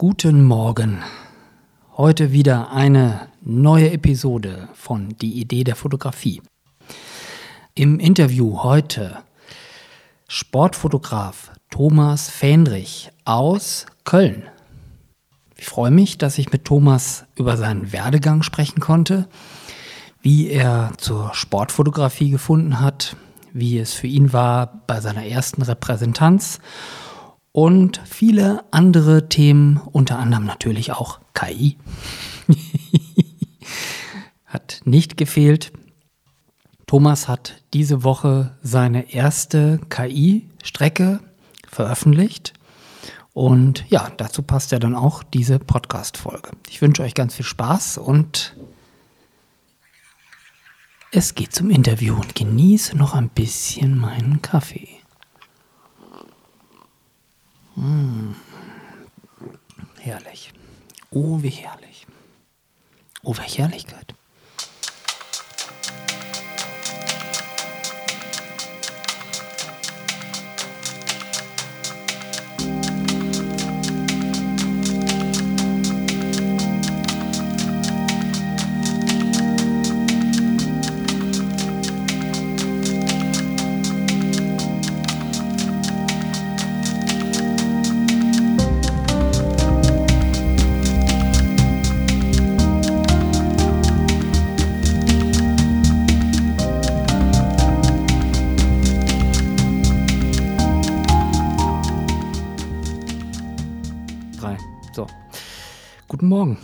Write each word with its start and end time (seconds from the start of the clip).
Guten 0.00 0.44
Morgen. 0.44 1.02
Heute 1.94 2.32
wieder 2.32 2.72
eine 2.72 3.28
neue 3.42 3.90
Episode 3.92 4.70
von 4.72 5.10
Die 5.20 5.38
Idee 5.38 5.62
der 5.62 5.76
Fotografie. 5.76 6.40
Im 7.74 8.00
Interview 8.00 8.62
heute 8.62 9.18
Sportfotograf 10.26 11.52
Thomas 11.68 12.30
Fähnrich 12.30 13.10
aus 13.26 13.84
Köln. 14.04 14.44
Ich 15.58 15.66
freue 15.66 15.90
mich, 15.90 16.16
dass 16.16 16.38
ich 16.38 16.50
mit 16.50 16.64
Thomas 16.64 17.26
über 17.36 17.58
seinen 17.58 17.92
Werdegang 17.92 18.42
sprechen 18.42 18.80
konnte, 18.80 19.28
wie 20.22 20.48
er 20.48 20.92
zur 20.96 21.34
Sportfotografie 21.34 22.30
gefunden 22.30 22.80
hat, 22.80 23.16
wie 23.52 23.78
es 23.78 23.92
für 23.92 24.06
ihn 24.06 24.32
war 24.32 24.80
bei 24.86 25.02
seiner 25.02 25.26
ersten 25.26 25.60
Repräsentanz 25.60 26.58
und 27.52 28.00
viele 28.04 28.64
andere 28.70 29.28
Themen, 29.28 29.78
unter 29.78 30.18
anderem 30.18 30.44
natürlich 30.44 30.92
auch 30.92 31.20
KI. 31.34 31.76
hat 34.46 34.80
nicht 34.84 35.16
gefehlt. 35.16 35.72
Thomas 36.86 37.28
hat 37.28 37.62
diese 37.72 38.02
Woche 38.02 38.56
seine 38.62 39.12
erste 39.12 39.80
KI-Strecke 39.90 41.20
veröffentlicht. 41.68 42.52
Und 43.32 43.84
ja, 43.88 44.10
dazu 44.16 44.42
passt 44.42 44.72
ja 44.72 44.80
dann 44.80 44.96
auch 44.96 45.22
diese 45.22 45.60
Podcast-Folge. 45.60 46.50
Ich 46.68 46.82
wünsche 46.82 47.02
euch 47.02 47.14
ganz 47.14 47.36
viel 47.36 47.44
Spaß 47.44 47.98
und 47.98 48.56
es 51.12 51.34
geht 51.36 51.54
zum 51.54 51.70
Interview 51.70 52.14
und 52.14 52.34
genieße 52.34 52.96
noch 52.96 53.14
ein 53.14 53.28
bisschen 53.28 53.98
meinen 53.98 54.42
Kaffee. 54.42 54.99
Mmh. 57.80 58.34
Herrlich. 60.00 60.52
Oh, 61.10 61.42
wie 61.42 61.48
herrlich. 61.48 62.06
Oh, 63.22 63.34
welche 63.38 63.62
Herrlichkeit. 63.62 64.14
Morgen. 106.40 106.56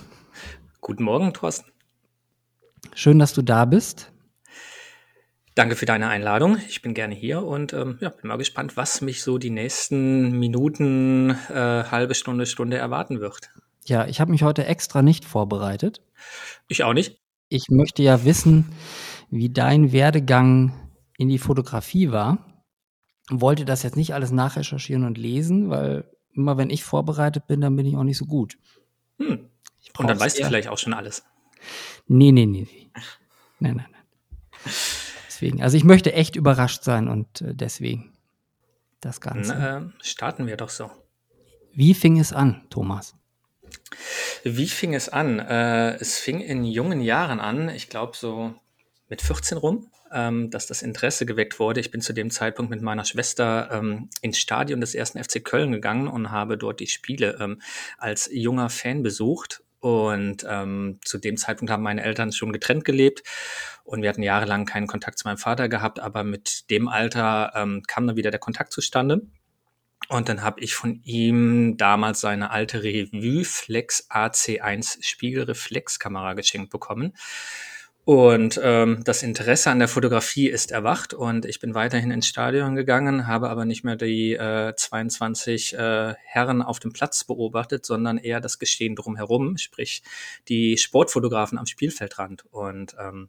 Guten 0.81 1.05
Morgen, 1.05 1.35
Thorsten. 1.35 1.71
Schön, 2.95 3.19
dass 3.19 3.35
du 3.35 3.43
da 3.43 3.67
bist. 3.67 4.11
Danke 5.55 5.77
für 5.77 5.85
deine 5.85 6.09
Einladung. 6.09 6.57
Ich 6.67 6.81
bin 6.81 6.95
gerne 6.95 7.15
hier 7.15 7.43
und 7.43 7.75
ähm, 7.75 7.99
ja, 8.01 8.09
bin 8.09 8.29
mal 8.29 8.39
gespannt, 8.39 8.79
was 8.79 9.03
mich 9.03 9.23
so 9.23 9.37
die 9.37 9.51
nächsten 9.51 10.39
Minuten, 10.39 11.37
äh, 11.51 11.85
halbe 11.91 12.15
Stunde, 12.15 12.47
Stunde 12.47 12.79
erwarten 12.79 13.21
wird. 13.21 13.51
Ja, 13.85 14.07
ich 14.07 14.19
habe 14.19 14.31
mich 14.31 14.43
heute 14.43 14.65
extra 14.65 15.03
nicht 15.03 15.27
vorbereitet. 15.27 16.01
Ich 16.69 16.83
auch 16.83 16.95
nicht. 16.95 17.21
Ich 17.51 17.69
möchte 17.69 18.03
ja 18.03 18.25
wissen, 18.25 18.65
wie 19.29 19.51
dein 19.51 19.93
Werdegang 19.93 20.73
in 21.19 21.29
die 21.29 21.39
Fotografie 21.39 22.13
war. 22.13 22.65
Wollte 23.29 23.67
das 23.67 23.83
jetzt 23.83 23.97
nicht 23.97 24.15
alles 24.15 24.31
nachrecherchieren 24.31 25.05
und 25.05 25.19
lesen, 25.19 25.69
weil 25.69 26.11
immer 26.33 26.57
wenn 26.57 26.71
ich 26.71 26.83
vorbereitet 26.83 27.47
bin, 27.47 27.61
dann 27.61 27.77
bin 27.77 27.85
ich 27.85 27.95
auch 27.95 28.05
nicht 28.05 28.17
so 28.17 28.25
gut. 28.25 28.57
Hm. 29.19 29.51
Und 29.99 30.09
dann 30.09 30.21
weißt 30.21 30.39
du 30.39 30.45
vielleicht 30.45 30.69
auch 30.69 30.79
schon 30.79 30.95
alles. 30.95 31.25
Nee, 32.07 32.33
nee, 32.33 32.47
nee, 32.47 32.67
nee. 32.71 32.91
Nein, 33.59 33.77
nein, 33.77 33.89
nein. 33.91 34.73
Deswegen, 35.27 35.63
also 35.63 35.77
ich 35.77 35.85
möchte 35.85 36.13
echt 36.13 36.37
überrascht 36.37 36.83
sein 36.83 37.09
und 37.09 37.41
äh, 37.41 37.55
deswegen 37.55 38.13
das 39.01 39.21
Ganze. 39.21 39.55
Na, 39.55 39.79
äh, 39.79 39.83
starten 40.03 40.47
wir 40.47 40.57
doch 40.57 40.71
so. 40.71 40.91
Wie 41.73 41.95
fing 41.95 42.19
es 42.19 42.33
an, 42.33 42.65
Thomas? 42.71 43.15
Wie 44.45 44.69
fing 44.69 44.95
es 44.95 45.09
an? 45.09 45.39
Äh, 45.39 45.97
es 45.97 46.19
fing 46.19 46.41
in 46.41 46.65
jungen 46.65 47.01
Jahren 47.01 47.41
an, 47.41 47.69
ich 47.69 47.89
glaube 47.89 48.17
so 48.17 48.55
mit 49.09 49.23
14 49.23 49.59
rum, 49.59 49.91
ähm, 50.13 50.51
dass 50.51 50.67
das 50.67 50.83
Interesse 50.83 51.27
geweckt 51.27 51.59
wurde. 51.61 51.81
Ich 51.81 51.91
bin 51.91 52.01
zu 52.01 52.13
dem 52.13 52.31
Zeitpunkt 52.31 52.71
mit 52.71 52.83
meiner 52.83 53.05
Schwester 53.05 53.69
ähm, 53.73 54.09
ins 54.21 54.39
Stadion 54.39 54.81
des 54.81 54.95
ersten 54.95 55.23
FC 55.23 55.45
Köln 55.45 55.73
gegangen 55.73 56.09
und 56.09 56.31
habe 56.31 56.57
dort 56.57 56.81
die 56.81 56.87
Spiele 56.87 57.37
ähm, 57.41 57.61
als 57.99 58.29
junger 58.33 58.71
Fan 58.71 59.03
besucht. 59.03 59.63
Und 59.87 60.45
ähm, 60.51 60.99
zu 61.05 61.17
dem 61.17 61.37
Zeitpunkt 61.37 61.71
haben 61.71 61.85
meine 61.85 62.03
Eltern 62.03 62.33
schon 62.33 62.51
getrennt 62.51 62.85
gelebt 62.85 63.23
und 63.85 64.03
wir 64.03 64.09
hatten 64.09 64.25
jahrelang 64.25 64.67
keinen 64.67 64.89
Kontakt 64.89 65.17
zu 65.17 65.29
meinem 65.29 65.39
Vater 65.39 65.69
gehabt, 65.69 66.01
aber 66.01 66.25
mit 66.25 66.69
dem 66.71 66.89
Alter 66.89 67.53
ähm, 67.55 67.85
kam 67.87 68.05
dann 68.05 68.17
wieder 68.17 68.33
der 68.33 68.41
Kontakt 68.41 68.73
zustande. 68.73 69.23
Und 70.09 70.29
dann 70.29 70.43
habe 70.43 70.59
ich 70.59 70.75
von 70.75 71.03
ihm 71.05 71.77
damals 71.77 72.21
seine 72.21 72.51
alte 72.51 72.83
Revue 72.83 73.45
Flex 73.45 74.11
AC1 74.11 75.05
Spiegelreflexkamera 75.05 76.35
geschenkt 76.35 76.71
bekommen. 76.71 77.13
Und 78.07 78.61
ähm, 78.63 79.03
das 79.03 79.25
Interesse 79.25 79.69
an 79.69 79.81
der 79.81 79.89
Fotografie 79.89 80.49
ist 80.49 80.71
erwacht 80.71 81.13
und 81.13 81.45
ich 81.45 81.59
bin 81.59 81.75
weiterhin 81.75 82.13
ins 82.13 82.29
Stadion 82.29 82.77
gegangen, 82.77 83.27
habe 83.27 83.51
aber 83.51 83.65
nicht 83.65 83.83
mehr 83.83 83.97
die 83.97 84.35
äh, 84.35 84.77
22 84.77 85.75
äh, 85.75 86.15
Herren 86.23 86.63
auf 86.63 86.79
dem 86.79 86.93
Platz 86.93 87.25
beobachtet, 87.25 87.85
sondern 87.85 88.17
eher 88.19 88.41
das 88.41 88.61
Geschehen 88.61 88.95
drumherum, 88.95 89.57
sprich 89.57 90.05
die 90.47 90.79
Sportfotografen 90.79 91.59
am 91.59 91.67
Spielfeldrand. 91.67 92.45
Und 92.53 92.95
ähm, 92.97 93.29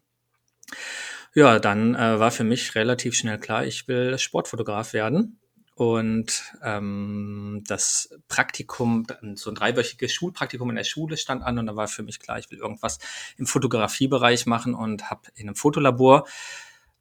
ja, 1.34 1.58
dann 1.58 1.96
äh, 1.96 2.20
war 2.20 2.30
für 2.30 2.44
mich 2.44 2.76
relativ 2.76 3.16
schnell 3.16 3.40
klar, 3.40 3.66
ich 3.66 3.88
will 3.88 4.20
Sportfotograf 4.20 4.94
werden. 4.94 5.40
Und 5.78 6.56
ähm, 6.64 7.64
das 7.68 8.10
Praktikum, 8.28 9.06
so 9.36 9.52
ein 9.52 9.56
dreiwöchiges 9.56 10.12
Schulpraktikum 10.12 10.72
in 10.72 10.76
der 10.76 10.84
Schule 10.84 11.18
stand 11.18 11.44
an 11.44 11.60
und 11.60 11.68
da 11.68 11.76
war 11.76 11.88
für 11.88 12.02
mich 12.02 12.20
klar, 12.20 12.40
ich 12.40 12.50
will 12.50 12.58
irgendwas 12.58 12.98
im 13.38 13.46
Fotografiebereich 13.46 14.48
machen 14.48 14.74
und 14.74 15.12
habe 15.12 15.30
in 15.36 15.48
einem 15.48 15.56
Fotolabor 15.56 16.26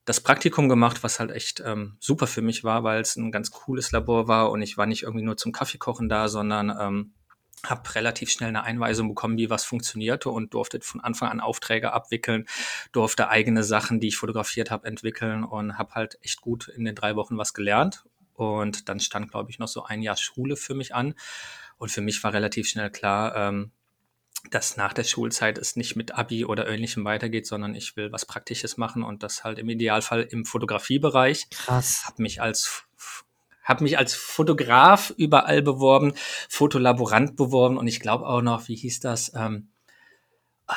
das 0.04 0.20
Praktikum 0.20 0.68
gemacht, 0.68 1.02
was 1.02 1.20
halt 1.20 1.30
echt 1.30 1.62
ähm, 1.64 1.96
super 2.00 2.26
für 2.26 2.42
mich 2.42 2.64
war, 2.64 2.84
weil 2.84 3.00
es 3.00 3.16
ein 3.16 3.32
ganz 3.32 3.50
cooles 3.50 3.92
Labor 3.92 4.28
war 4.28 4.50
und 4.50 4.60
ich 4.60 4.76
war 4.76 4.84
nicht 4.84 5.04
irgendwie 5.04 5.24
nur 5.24 5.38
zum 5.38 5.52
Kaffeekochen 5.52 6.10
da, 6.10 6.28
sondern 6.28 6.68
ähm, 6.78 7.14
habe 7.64 7.94
relativ 7.94 8.30
schnell 8.30 8.50
eine 8.50 8.64
Einweisung 8.64 9.08
bekommen, 9.08 9.38
wie 9.38 9.48
was 9.48 9.64
funktionierte 9.64 10.28
und 10.28 10.52
durfte 10.52 10.82
von 10.82 11.00
Anfang 11.00 11.30
an 11.30 11.40
Aufträge 11.40 11.94
abwickeln, 11.94 12.44
durfte 12.92 13.30
eigene 13.30 13.64
Sachen, 13.64 14.00
die 14.00 14.08
ich 14.08 14.18
fotografiert 14.18 14.70
habe, 14.70 14.86
entwickeln 14.86 15.44
und 15.44 15.78
habe 15.78 15.94
halt 15.94 16.18
echt 16.20 16.42
gut 16.42 16.68
in 16.68 16.84
den 16.84 16.94
drei 16.94 17.16
Wochen 17.16 17.38
was 17.38 17.54
gelernt 17.54 18.04
und 18.36 18.88
dann 18.88 19.00
stand, 19.00 19.30
glaube 19.30 19.50
ich, 19.50 19.58
noch 19.58 19.68
so 19.68 19.84
ein 19.84 20.02
Jahr 20.02 20.16
Schule 20.16 20.56
für 20.56 20.74
mich 20.74 20.94
an. 20.94 21.14
Und 21.78 21.90
für 21.90 22.00
mich 22.00 22.22
war 22.22 22.32
relativ 22.32 22.68
schnell 22.68 22.90
klar, 22.90 23.36
ähm, 23.36 23.72
dass 24.50 24.76
nach 24.76 24.92
der 24.92 25.04
Schulzeit 25.04 25.58
es 25.58 25.76
nicht 25.76 25.96
mit 25.96 26.14
Abi 26.14 26.44
oder 26.44 26.68
ähnlichem 26.68 27.04
weitergeht, 27.04 27.46
sondern 27.46 27.74
ich 27.74 27.96
will 27.96 28.12
was 28.12 28.26
Praktisches 28.26 28.76
machen 28.76 29.02
und 29.02 29.22
das 29.22 29.44
halt 29.44 29.58
im 29.58 29.68
Idealfall 29.68 30.22
im 30.22 30.44
Fotografiebereich. 30.44 31.48
Krass. 31.50 32.04
Hab 32.06 32.18
mich 32.18 32.40
als 32.40 32.84
habe 33.64 33.82
mich 33.82 33.98
als 33.98 34.14
Fotograf 34.14 35.12
überall 35.16 35.60
beworben, 35.60 36.12
Fotolaborant 36.48 37.36
beworben 37.36 37.78
und 37.78 37.88
ich 37.88 37.98
glaube 37.98 38.24
auch 38.24 38.40
noch, 38.40 38.68
wie 38.68 38.76
hieß 38.76 39.00
das? 39.00 39.32
Ähm, 39.34 39.70
äh, 40.68 40.72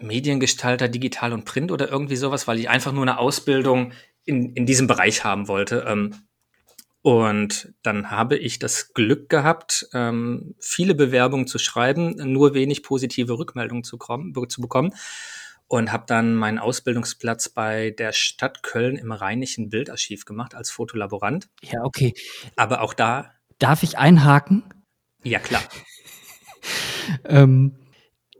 Mediengestalter, 0.00 0.88
digital 0.88 1.34
und 1.34 1.44
Print 1.44 1.70
oder 1.70 1.90
irgendwie 1.90 2.16
sowas, 2.16 2.48
weil 2.48 2.58
ich 2.58 2.70
einfach 2.70 2.92
nur 2.92 3.02
eine 3.02 3.18
Ausbildung 3.18 3.92
in, 4.24 4.54
in 4.54 4.64
diesem 4.64 4.86
Bereich 4.86 5.22
haben 5.22 5.48
wollte. 5.48 5.84
Ähm, 5.86 6.14
und 7.02 7.74
dann 7.82 8.12
habe 8.12 8.36
ich 8.36 8.60
das 8.60 8.94
Glück 8.94 9.28
gehabt, 9.28 9.88
ähm, 9.92 10.54
viele 10.60 10.94
Bewerbungen 10.94 11.48
zu 11.48 11.58
schreiben, 11.58 12.14
nur 12.32 12.54
wenig 12.54 12.84
positive 12.84 13.38
Rückmeldungen 13.38 13.82
zu, 13.82 13.98
kommen, 13.98 14.32
zu 14.48 14.60
bekommen. 14.60 14.94
Und 15.66 15.90
habe 15.90 16.04
dann 16.06 16.34
meinen 16.34 16.58
Ausbildungsplatz 16.58 17.48
bei 17.48 17.90
der 17.90 18.12
Stadt 18.12 18.62
Köln 18.62 18.96
im 18.96 19.10
Rheinischen 19.10 19.70
Bildarchiv 19.70 20.26
gemacht 20.26 20.54
als 20.54 20.70
Fotolaborant. 20.70 21.48
Ja, 21.62 21.82
okay. 21.82 22.14
Aber 22.56 22.82
auch 22.82 22.94
da. 22.94 23.32
Darf 23.58 23.82
ich 23.82 23.96
einhaken? 23.96 24.64
Ja, 25.22 25.38
klar. 25.38 25.62
ähm, 27.24 27.74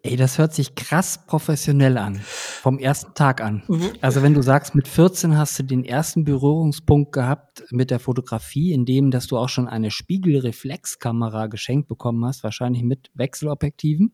Ey, 0.05 0.17
das 0.17 0.37
hört 0.37 0.53
sich 0.53 0.75
krass 0.75 1.27
professionell 1.27 1.97
an. 1.97 2.17
Vom 2.17 2.81
ersten 2.81 3.15
Tag 3.15 3.41
an. 3.41 3.63
Also 4.01 4.21
wenn 4.23 4.35
du 4.35 4.43
sagst, 4.43 4.75
mit 4.75 4.89
14 4.89 5.39
hast 5.39 5.57
du 5.61 5.63
den 5.63 5.85
ersten 5.85 6.25
Berührungspunkt 6.25 7.13
gehabt 7.13 7.63
mit 7.71 7.93
der 7.93 8.01
Fotografie, 8.01 8.73
in 8.73 8.85
dem, 8.85 9.13
dass 9.13 9.29
du 9.29 9.39
auch 9.39 9.49
schon 9.49 9.69
eine 9.69 9.93
Spiegelreflexkamera 9.93 11.47
geschenkt 11.47 11.87
bekommen 11.87 12.25
hast, 12.25 12.43
wahrscheinlich 12.43 12.83
mit 12.83 13.13
Wechselobjektiven. 13.15 14.13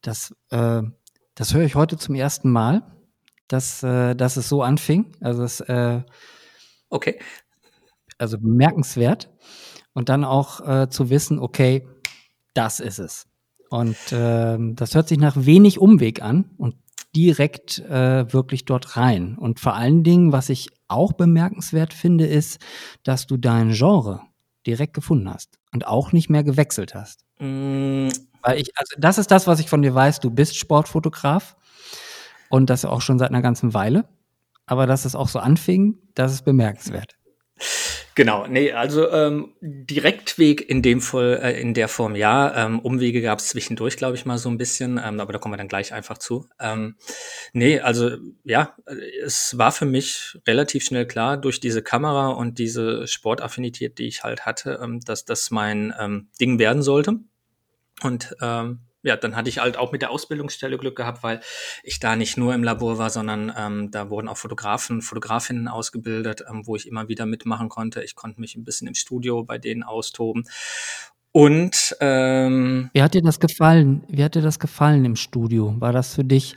Das, 0.00 0.34
äh, 0.50 0.82
das 1.36 1.54
höre 1.54 1.62
ich 1.62 1.76
heute 1.76 1.96
zum 1.96 2.16
ersten 2.16 2.50
Mal, 2.50 2.82
dass, 3.46 3.84
äh, 3.84 4.16
dass 4.16 4.36
es 4.36 4.48
so 4.48 4.62
anfing. 4.62 5.12
Also 5.20 5.44
es, 5.44 5.60
äh, 5.60 6.02
okay. 6.88 7.20
Also 8.18 8.36
bemerkenswert. 8.36 9.30
Und 9.94 10.08
dann 10.08 10.24
auch 10.24 10.60
äh, 10.66 10.88
zu 10.88 11.08
wissen, 11.08 11.38
okay, 11.38 11.86
das 12.54 12.80
ist 12.80 12.98
es. 12.98 13.27
Und 13.70 13.96
ähm, 14.12 14.76
das 14.76 14.94
hört 14.94 15.08
sich 15.08 15.18
nach 15.18 15.36
wenig 15.36 15.78
Umweg 15.78 16.22
an 16.22 16.50
und 16.56 16.74
direkt 17.14 17.78
äh, 17.80 18.32
wirklich 18.32 18.64
dort 18.64 18.96
rein. 18.96 19.36
Und 19.36 19.60
vor 19.60 19.74
allen 19.74 20.04
Dingen, 20.04 20.32
was 20.32 20.48
ich 20.48 20.68
auch 20.88 21.12
bemerkenswert 21.12 21.92
finde, 21.92 22.26
ist, 22.26 22.60
dass 23.02 23.26
du 23.26 23.36
dein 23.36 23.72
Genre 23.72 24.22
direkt 24.66 24.94
gefunden 24.94 25.28
hast 25.28 25.58
und 25.72 25.86
auch 25.86 26.12
nicht 26.12 26.30
mehr 26.30 26.44
gewechselt 26.44 26.94
hast. 26.94 27.24
Mm. 27.38 28.08
Weil 28.42 28.60
ich, 28.60 28.70
also 28.76 28.94
das 28.98 29.18
ist 29.18 29.30
das, 29.30 29.46
was 29.46 29.60
ich 29.60 29.68
von 29.68 29.82
dir 29.82 29.94
weiß. 29.94 30.20
Du 30.20 30.30
bist 30.30 30.56
Sportfotograf 30.56 31.56
und 32.50 32.70
das 32.70 32.84
auch 32.84 33.00
schon 33.00 33.18
seit 33.18 33.30
einer 33.30 33.42
ganzen 33.42 33.74
Weile. 33.74 34.08
Aber 34.66 34.86
dass 34.86 35.04
es 35.04 35.14
auch 35.14 35.28
so 35.28 35.38
anfing, 35.38 35.98
das 36.14 36.32
ist 36.32 36.44
bemerkenswert. 36.44 37.17
Genau, 38.14 38.46
nee, 38.46 38.72
also 38.72 39.10
ähm, 39.10 39.54
Direktweg 39.60 40.68
in 40.68 40.82
dem 40.82 41.00
Fall, 41.00 41.40
äh, 41.42 41.60
in 41.60 41.74
der 41.74 41.88
Form 41.88 42.16
ja. 42.16 42.66
Ähm, 42.66 42.80
Umwege 42.80 43.22
gab 43.22 43.38
es 43.38 43.48
zwischendurch, 43.48 43.96
glaube 43.96 44.16
ich, 44.16 44.26
mal 44.26 44.38
so 44.38 44.48
ein 44.48 44.58
bisschen, 44.58 45.00
ähm, 45.02 45.20
aber 45.20 45.32
da 45.32 45.38
kommen 45.38 45.54
wir 45.54 45.58
dann 45.58 45.68
gleich 45.68 45.92
einfach 45.92 46.18
zu. 46.18 46.46
Ähm, 46.58 46.96
nee, 47.52 47.78
also 47.80 48.16
ja, 48.44 48.74
es 49.24 49.56
war 49.56 49.70
für 49.72 49.86
mich 49.86 50.38
relativ 50.46 50.84
schnell 50.84 51.06
klar 51.06 51.36
durch 51.36 51.60
diese 51.60 51.82
Kamera 51.82 52.28
und 52.28 52.58
diese 52.58 53.06
Sportaffinität, 53.06 53.98
die 53.98 54.08
ich 54.08 54.24
halt 54.24 54.46
hatte, 54.46 54.80
ähm, 54.82 55.00
dass 55.00 55.24
das 55.24 55.50
mein 55.50 55.94
ähm, 55.98 56.28
Ding 56.40 56.58
werden 56.58 56.82
sollte. 56.82 57.20
Und 58.02 58.36
ähm, 58.40 58.80
ja, 59.02 59.16
dann 59.16 59.36
hatte 59.36 59.48
ich 59.48 59.58
halt 59.58 59.76
auch 59.76 59.92
mit 59.92 60.02
der 60.02 60.10
Ausbildungsstelle 60.10 60.76
Glück 60.76 60.96
gehabt, 60.96 61.22
weil 61.22 61.40
ich 61.82 62.00
da 62.00 62.16
nicht 62.16 62.36
nur 62.36 62.54
im 62.54 62.64
Labor 62.64 62.98
war, 62.98 63.10
sondern 63.10 63.52
ähm, 63.56 63.90
da 63.90 64.10
wurden 64.10 64.28
auch 64.28 64.36
Fotografen, 64.36 65.02
Fotografinnen 65.02 65.68
ausgebildet, 65.68 66.44
ähm, 66.48 66.66
wo 66.66 66.76
ich 66.76 66.86
immer 66.86 67.08
wieder 67.08 67.26
mitmachen 67.26 67.68
konnte. 67.68 68.02
Ich 68.02 68.16
konnte 68.16 68.40
mich 68.40 68.56
ein 68.56 68.64
bisschen 68.64 68.88
im 68.88 68.94
Studio 68.94 69.44
bei 69.44 69.58
denen 69.58 69.82
austoben. 69.82 70.44
Und 71.30 71.96
ähm, 72.00 72.90
wie 72.92 73.02
hat 73.02 73.14
dir 73.14 73.22
das 73.22 73.38
gefallen? 73.38 74.02
Wie 74.08 74.24
hat 74.24 74.34
dir 74.34 74.42
das 74.42 74.58
gefallen 74.58 75.04
im 75.04 75.14
Studio? 75.14 75.74
War 75.78 75.92
das 75.92 76.14
für 76.14 76.24
dich 76.24 76.56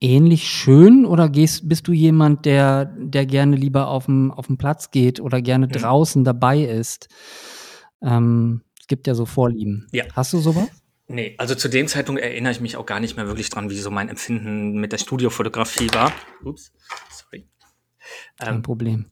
ähnlich 0.00 0.48
schön 0.48 1.04
oder 1.04 1.28
gehst, 1.28 1.68
bist 1.68 1.88
du 1.88 1.92
jemand, 1.92 2.46
der, 2.46 2.86
der 2.86 3.26
gerne 3.26 3.56
lieber 3.56 3.88
auf 3.88 4.06
dem, 4.06 4.30
auf 4.30 4.46
dem 4.46 4.56
Platz 4.56 4.90
geht 4.90 5.20
oder 5.20 5.42
gerne 5.42 5.66
mhm. 5.66 5.72
draußen 5.72 6.24
dabei 6.24 6.62
ist? 6.62 7.08
Ähm, 8.02 8.62
es 8.80 8.86
gibt 8.86 9.06
ja 9.06 9.14
so 9.14 9.26
Vorlieben. 9.26 9.86
Ja. 9.92 10.04
Hast 10.14 10.32
du 10.32 10.38
sowas? 10.38 10.68
Nee, 11.06 11.34
also 11.38 11.54
zu 11.54 11.68
dem 11.68 11.86
Zeitpunkt 11.86 12.22
erinnere 12.22 12.52
ich 12.52 12.60
mich 12.60 12.76
auch 12.76 12.86
gar 12.86 13.00
nicht 13.00 13.16
mehr 13.16 13.26
wirklich 13.26 13.50
dran, 13.50 13.68
wie 13.68 13.78
so 13.78 13.90
mein 13.90 14.08
Empfinden 14.08 14.80
mit 14.80 14.92
der 14.92 14.98
Studiofotografie 14.98 15.92
war. 15.92 16.12
Ups, 16.42 16.72
sorry. 17.10 17.46
Kein 18.38 18.56
ähm, 18.56 18.62
Problem. 18.62 19.10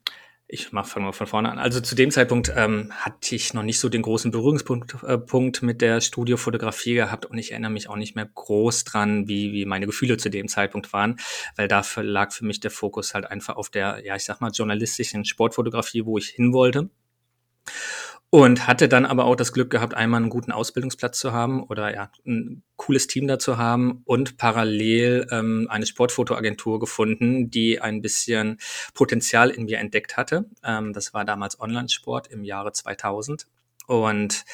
Ich 0.54 0.70
mach, 0.70 0.86
fangen 0.86 1.06
wir 1.06 1.14
von 1.14 1.26
vorne 1.26 1.50
an. 1.50 1.58
Also 1.58 1.80
zu 1.80 1.94
dem 1.94 2.10
Zeitpunkt 2.10 2.52
ähm, 2.54 2.92
hatte 2.92 3.34
ich 3.34 3.54
noch 3.54 3.62
nicht 3.62 3.80
so 3.80 3.88
den 3.88 4.02
großen 4.02 4.30
Berührungspunkt 4.30 5.02
äh, 5.02 5.16
Punkt 5.16 5.62
mit 5.62 5.80
der 5.80 6.02
Studiofotografie 6.02 6.94
gehabt 6.94 7.24
und 7.24 7.38
ich 7.38 7.52
erinnere 7.52 7.70
mich 7.70 7.88
auch 7.88 7.96
nicht 7.96 8.16
mehr 8.16 8.26
groß 8.26 8.84
dran, 8.84 9.28
wie, 9.28 9.52
wie 9.52 9.64
meine 9.64 9.86
Gefühle 9.86 10.18
zu 10.18 10.28
dem 10.28 10.48
Zeitpunkt 10.48 10.92
waren, 10.92 11.16
weil 11.56 11.68
dafür 11.68 12.02
lag 12.02 12.32
für 12.32 12.44
mich 12.44 12.60
der 12.60 12.70
Fokus 12.70 13.14
halt 13.14 13.24
einfach 13.24 13.56
auf 13.56 13.70
der, 13.70 14.02
ja, 14.04 14.14
ich 14.14 14.24
sag 14.24 14.42
mal, 14.42 14.50
journalistischen 14.50 15.24
Sportfotografie, 15.24 16.04
wo 16.04 16.18
ich 16.18 16.28
hin 16.28 16.52
wollte. 16.52 16.90
Und 18.34 18.66
hatte 18.66 18.88
dann 18.88 19.04
aber 19.04 19.26
auch 19.26 19.36
das 19.36 19.52
Glück 19.52 19.68
gehabt, 19.68 19.92
einmal 19.92 20.18
einen 20.18 20.30
guten 20.30 20.52
Ausbildungsplatz 20.52 21.18
zu 21.18 21.34
haben 21.34 21.64
oder 21.64 21.92
ja, 21.92 22.10
ein 22.26 22.62
cooles 22.76 23.06
Team 23.06 23.28
da 23.28 23.38
zu 23.38 23.58
haben 23.58 24.00
und 24.06 24.38
parallel 24.38 25.26
ähm, 25.30 25.66
eine 25.68 25.84
Sportfotoagentur 25.84 26.80
gefunden, 26.80 27.50
die 27.50 27.82
ein 27.82 28.00
bisschen 28.00 28.56
Potenzial 28.94 29.50
in 29.50 29.66
mir 29.66 29.80
entdeckt 29.80 30.16
hatte. 30.16 30.46
Ähm, 30.64 30.94
das 30.94 31.12
war 31.12 31.26
damals 31.26 31.60
Online-Sport 31.60 32.28
im 32.28 32.42
Jahre 32.42 32.72
2000. 32.72 33.48
Und 33.86 34.46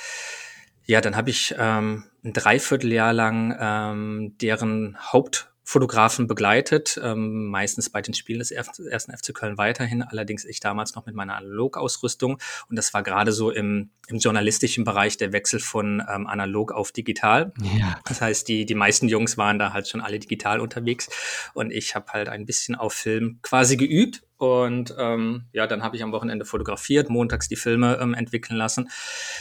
ja, 0.84 1.00
dann 1.00 1.14
habe 1.14 1.30
ich 1.30 1.54
ähm, 1.56 2.02
ein 2.24 2.32
Dreivierteljahr 2.32 3.12
lang 3.12 3.56
ähm, 3.60 4.34
deren 4.40 4.98
Haupt 5.12 5.52
Fotografen 5.68 6.26
begleitet, 6.26 6.98
ähm, 7.04 7.48
meistens 7.48 7.90
bei 7.90 8.00
den 8.00 8.14
Spielen 8.14 8.38
des 8.38 8.50
ersten 8.50 9.14
FC 9.14 9.34
Köln 9.34 9.58
weiterhin, 9.58 10.02
allerdings 10.02 10.46
ich 10.46 10.60
damals 10.60 10.94
noch 10.94 11.04
mit 11.04 11.14
meiner 11.14 11.36
Analogausrüstung 11.36 12.38
und 12.70 12.76
das 12.76 12.94
war 12.94 13.02
gerade 13.02 13.32
so 13.32 13.50
im, 13.50 13.90
im 14.06 14.16
journalistischen 14.16 14.84
Bereich 14.84 15.18
der 15.18 15.34
Wechsel 15.34 15.60
von 15.60 16.02
ähm, 16.10 16.26
analog 16.26 16.72
auf 16.72 16.90
digital. 16.90 17.52
Ja. 17.78 18.00
Das 18.06 18.22
heißt, 18.22 18.48
die, 18.48 18.64
die 18.64 18.74
meisten 18.74 19.08
Jungs 19.08 19.36
waren 19.36 19.58
da 19.58 19.74
halt 19.74 19.86
schon 19.88 20.00
alle 20.00 20.18
digital 20.18 20.60
unterwegs 20.60 21.10
und 21.52 21.70
ich 21.70 21.94
habe 21.94 22.14
halt 22.14 22.30
ein 22.30 22.46
bisschen 22.46 22.74
auf 22.74 22.94
Film 22.94 23.40
quasi 23.42 23.76
geübt 23.76 24.22
und 24.38 24.94
ähm, 24.96 25.46
ja, 25.52 25.66
dann 25.66 25.82
habe 25.82 25.96
ich 25.96 26.02
am 26.04 26.12
Wochenende 26.12 26.44
fotografiert, 26.44 27.10
montags 27.10 27.48
die 27.48 27.56
Filme 27.56 27.98
ähm, 28.00 28.14
entwickeln 28.14 28.56
lassen, 28.56 28.88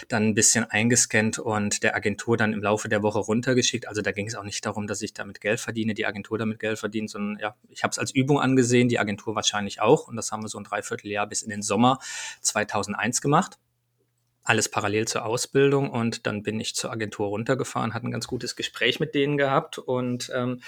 dann 0.07 0.23
ein 0.23 0.33
bisschen 0.33 0.65
eingescannt 0.65 1.37
und 1.37 1.83
der 1.83 1.95
Agentur 1.95 2.35
dann 2.35 2.51
im 2.51 2.63
Laufe 2.63 2.89
der 2.89 3.03
Woche 3.03 3.19
runtergeschickt. 3.19 3.87
Also 3.87 4.01
da 4.01 4.11
ging 4.11 4.25
es 4.25 4.33
auch 4.33 4.43
nicht 4.43 4.65
darum, 4.65 4.87
dass 4.87 5.03
ich 5.03 5.13
damit 5.13 5.39
Geld 5.39 5.59
verdiene, 5.59 5.93
die 5.93 6.07
Agentur 6.07 6.39
damit 6.39 6.59
Geld 6.59 6.79
verdient, 6.79 7.11
sondern 7.11 7.37
ja, 7.39 7.55
ich 7.69 7.83
habe 7.83 7.91
es 7.91 7.99
als 7.99 8.09
Übung 8.09 8.39
angesehen, 8.39 8.89
die 8.89 8.97
Agentur 8.97 9.35
wahrscheinlich 9.35 9.81
auch. 9.81 10.07
Und 10.07 10.15
das 10.15 10.31
haben 10.31 10.43
wir 10.43 10.49
so 10.49 10.57
ein 10.57 10.63
Dreivierteljahr 10.63 11.27
bis 11.27 11.43
in 11.43 11.51
den 11.51 11.61
Sommer 11.61 11.99
2001 12.41 13.21
gemacht 13.21 13.59
alles 14.43 14.69
parallel 14.69 15.09
zur 15.09 15.25
Ausbildung 15.25 15.89
und 15.89 16.25
dann 16.25 16.41
bin 16.41 16.57
ich 16.61 16.73
zur 16.73 16.89
Agentur 16.89 17.27
runtergefahren, 17.27 17.93
hatte 17.93 18.07
ein 18.07 18.11
ganz 18.11 18.27
gutes 18.27 18.55
Gespräch 18.55 19.01
mit 19.01 19.13
denen 19.13 19.37
gehabt 19.37 19.77
und 19.77 20.31
ähm, 20.33 20.61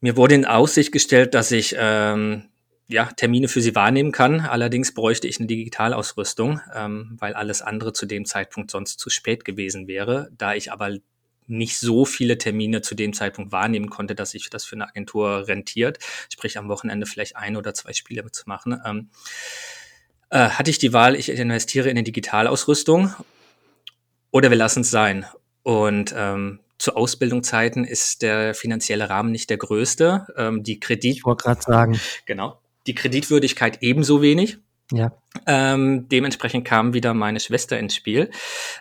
mir 0.00 0.16
wurde 0.16 0.34
in 0.34 0.44
Aussicht 0.44 0.90
gestellt, 0.90 1.34
dass 1.34 1.52
ich 1.52 1.76
ähm, 1.78 2.48
ja, 2.88 3.06
Termine 3.06 3.48
für 3.48 3.60
sie 3.60 3.74
wahrnehmen 3.74 4.12
kann. 4.12 4.40
Allerdings 4.40 4.92
bräuchte 4.92 5.26
ich 5.26 5.38
eine 5.38 5.46
Digitalausrüstung, 5.46 6.60
ähm, 6.74 7.16
weil 7.18 7.34
alles 7.34 7.62
andere 7.62 7.92
zu 7.92 8.06
dem 8.06 8.24
Zeitpunkt 8.24 8.70
sonst 8.70 8.98
zu 8.98 9.10
spät 9.10 9.44
gewesen 9.44 9.86
wäre. 9.86 10.30
Da 10.36 10.54
ich 10.54 10.72
aber 10.72 10.98
nicht 11.46 11.78
so 11.78 12.04
viele 12.04 12.38
Termine 12.38 12.82
zu 12.82 12.94
dem 12.94 13.12
Zeitpunkt 13.12 13.52
wahrnehmen 13.52 13.90
konnte, 13.90 14.14
dass 14.14 14.30
sich 14.30 14.48
das 14.50 14.64
für 14.64 14.76
eine 14.76 14.88
Agentur 14.88 15.48
rentiert, 15.48 15.98
sprich 16.32 16.58
am 16.58 16.68
Wochenende 16.68 17.06
vielleicht 17.06 17.36
ein 17.36 17.56
oder 17.56 17.74
zwei 17.74 17.92
Spiele 17.92 18.22
mitzumachen, 18.22 18.80
ähm, 18.84 19.10
äh, 20.30 20.50
hatte 20.50 20.70
ich 20.70 20.78
die 20.78 20.92
Wahl, 20.92 21.16
ich 21.16 21.28
investiere 21.28 21.88
in 21.88 21.96
eine 21.96 22.04
Digitalausrüstung 22.04 23.14
oder 24.30 24.50
wir 24.50 24.56
lassen 24.56 24.80
es 24.80 24.90
sein. 24.90 25.26
Und 25.62 26.14
ähm, 26.16 26.60
zu 26.78 26.96
Ausbildungszeiten 26.96 27.84
ist 27.84 28.22
der 28.22 28.54
finanzielle 28.54 29.08
Rahmen 29.08 29.30
nicht 29.30 29.50
der 29.50 29.58
größte. 29.58 30.26
Ähm, 30.36 30.62
die 30.64 30.80
Kredit. 30.80 31.16
Ich 31.16 31.24
wollte 31.24 31.44
gerade 31.44 31.62
sagen. 31.62 32.00
Genau 32.26 32.61
die 32.86 32.94
Kreditwürdigkeit 32.94 33.78
ebenso 33.82 34.22
wenig. 34.22 34.58
Ja. 34.92 35.12
Ähm, 35.46 36.08
dementsprechend 36.08 36.64
kam 36.64 36.94
wieder 36.94 37.14
meine 37.14 37.40
Schwester 37.40 37.78
ins 37.78 37.94
Spiel, 37.94 38.30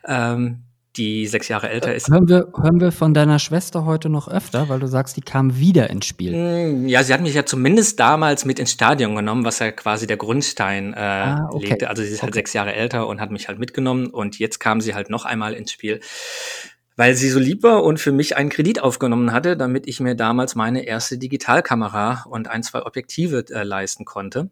ähm, 0.05 0.63
die 0.98 1.25
sechs 1.25 1.48
Jahre 1.48 1.70
älter 1.70 1.96
ist. 1.96 2.10
Hören 2.10 2.27
wir, 2.27 2.51
hören 2.62 2.81
wir 2.81 2.91
von 2.91 3.13
deiner 3.13 3.39
Schwester 3.39 3.86
heute 3.86 4.10
noch 4.10 4.27
öfter, 4.27 4.67
weil 4.67 4.79
du 4.79 4.88
sagst, 4.88 5.15
die 5.15 5.22
kam 5.22 5.58
wieder 5.58 5.89
ins 5.89 6.05
Spiel. 6.05 6.34
Mm, 6.34 6.88
ja, 6.89 7.01
sie 7.03 7.13
hat 7.13 7.22
mich 7.22 7.34
ja 7.34 7.46
zumindest 7.46 7.98
damals 8.00 8.43
mit 8.43 8.60
ins 8.60 8.72
Stadion 8.72 9.15
genommen, 9.15 9.46
was 9.46 9.60
ja 9.60 9.72
quasi 9.72 10.05
der 10.05 10.17
Grundstein 10.17 10.93
äh, 10.93 10.98
ah, 11.00 11.48
okay. 11.51 11.70
legte. 11.70 11.89
Also 11.89 12.03
sie 12.03 12.10
ist 12.10 12.22
halt 12.22 12.31
okay. 12.31 12.39
sechs 12.39 12.51
Jahre 12.51 12.74
älter 12.74 13.08
und 13.08 13.22
hat 13.22 13.31
mich 13.31 13.48
halt 13.48 13.58
mitgenommen 13.58 14.08
und 14.08 14.38
jetzt 14.38 14.60
kam 14.60 14.81
sie 14.81 14.93
halt 14.93 15.10
noch 15.10 15.24
einmal 15.24 15.53
ins 15.53 15.72
Spiel 15.72 16.01
weil 16.95 17.15
sie 17.15 17.29
so 17.29 17.39
lieb 17.39 17.63
war 17.63 17.83
und 17.83 18.00
für 18.00 18.12
mich 18.12 18.38
einen 18.38 18.50
Kredit 18.50 18.81
aufgenommen 18.81 19.31
hatte, 19.31 19.57
damit 19.57 19.88
ich 19.88 20.00
mir 20.00 20.15
damals 20.15 20.55
meine 20.55 20.86
erste 20.86 21.17
Digitalkamera 21.17 22.25
und 22.29 22.48
ein, 22.48 22.63
zwei 22.63 22.86
Objektive 22.86 23.45
äh, 23.50 23.63
leisten 23.63 24.05
konnte. 24.05 24.50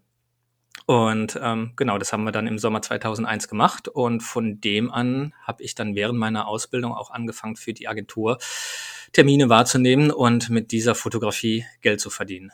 Und 0.86 1.39
ähm, 1.41 1.74
genau, 1.75 1.98
das 1.98 2.13
haben 2.13 2.24
wir 2.24 2.31
dann 2.31 2.48
im 2.48 2.58
Sommer 2.58 2.81
2001 2.81 3.48
gemacht 3.48 3.88
und 3.88 4.22
von 4.22 4.60
dem 4.62 4.91
an 4.91 5.34
habe 5.43 5.62
ich 5.62 5.75
dann 5.75 5.93
während 5.96 6.17
meiner 6.17 6.48
Ausbildung 6.48 6.93
auch 6.93 7.12
angefangen 7.12 7.55
für 7.55 7.74
die 7.74 7.88
Agentur 7.88 8.39
Termine 9.12 9.50
wahrzunehmen 9.50 10.12
und 10.12 10.50
mit 10.50 10.72
dieser 10.72 10.96
Fotografie 10.96 11.65
Geld 11.81 12.00
zu 12.00 12.10
verdienen. 12.10 12.51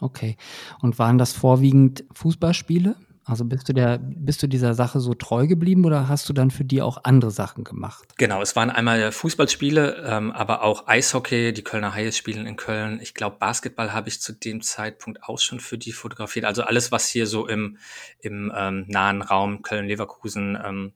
Okay. 0.00 0.36
Und 0.80 0.98
waren 0.98 1.18
das 1.18 1.32
vorwiegend 1.32 2.04
Fußballspiele? 2.12 2.96
Also 3.28 3.44
bist 3.44 3.68
du 3.68 3.72
der, 3.72 3.98
bist 3.98 4.40
du 4.44 4.46
dieser 4.46 4.74
Sache 4.74 5.00
so 5.00 5.12
treu 5.12 5.48
geblieben 5.48 5.84
oder 5.84 6.08
hast 6.08 6.28
du 6.28 6.32
dann 6.32 6.52
für 6.52 6.64
die 6.64 6.80
auch 6.80 6.98
andere 7.02 7.32
Sachen 7.32 7.64
gemacht? 7.64 8.04
Genau, 8.18 8.40
es 8.40 8.54
waren 8.54 8.70
einmal 8.70 9.10
Fußballspiele, 9.10 10.04
ähm, 10.06 10.30
aber 10.30 10.62
auch 10.62 10.86
Eishockey, 10.86 11.52
die 11.52 11.64
Kölner 11.64 11.92
Haie 11.92 12.12
spielen 12.12 12.46
in 12.46 12.54
Köln. 12.54 13.00
Ich 13.02 13.14
glaube, 13.14 13.38
Basketball 13.40 13.92
habe 13.92 14.08
ich 14.08 14.20
zu 14.20 14.32
dem 14.32 14.62
Zeitpunkt 14.62 15.24
auch 15.24 15.40
schon 15.40 15.58
für 15.58 15.76
die 15.76 15.90
fotografiert. 15.90 16.44
Also 16.44 16.62
alles, 16.62 16.92
was 16.92 17.08
hier 17.08 17.26
so 17.26 17.48
im, 17.48 17.78
im 18.20 18.52
ähm, 18.56 18.84
nahen 18.86 19.22
Raum 19.22 19.62
Köln-Leverkusen 19.62 20.56
ähm, 20.64 20.92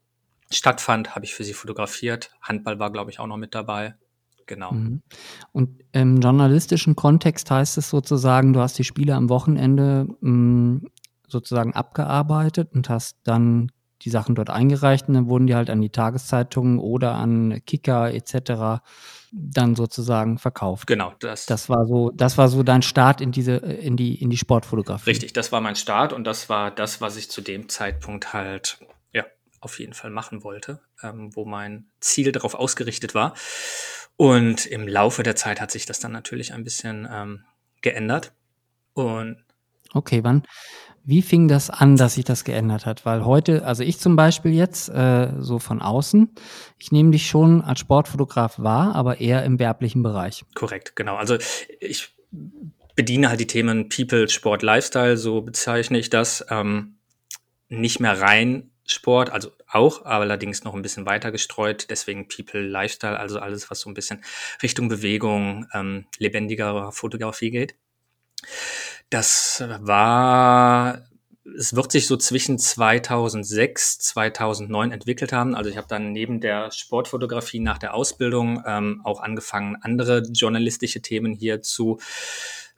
stattfand, 0.53 1.17
habe 1.17 1.25
ich 1.25 1.35
für 1.35 1.43
sie 1.43 1.55
fotografiert. 1.55 2.31
Handball 2.41 2.79
war, 2.79 2.93
glaube 2.93 3.11
ich, 3.11 3.19
auch 3.19 3.27
noch 3.27 3.39
mit 3.39 3.57
dabei. 3.57 3.97
Genau. 4.47 4.71
Mhm. 4.71 5.03
Und 5.51 5.81
im 5.91 6.21
journalistischen 6.21 6.95
Kontext 6.95 7.51
heißt 7.51 7.77
es 7.77 7.91
sozusagen, 7.91 8.53
du 8.53 8.61
hast 8.61 8.79
die 8.79 8.85
Spiele 8.85 9.17
am 9.17 9.29
Wochenende 9.29 10.07
mh, 10.21 10.31
mm, 10.31 10.91
sozusagen 11.31 11.75
abgearbeitet 11.75 12.71
und 12.75 12.89
hast 12.89 13.19
dann 13.25 13.71
die 14.03 14.11
Sachen 14.11 14.35
dort 14.35 14.51
eingereicht 14.51 15.09
und 15.09 15.15
dann 15.15 15.29
wurden 15.29 15.47
die 15.47 15.55
halt 15.55 15.69
an 15.69 15.81
die 15.81 15.91
Tageszeitungen 15.91 16.79
oder 16.79 17.15
an 17.15 17.61
Kicker 17.67 18.13
etc. 18.13 18.83
dann 19.31 19.77
sozusagen 19.77 20.39
verkauft. 20.39 20.87
Genau, 20.87 21.13
das. 21.21 21.47
Das 21.47 21.69
war 21.69 21.87
so, 21.87 22.11
das 22.11 22.39
war 22.39 22.49
so 22.49 22.63
dein 22.63 22.83
Start 22.83 23.21
in 23.21 23.33
diese, 23.33 23.57
in 23.57 23.97
die, 23.97 24.21
in 24.21 24.31
die 24.31 24.37
Sportfotografie. 24.37 25.11
Richtig, 25.11 25.33
das 25.33 25.53
war 25.53 25.61
mein 25.61 25.77
Start 25.77 26.13
und 26.13 26.25
das 26.25 26.49
war 26.49 26.71
das, 26.71 27.01
was 27.01 27.17
ich 27.17 27.31
zu 27.31 27.41
dem 27.41 27.69
Zeitpunkt 27.69 28.33
halt, 28.33 28.79
ja, 29.13 29.25
auf 29.61 29.79
jeden 29.79 29.93
Fall 29.93 30.11
machen 30.11 30.45
wollte, 30.45 30.81
ähm, 31.03 31.35
wo 31.35 31.45
mein 31.45 31.91
Ziel 32.01 32.33
darauf 32.33 32.55
ausgerichtet 32.55 33.15
war. 33.15 33.35
Und 34.17 34.67
im 34.67 34.87
Laufe 34.89 35.23
der 35.23 35.37
Zeit 35.37 35.61
hat 35.61 35.71
sich 35.71 35.87
das 35.87 36.01
dann 36.01 36.13
natürlich 36.13 36.53
ein 36.53 36.65
bisschen 36.65 37.09
ähm, 37.11 37.45
geändert. 37.83 38.33
Und 38.93 39.45
okay, 39.95 40.25
wann, 40.25 40.43
wie 41.05 41.23
fing 41.23 41.49
das 41.49 41.71
an, 41.71 41.97
dass 41.97 42.15
sich 42.15 42.25
das 42.25 42.45
geändert 42.45 42.87
hat? 42.87 43.07
Weil 43.07 43.25
heute, 43.25 43.65
also 43.65 43.83
ich 43.83 43.99
zum 43.99 44.17
Beispiel 44.17 44.53
jetzt, 44.53 44.89
äh, 44.89 45.33
so 45.39 45.59
von 45.59 45.81
außen, 45.81 46.31
ich 46.79 46.93
nehme 46.93 47.11
dich 47.11 47.27
schon 47.27 47.63
als 47.63 47.81
Sportfotograf 47.81 48.59
wahr, 48.59 48.95
aber 48.95 49.21
eher 49.21 49.45
im 49.45 49.59
werblichen 49.59 50.03
Bereich. 50.03 50.45
Korrekt, 50.55 50.97
genau. 50.97 51.17
Also 51.17 51.39
ich 51.81 52.11
bediene 52.95 53.29
halt 53.29 53.41
die 53.41 53.47
Themen 53.47 53.89
People, 53.89 54.29
Sport, 54.29 54.63
Lifestyle, 54.63 55.17
so 55.17 55.41
bezeichne 55.41 55.99
ich 55.99 56.11
das. 56.11 56.45
Ähm, 56.51 56.97
nicht 57.69 58.01
mehr 58.01 58.21
rein 58.21 58.71
Sport, 58.85 59.31
also 59.31 59.53
auch, 59.69 60.05
aber 60.05 60.25
allerdings 60.25 60.65
noch 60.65 60.75
ein 60.75 60.83
bisschen 60.83 61.07
weiter 61.07 61.31
gestreut. 61.31 61.89
Deswegen 61.91 62.29
People, 62.29 62.61
Lifestyle, 62.61 63.19
also 63.19 63.39
alles, 63.39 63.71
was 63.71 63.81
so 63.81 63.91
ein 63.91 63.95
bisschen 63.95 64.23
Richtung 64.63 64.89
Bewegung, 64.89 65.67
ähm, 65.73 66.07
lebendiger 66.19 66.91
Fotografie 66.93 67.51
geht. 67.51 67.77
Das 69.11 69.65
war, 69.81 71.05
es 71.59 71.75
wird 71.75 71.91
sich 71.91 72.07
so 72.07 72.17
zwischen 72.17 72.61
2006, 72.61 73.99
2009 73.99 74.93
entwickelt 74.93 75.33
haben. 75.33 75.57
Also 75.57 75.69
ich 75.69 75.77
habe 75.77 75.89
dann 75.89 76.13
neben 76.13 76.41
der 76.41 76.71
Sportfotografie 76.71 77.59
nach 77.59 77.79
der 77.79 77.95
Ausbildung 77.95 78.63
ähm, 78.65 79.01
auch 79.03 79.21
angefangen, 79.21 79.77
andere 79.83 80.23
journalistische 80.33 81.03
Themen 81.03 81.33
hier 81.33 81.61
zu 81.61 81.99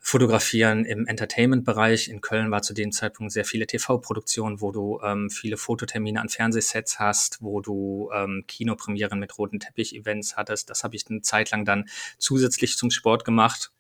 fotografieren 0.01 0.87
im 0.87 1.07
Entertainment-Bereich. 1.07 2.09
In 2.09 2.23
Köln 2.23 2.51
war 2.51 2.62
zu 2.62 2.73
dem 2.73 2.93
Zeitpunkt 2.93 3.31
sehr 3.31 3.45
viele 3.45 3.67
TV-Produktionen, 3.67 4.62
wo 4.62 4.73
du 4.73 5.01
ähm, 5.05 5.29
viele 5.29 5.59
Fototermine 5.59 6.19
an 6.19 6.31
Fernsehsets 6.31 6.99
hast, 6.99 7.43
wo 7.43 7.61
du 7.61 8.11
ähm, 8.15 8.45
Kinopremieren 8.49 9.19
mit 9.19 9.37
roten 9.37 9.61
Teppich-Events 9.61 10.37
hattest. 10.37 10.71
Das 10.71 10.83
habe 10.83 10.97
ich 10.97 11.05
eine 11.11 11.21
Zeit 11.21 11.51
lang 11.51 11.67
dann 11.67 11.91
zusätzlich 12.17 12.79
zum 12.79 12.91
Sport 12.91 13.27
gemacht 13.27 13.71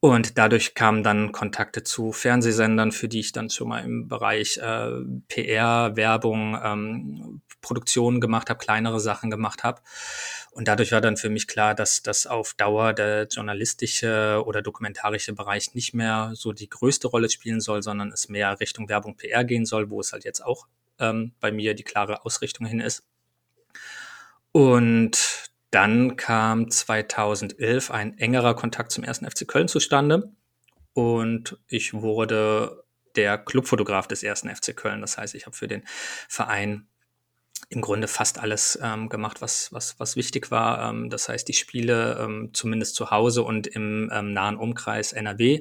und 0.00 0.38
dadurch 0.38 0.74
kamen 0.74 1.02
dann 1.02 1.32
Kontakte 1.32 1.82
zu 1.82 2.12
Fernsehsendern, 2.12 2.92
für 2.92 3.08
die 3.08 3.20
ich 3.20 3.32
dann 3.32 3.50
schon 3.50 3.68
mal 3.68 3.84
im 3.84 4.06
Bereich 4.06 4.58
äh, 4.58 4.90
PR, 5.28 5.96
Werbung, 5.96 6.56
ähm, 6.62 7.42
Produktion 7.60 8.20
gemacht 8.20 8.48
habe, 8.48 8.60
kleinere 8.60 9.00
Sachen 9.00 9.30
gemacht 9.30 9.64
habe. 9.64 9.80
Und 10.52 10.68
dadurch 10.68 10.92
war 10.92 11.00
dann 11.00 11.16
für 11.16 11.30
mich 11.30 11.48
klar, 11.48 11.74
dass 11.74 12.02
das 12.02 12.28
auf 12.28 12.54
Dauer 12.54 12.92
der 12.92 13.26
journalistische 13.26 14.42
oder 14.46 14.62
dokumentarische 14.62 15.32
Bereich 15.32 15.74
nicht 15.74 15.94
mehr 15.94 16.30
so 16.34 16.52
die 16.52 16.68
größte 16.68 17.08
Rolle 17.08 17.28
spielen 17.28 17.60
soll, 17.60 17.82
sondern 17.82 18.12
es 18.12 18.28
mehr 18.28 18.60
Richtung 18.60 18.88
Werbung, 18.88 19.16
PR 19.16 19.44
gehen 19.44 19.66
soll, 19.66 19.90
wo 19.90 20.00
es 20.00 20.12
halt 20.12 20.24
jetzt 20.24 20.44
auch 20.44 20.68
ähm, 21.00 21.32
bei 21.40 21.50
mir 21.50 21.74
die 21.74 21.84
klare 21.84 22.24
Ausrichtung 22.24 22.66
hin 22.66 22.80
ist. 22.80 23.02
Und 24.52 25.50
dann 25.70 26.16
kam 26.16 26.70
2011 26.70 27.90
ein 27.90 28.18
engerer 28.18 28.54
Kontakt 28.54 28.92
zum 28.92 29.04
ersten 29.04 29.30
FC 29.30 29.46
Köln 29.46 29.68
zustande 29.68 30.32
und 30.94 31.58
ich 31.68 31.94
wurde 31.94 32.84
der 33.16 33.38
Clubfotograf 33.38 34.06
des 34.06 34.22
ersten 34.22 34.54
FC 34.54 34.76
Köln. 34.76 35.00
Das 35.00 35.18
heißt, 35.18 35.34
ich 35.34 35.46
habe 35.46 35.56
für 35.56 35.68
den 35.68 35.82
Verein 36.28 36.88
im 37.70 37.80
Grunde 37.82 38.08
fast 38.08 38.38
alles 38.38 38.78
ähm, 38.82 39.08
gemacht, 39.08 39.42
was, 39.42 39.72
was, 39.72 39.98
was 40.00 40.16
wichtig 40.16 40.50
war. 40.50 40.88
Ähm, 40.88 41.10
das 41.10 41.28
heißt, 41.28 41.46
die 41.48 41.52
Spiele 41.52 42.18
ähm, 42.20 42.50
zumindest 42.54 42.94
zu 42.94 43.10
Hause 43.10 43.42
und 43.42 43.66
im 43.66 44.10
ähm, 44.12 44.32
nahen 44.32 44.56
Umkreis 44.56 45.12
NRW, 45.12 45.60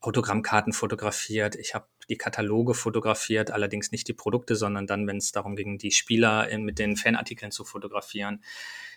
Autogrammkarten 0.00 0.72
fotografiert. 0.72 1.56
Ich 1.56 1.74
habe 1.74 1.86
die 2.08 2.16
Kataloge 2.16 2.74
fotografiert, 2.74 3.50
allerdings 3.50 3.90
nicht 3.90 4.08
die 4.08 4.12
Produkte, 4.12 4.56
sondern 4.56 4.86
dann, 4.86 5.06
wenn 5.06 5.16
es 5.16 5.32
darum 5.32 5.56
ging, 5.56 5.78
die 5.78 5.90
Spieler 5.90 6.48
in, 6.48 6.62
mit 6.62 6.78
den 6.78 6.96
Fanartikeln 6.96 7.50
zu 7.50 7.64
fotografieren. 7.64 8.42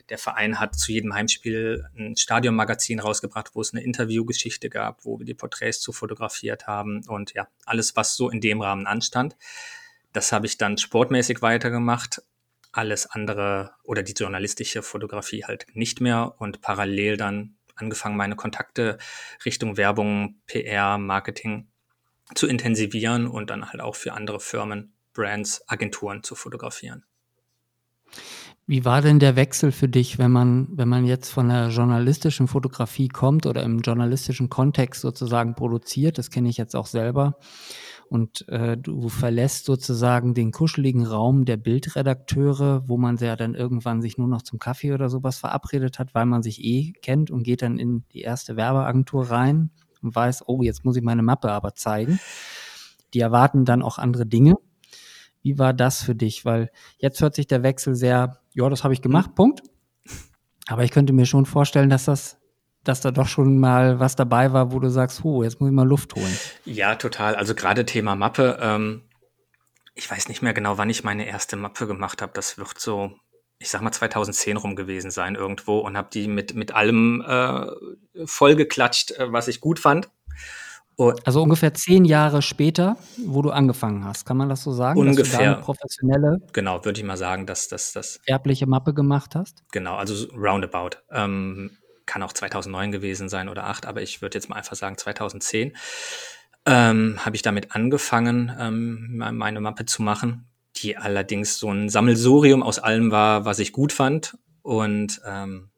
Der 0.10 0.18
Verein 0.18 0.60
hat 0.60 0.76
zu 0.76 0.92
jedem 0.92 1.14
Heimspiel 1.14 1.88
ein 1.98 2.18
Stadionmagazin 2.18 3.00
rausgebracht, 3.00 3.52
wo 3.54 3.62
es 3.62 3.74
eine 3.74 3.84
Interviewgeschichte 3.84 4.70
gab, 4.70 5.06
wo 5.06 5.20
wir 5.20 5.26
die 5.26 5.34
Porträts 5.34 5.80
zu 5.80 5.94
fotografiert 5.94 6.68
haben 6.68 7.06
und 7.08 7.34
ja, 7.34 7.48
alles, 7.66 7.96
was 7.96 8.16
so 8.16 8.30
in 8.30 8.42
dem 8.42 8.62
Rahmen 8.62 8.86
anstand. 8.86 9.36
Das 10.12 10.32
habe 10.32 10.46
ich 10.46 10.58
dann 10.58 10.78
sportmäßig 10.78 11.42
weitergemacht. 11.42 12.22
Alles 12.72 13.06
andere 13.06 13.72
oder 13.84 14.04
die 14.04 14.14
journalistische 14.14 14.84
Fotografie 14.84 15.46
halt 15.46 15.68
nicht 15.74 16.02
mehr 16.02 16.36
und 16.38 16.62
parallel 16.62 17.18
dann 17.18 17.56
angefangen, 17.76 18.18
meine 18.18 18.36
Kontakte 18.36 18.98
Richtung 19.46 19.78
Werbung, 19.78 20.42
PR, 20.48 20.98
Marketing 20.98 21.68
zu 22.36 22.48
intensivieren 22.48 23.28
und 23.28 23.50
dann 23.50 23.70
halt 23.72 23.82
auch 23.82 23.96
für 23.96 24.14
andere 24.14 24.40
Firmen, 24.40 24.94
Brands, 25.14 25.68
Agenturen 25.68 26.24
zu 26.24 26.36
fotografieren. 26.36 27.06
Wie 28.66 28.86
war 28.86 29.02
denn 29.02 29.20
der 29.20 29.36
Wechsel 29.36 29.74
für 29.74 29.90
dich, 29.90 30.20
wenn 30.20 30.32
man, 30.32 30.70
wenn 30.72 30.88
man 30.88 31.04
jetzt 31.04 31.30
von 31.30 31.50
der 31.50 31.68
journalistischen 31.68 32.48
Fotografie 32.48 33.10
kommt 33.10 33.46
oder 33.46 33.62
im 33.62 33.80
journalistischen 33.80 34.50
Kontext 34.50 35.02
sozusagen 35.02 35.54
produziert? 35.54 36.18
Das 36.18 36.30
kenne 36.30 36.48
ich 36.48 36.56
jetzt 36.56 36.74
auch 36.74 36.86
selber. 36.86 37.38
Und 38.08 38.48
äh, 38.48 38.78
du 38.78 39.10
verlässt 39.10 39.66
sozusagen 39.66 40.34
den 40.34 40.52
kuscheligen 40.52 41.06
Raum 41.06 41.44
der 41.44 41.58
Bildredakteure, 41.58 42.88
wo 42.88 42.98
man 42.98 43.18
ja 43.18 43.36
dann 43.36 43.54
irgendwann 43.54 44.02
sich 44.02 44.18
nur 44.18 44.30
noch 44.30 44.44
zum 44.44 44.60
Kaffee 44.60 44.94
oder 44.94 45.10
sowas 45.10 45.40
verabredet 45.40 46.00
hat, 46.00 46.14
weil 46.16 46.26
man 46.26 46.42
sich 46.42 46.64
eh 46.64 46.94
kennt 47.02 47.32
und 47.32 47.44
geht 47.44 47.64
dann 47.64 47.78
in 47.78 48.06
die 48.14 48.22
erste 48.22 48.56
Werbeagentur 48.56 49.30
rein 49.30 49.72
und 50.02 50.16
weiß, 50.16 50.44
oh, 50.48 50.62
jetzt 50.62 50.86
muss 50.86 50.96
ich 50.96 51.04
meine 51.04 51.24
Mappe 51.24 51.52
aber 51.52 51.76
zeigen. 51.76 52.18
Die 53.14 53.20
erwarten 53.20 53.66
dann 53.66 53.82
auch 53.82 53.98
andere 53.98 54.26
Dinge. 54.26 54.56
Wie 55.42 55.60
war 55.60 55.74
das 55.74 56.02
für 56.02 56.16
dich? 56.16 56.46
Weil 56.46 56.70
jetzt 57.00 57.20
hört 57.20 57.36
sich 57.36 57.48
der 57.48 57.64
Wechsel 57.64 57.96
sehr, 57.96 58.40
ja, 58.54 58.70
das 58.70 58.84
habe 58.84 58.94
ich 58.94 59.02
gemacht, 59.02 59.32
mhm. 59.32 59.36
Punkt. 59.36 59.64
Aber 60.68 60.84
ich 60.84 60.92
könnte 60.92 61.14
mir 61.14 61.26
schon 61.26 61.46
vorstellen, 61.46 61.90
dass 61.90 62.06
das 62.06 62.38
dass 62.84 63.02
da 63.02 63.12
doch 63.12 63.28
schon 63.28 63.60
mal 63.60 64.00
was 64.00 64.16
dabei 64.16 64.52
war, 64.52 64.72
wo 64.72 64.80
du 64.80 64.90
sagst, 64.90 65.24
oh, 65.24 65.44
jetzt 65.44 65.60
muss 65.60 65.70
ich 65.70 65.76
mal 65.76 65.88
Luft 65.88 66.16
holen. 66.16 66.38
Ja, 66.66 66.96
total. 66.96 67.36
Also 67.36 67.56
gerade 67.56 67.86
Thema 67.86 68.16
Mappe. 68.16 68.60
Ähm, 68.62 69.04
ich 69.96 70.10
weiß 70.10 70.28
nicht 70.28 70.42
mehr 70.42 70.54
genau, 70.54 70.78
wann 70.78 70.90
ich 70.90 71.04
meine 71.04 71.26
erste 71.26 71.56
Mappe 71.56 71.88
gemacht 71.88 72.22
habe. 72.22 72.34
Das 72.36 72.58
wird 72.58 72.80
so, 72.80 73.12
ich 73.60 73.70
sag 73.70 73.82
mal 73.82 73.92
2010 73.92 74.58
rum 74.58 74.76
gewesen 74.76 75.12
sein 75.12 75.36
irgendwo 75.36 75.80
und 75.80 75.96
habe 75.96 76.10
die 76.12 76.28
mit 76.28 76.56
mit 76.56 76.74
allem 76.74 77.24
äh, 77.26 77.68
vollgeklatscht, 78.26 79.12
äh, 79.12 79.32
was 79.32 79.48
ich 79.48 79.62
gut 79.62 79.80
fand. 79.80 80.10
Und 80.96 81.26
also 81.26 81.42
ungefähr 81.42 81.74
zehn 81.74 82.06
Jahre 82.06 82.42
später, 82.42 82.98
wo 83.26 83.42
du 83.42 83.50
angefangen 83.50 84.06
hast, 84.06 84.26
kann 84.26 84.38
man 84.38 84.50
das 84.50 84.64
so 84.64 84.72
sagen? 84.72 85.00
Ungefähr. 85.00 85.56
professionelle. 85.56 86.40
Genau, 86.54 86.86
würde 86.86 87.00
ich 87.00 87.06
mal 87.06 87.18
sagen, 87.18 87.46
dass 87.46 87.68
das 87.68 87.94
das. 87.94 88.20
Erbliche 88.26 88.68
Mappe 88.68 88.94
gemacht 88.94 89.36
hast? 89.36 89.64
Genau, 89.72 89.96
also 89.96 90.28
roundabout. 90.36 90.98
Ähm, 91.12 91.72
kann 92.06 92.22
auch 92.22 92.34
2009 92.34 92.92
gewesen 92.92 93.30
sein 93.30 93.50
oder 93.50 93.66
8, 93.66 93.86
aber 93.86 94.02
ich 94.02 94.22
würde 94.22 94.38
jetzt 94.38 94.50
mal 94.50 94.58
einfach 94.58 94.76
sagen 94.76 94.98
2010. 94.98 95.76
Ähm, 96.66 97.20
habe 97.26 97.36
ich 97.36 97.42
damit 97.42 97.76
angefangen, 97.76 98.52
ähm, 98.58 99.18
meine 99.18 99.62
Mappe 99.62 99.86
zu 99.86 100.02
machen, 100.02 100.48
die 100.78 100.96
allerdings 100.96 101.58
so 101.58 101.72
ein 101.72 101.90
Sammelsurium 101.90 102.64
aus 102.64 102.80
allem 102.80 103.12
war, 103.12 103.46
was 103.46 103.60
ich 103.60 103.74
gut 103.74 103.92
fand. 103.92 104.38
Und 104.62 105.22
ähm, 105.26 105.72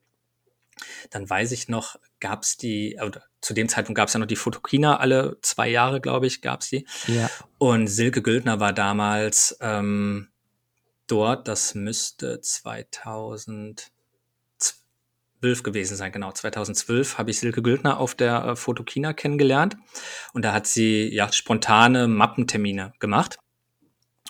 dann 1.09 1.29
weiß 1.29 1.51
ich 1.53 1.69
noch, 1.69 1.95
gab 2.19 2.43
es 2.43 2.57
die, 2.57 2.99
oder 3.03 3.23
zu 3.41 3.53
dem 3.53 3.69
Zeitpunkt 3.69 3.97
gab 3.97 4.07
es 4.07 4.13
ja 4.13 4.19
noch 4.19 4.27
die 4.27 4.35
Fotokina, 4.35 4.97
alle 4.97 5.37
zwei 5.41 5.69
Jahre, 5.69 6.01
glaube 6.01 6.27
ich, 6.27 6.41
gab 6.41 6.61
es 6.61 6.69
die. 6.69 6.87
Ja. 7.07 7.29
Und 7.57 7.87
Silke 7.87 8.21
Güldner 8.21 8.59
war 8.59 8.73
damals 8.73 9.57
ähm, 9.61 10.29
dort, 11.07 11.47
das 11.47 11.75
müsste 11.75 12.41
2012 12.41 13.91
gewesen 15.61 15.95
sein, 15.95 16.11
genau. 16.11 16.31
2012 16.31 17.17
habe 17.17 17.31
ich 17.31 17.39
Silke 17.39 17.61
Güldner 17.61 17.99
auf 17.99 18.15
der 18.15 18.43
äh, 18.45 18.55
Fotokina 18.55 19.13
kennengelernt 19.13 19.77
und 20.33 20.43
da 20.43 20.53
hat 20.53 20.65
sie 20.65 21.13
ja 21.13 21.31
spontane 21.31 22.07
Mappentermine 22.07 22.93
gemacht. 22.99 23.37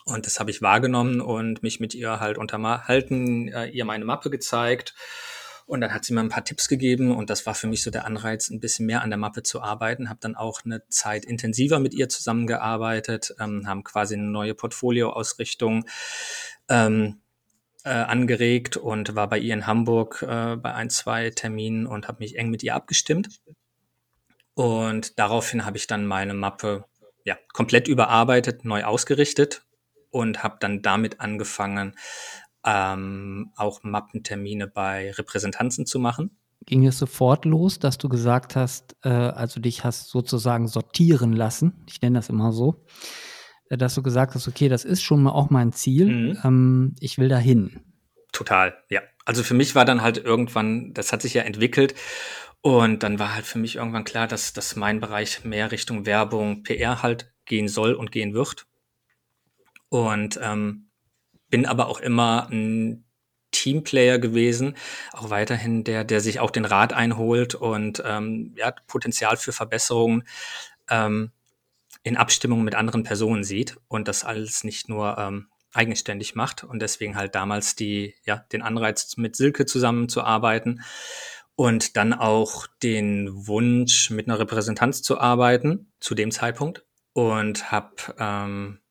Und 0.04 0.28
das 0.28 0.40
habe 0.40 0.52
ich 0.52 0.62
wahrgenommen 0.62 1.20
und 1.20 1.64
mich 1.64 1.80
mit 1.80 1.96
ihr 1.96 2.20
halt 2.20 2.38
unterhalten, 2.38 3.48
äh, 3.48 3.70
ihr 3.70 3.86
meine 3.86 4.06
Mappe 4.06 4.30
gezeigt 4.30 4.94
und 5.66 5.82
dann 5.82 5.94
hat 5.94 6.06
sie 6.06 6.14
mir 6.14 6.20
ein 6.20 6.30
paar 6.30 6.46
Tipps 6.46 6.68
gegeben 6.68 7.16
und 7.16 7.30
das 7.30 7.46
war 7.46 7.56
für 7.56 7.68
mich 7.68 7.82
so 7.82 7.90
der 7.90 8.06
Anreiz, 8.06 8.50
ein 8.50 8.60
bisschen 8.60 8.86
mehr 8.86 9.02
an 9.02 9.10
der 9.10 9.18
Mappe 9.18 9.42
zu 9.42 9.62
arbeiten. 9.62 10.10
Habe 10.10 10.20
dann 10.22 10.36
auch 10.36 10.64
eine 10.64 10.88
Zeit 10.90 11.26
intensiver 11.26 11.80
mit 11.80 11.94
ihr 11.94 12.08
zusammengearbeitet, 12.08 13.36
ähm, 13.40 13.68
haben 13.68 13.84
quasi 13.84 14.14
eine 14.14 14.24
neue 14.24 14.54
Portfolioausrichtung 14.54 15.86
ähm, 16.70 17.20
äh, 17.84 17.90
angeregt 17.90 18.78
und 18.78 19.16
war 19.16 19.28
bei 19.28 19.40
ihr 19.40 19.54
in 19.54 19.66
Hamburg 19.66 20.22
äh, 20.22 20.56
bei 20.56 20.74
ein, 20.74 20.90
zwei 20.90 21.32
Terminen 21.32 21.88
und 21.88 22.08
habe 22.08 22.20
mich 22.20 22.38
eng 22.38 22.50
mit 22.50 22.62
ihr 22.62 22.76
abgestimmt. 22.76 23.42
Und 24.54 25.18
daraufhin 25.20 25.66
habe 25.66 25.78
ich 25.78 25.88
dann 25.88 26.06
meine 26.06 26.34
Mappe 26.34 26.86
ja, 27.26 27.38
komplett 27.54 27.88
überarbeitet, 27.88 28.66
neu 28.66 28.84
ausgerichtet 28.84 29.66
und 30.12 30.44
habe 30.44 30.58
dann 30.60 30.82
damit 30.82 31.20
angefangen, 31.20 31.96
ähm, 32.66 33.52
auch 33.56 33.84
Mappentermine 33.84 34.68
bei 34.68 35.12
Repräsentanzen 35.12 35.86
zu 35.86 36.00
machen. 36.00 36.32
Ging 36.66 36.86
es 36.88 36.98
sofort 36.98 37.46
los, 37.46 37.78
dass 37.78 38.00
du 38.00 38.10
gesagt 38.10 38.56
hast, 38.56 38.96
äh, 39.04 39.10
also 39.10 39.60
dich 39.60 39.84
hast 39.84 40.10
sozusagen 40.10 40.68
sortieren 40.68 41.34
lassen, 41.34 41.84
ich 41.88 42.02
nenne 42.02 42.18
das 42.18 42.30
immer 42.30 42.52
so, 42.52 42.84
äh, 43.70 43.78
dass 43.78 43.94
du 43.94 44.02
gesagt 44.02 44.34
hast, 44.34 44.48
okay, 44.48 44.68
das 44.68 44.84
ist 44.84 45.04
schon 45.04 45.22
mal 45.22 45.32
auch 45.32 45.52
mein 45.52 45.74
Ziel, 45.74 46.08
mhm. 46.08 46.40
ähm, 46.44 46.96
ich 47.00 47.20
will 47.20 47.30
dahin. 47.30 47.82
Total, 48.32 48.76
ja. 48.90 49.02
Also 49.26 49.44
für 49.44 49.54
mich 49.54 49.76
war 49.76 49.86
dann 49.86 50.02
halt 50.02 50.18
irgendwann, 50.18 50.94
das 50.94 51.14
hat 51.14 51.22
sich 51.22 51.36
ja 51.36 51.44
entwickelt 51.44 51.96
und 52.62 53.04
dann 53.04 53.20
war 53.20 53.36
halt 53.36 53.46
für 53.46 53.60
mich 53.60 53.76
irgendwann 53.76 54.04
klar, 54.04 54.28
dass, 54.28 54.54
dass 54.54 54.76
mein 54.76 55.00
Bereich 55.00 55.44
mehr 55.46 55.72
Richtung 55.72 56.08
Werbung, 56.08 56.64
PR 56.64 57.04
halt 57.04 57.32
gehen 57.46 57.68
soll 57.68 57.94
und 57.94 58.12
gehen 58.12 58.34
wird. 58.34 58.66
Und 59.90 60.40
ähm, 60.42 60.85
bin 61.56 61.66
aber 61.66 61.88
auch 61.88 62.02
immer 62.02 62.50
ein 62.52 63.06
Teamplayer 63.52 64.20
gewesen, 64.20 64.76
auch 65.14 65.30
weiterhin 65.30 65.86
der, 65.86 66.04
der 66.04 66.20
sich 66.20 66.42
auch 66.42 66.52
den 66.52 66.66
Rat 66.66 66.92
einholt 66.92 67.56
und 67.56 68.04
ähm, 68.06 68.54
ja, 68.58 68.74
Potenzial 68.88 69.38
für 69.38 69.54
Verbesserungen 69.54 70.26
ähm, 70.90 71.32
in 72.04 72.18
Abstimmung 72.18 72.66
mit 72.66 72.76
anderen 72.76 73.04
Personen 73.04 73.46
sieht 73.46 73.78
und 73.88 74.10
das 74.10 74.26
alles 74.26 74.66
nicht 74.66 74.90
nur 74.90 75.18
ähm, 75.18 75.48
eigenständig 75.72 76.36
macht 76.36 76.66
und 76.66 76.82
deswegen 76.82 77.16
halt 77.16 77.36
damals 77.36 77.78
die, 77.78 78.16
ja, 78.26 78.36
den 78.52 78.62
Anreiz 78.62 79.16
mit 79.16 79.38
Silke 79.38 79.66
zusammenzuarbeiten 79.66 80.82
und 81.56 81.96
dann 81.96 82.12
auch 82.12 82.68
den 82.84 83.30
Wunsch 83.48 84.10
mit 84.10 84.28
einer 84.28 84.40
Repräsentanz 84.40 85.04
zu 85.04 85.22
arbeiten 85.22 85.90
zu 86.02 86.16
dem 86.16 86.32
Zeitpunkt 86.32 86.86
und 87.14 87.72
habe, 87.72 87.96
ähm, 88.20 88.82